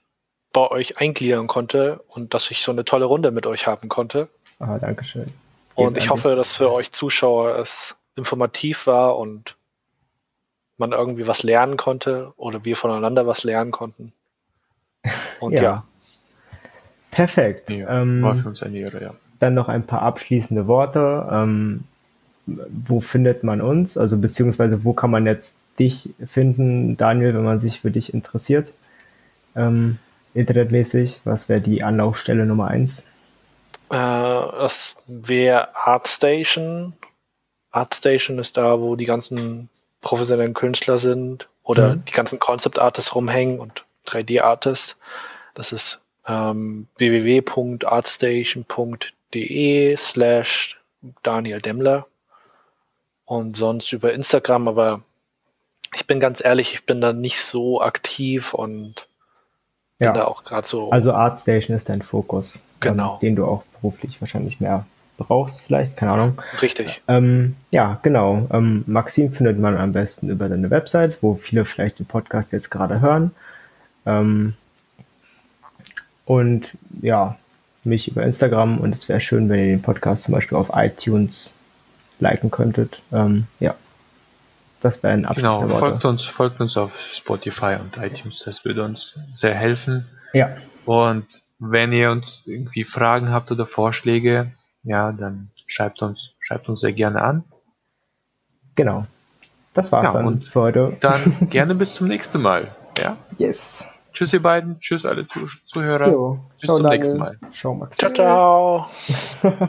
bei 0.52 0.70
euch 0.70 0.98
eingliedern 0.98 1.46
konnte 1.46 2.00
und 2.08 2.34
dass 2.34 2.50
ich 2.50 2.62
so 2.62 2.72
eine 2.72 2.84
tolle 2.84 3.04
Runde 3.04 3.30
mit 3.30 3.46
euch 3.46 3.66
haben 3.66 3.88
konnte. 3.88 4.28
Ah, 4.58 4.78
Dankeschön. 4.78 5.24
Geht 5.24 5.34
und 5.86 5.96
ich 5.96 6.10
hoffe, 6.10 6.34
dass 6.36 6.54
für 6.56 6.72
euch 6.72 6.92
Zuschauer 6.92 7.56
es 7.56 7.96
informativ 8.16 8.86
war 8.86 9.16
und 9.16 9.56
man 10.76 10.92
irgendwie 10.92 11.26
was 11.26 11.42
lernen 11.42 11.76
konnte 11.76 12.32
oder 12.36 12.64
wir 12.64 12.74
voneinander 12.74 13.26
was 13.26 13.44
lernen 13.44 13.70
konnten. 13.70 14.12
Und 15.40 15.52
ja. 15.52 15.62
ja. 15.62 15.84
Perfekt. 17.10 17.70
Ja, 17.70 18.02
ähm, 18.02 18.22
war 18.22 18.36
für 18.36 18.48
uns 18.48 18.62
eine 18.62 18.78
Ehre, 18.78 19.02
ja. 19.02 19.14
Dann 19.38 19.54
noch 19.54 19.68
ein 19.68 19.86
paar 19.86 20.02
abschließende 20.02 20.66
Worte. 20.66 21.28
Ähm, 21.30 21.84
wo 22.46 23.00
findet 23.00 23.42
man 23.42 23.60
uns? 23.60 23.96
Also 23.96 24.18
beziehungsweise 24.18 24.84
wo 24.84 24.92
kann 24.92 25.10
man 25.10 25.26
jetzt 25.26 25.60
dich 25.78 26.10
finden, 26.26 26.96
Daniel, 26.96 27.34
wenn 27.34 27.44
man 27.44 27.58
sich 27.58 27.80
für 27.80 27.90
dich 27.90 28.12
interessiert? 28.12 28.72
Ähm, 29.56 29.98
internetmäßig? 30.34 31.20
Was 31.24 31.48
wäre 31.48 31.60
die 31.60 31.82
Anlaufstelle 31.82 32.46
Nummer 32.46 32.68
eins? 32.68 33.06
Äh, 33.90 33.96
das 33.96 34.96
wäre 35.06 35.74
ArtStation. 35.74 36.94
ArtStation 37.70 38.38
ist 38.38 38.56
da, 38.56 38.80
wo 38.80 38.96
die 38.96 39.04
ganzen 39.04 39.68
professionellen 40.00 40.54
Künstler 40.54 40.98
sind 40.98 41.48
oder 41.62 41.96
mhm. 41.96 42.04
die 42.04 42.12
ganzen 42.12 42.38
Concept 42.38 42.78
Artists 42.78 43.14
rumhängen 43.14 43.60
und 43.60 43.84
3D 44.06 44.40
Artists. 44.42 44.96
Das 45.54 45.72
ist 45.72 46.00
ähm, 46.26 46.86
www.artstation.de 46.96 49.96
slash 49.96 50.80
Daniel 51.22 51.60
Demmler 51.60 52.06
und 53.24 53.56
sonst 53.56 53.92
über 53.92 54.12
Instagram, 54.12 54.68
aber 54.68 55.02
ich 55.94 56.06
bin 56.06 56.20
ganz 56.20 56.44
ehrlich, 56.44 56.74
ich 56.74 56.84
bin 56.84 57.00
da 57.00 57.12
nicht 57.12 57.40
so 57.40 57.80
aktiv 57.80 58.54
und 58.54 59.08
ja. 60.00 60.12
da 60.12 60.24
auch 60.24 60.44
gerade 60.44 60.66
so. 60.66 60.90
Also 60.90 61.12
ArtStation 61.12 61.76
ist 61.76 61.88
dein 61.88 62.02
Fokus. 62.02 62.64
Genau. 62.80 63.18
den 63.20 63.36
du 63.36 63.44
auch 63.44 63.62
beruflich 63.80 64.20
wahrscheinlich 64.22 64.58
mehr 64.58 64.86
brauchst, 65.18 65.60
vielleicht, 65.60 65.98
keine 65.98 66.12
Ahnung. 66.12 66.40
Richtig. 66.62 67.02
Ähm, 67.06 67.54
ja, 67.70 67.98
genau. 68.02 68.48
Ähm, 68.50 68.84
Maxim 68.86 69.32
findet 69.32 69.58
man 69.58 69.76
am 69.76 69.92
besten 69.92 70.30
über 70.30 70.48
deine 70.48 70.70
Website, 70.70 71.22
wo 71.22 71.34
viele 71.34 71.66
vielleicht 71.66 71.98
den 71.98 72.06
Podcast 72.06 72.52
jetzt 72.52 72.70
gerade 72.70 73.00
hören. 73.00 73.32
Ähm, 74.06 74.54
und 76.24 76.72
ja, 77.02 77.36
mich 77.84 78.08
über 78.08 78.22
Instagram 78.22 78.78
und 78.78 78.94
es 78.94 79.08
wäre 79.08 79.20
schön, 79.20 79.48
wenn 79.48 79.60
ihr 79.60 79.76
den 79.76 79.82
Podcast 79.82 80.24
zum 80.24 80.32
Beispiel 80.32 80.56
auf 80.56 80.70
iTunes 80.74 81.58
liken 82.18 82.50
könntet. 82.50 83.02
Ähm, 83.12 83.46
ja, 83.58 83.74
das 84.80 85.02
wäre 85.02 85.12
ein 85.12 85.26
Abschluss 85.26 85.60
Genau, 85.60 85.68
folgt 85.68 86.04
uns, 86.04 86.24
folgt 86.24 86.60
uns 86.60 86.76
auf 86.76 86.98
Spotify 87.12 87.76
und 87.80 87.96
iTunes, 88.02 88.42
das 88.44 88.64
würde 88.64 88.84
uns 88.84 89.18
sehr 89.32 89.54
helfen. 89.54 90.06
Ja. 90.32 90.50
Und 90.86 91.42
wenn 91.58 91.92
ihr 91.92 92.10
uns 92.10 92.42
irgendwie 92.46 92.84
Fragen 92.84 93.30
habt 93.30 93.50
oder 93.52 93.66
Vorschläge, 93.66 94.52
ja, 94.82 95.12
dann 95.12 95.50
schreibt 95.66 96.02
uns, 96.02 96.32
schreibt 96.40 96.68
uns 96.68 96.80
sehr 96.80 96.92
gerne 96.92 97.22
an. 97.22 97.44
Genau. 98.74 99.06
Das 99.74 99.92
war's 99.92 100.04
ja, 100.04 100.12
dann 100.14 100.42
für 100.42 100.60
heute. 100.60 100.96
Dann 101.00 101.36
gerne 101.50 101.74
bis 101.74 101.94
zum 101.94 102.08
nächsten 102.08 102.40
Mal. 102.40 102.74
Ja? 102.98 103.16
Yes. 103.36 103.86
Tschüss, 104.12 104.32
ihr 104.32 104.42
beiden. 104.42 104.80
Tschüss, 104.80 105.06
alle 105.06 105.26
Zuhörer. 105.66 106.08
Jo. 106.08 106.40
Bis 106.58 106.66
ciao, 106.66 106.76
zum 106.76 106.84
Daniel. 106.84 106.98
nächsten 106.98 107.18
Mal. 107.18 107.38
Ciao, 107.52 107.74
Max. 107.74 107.96
Ciao, 107.96 108.12
ciao. 108.12 108.90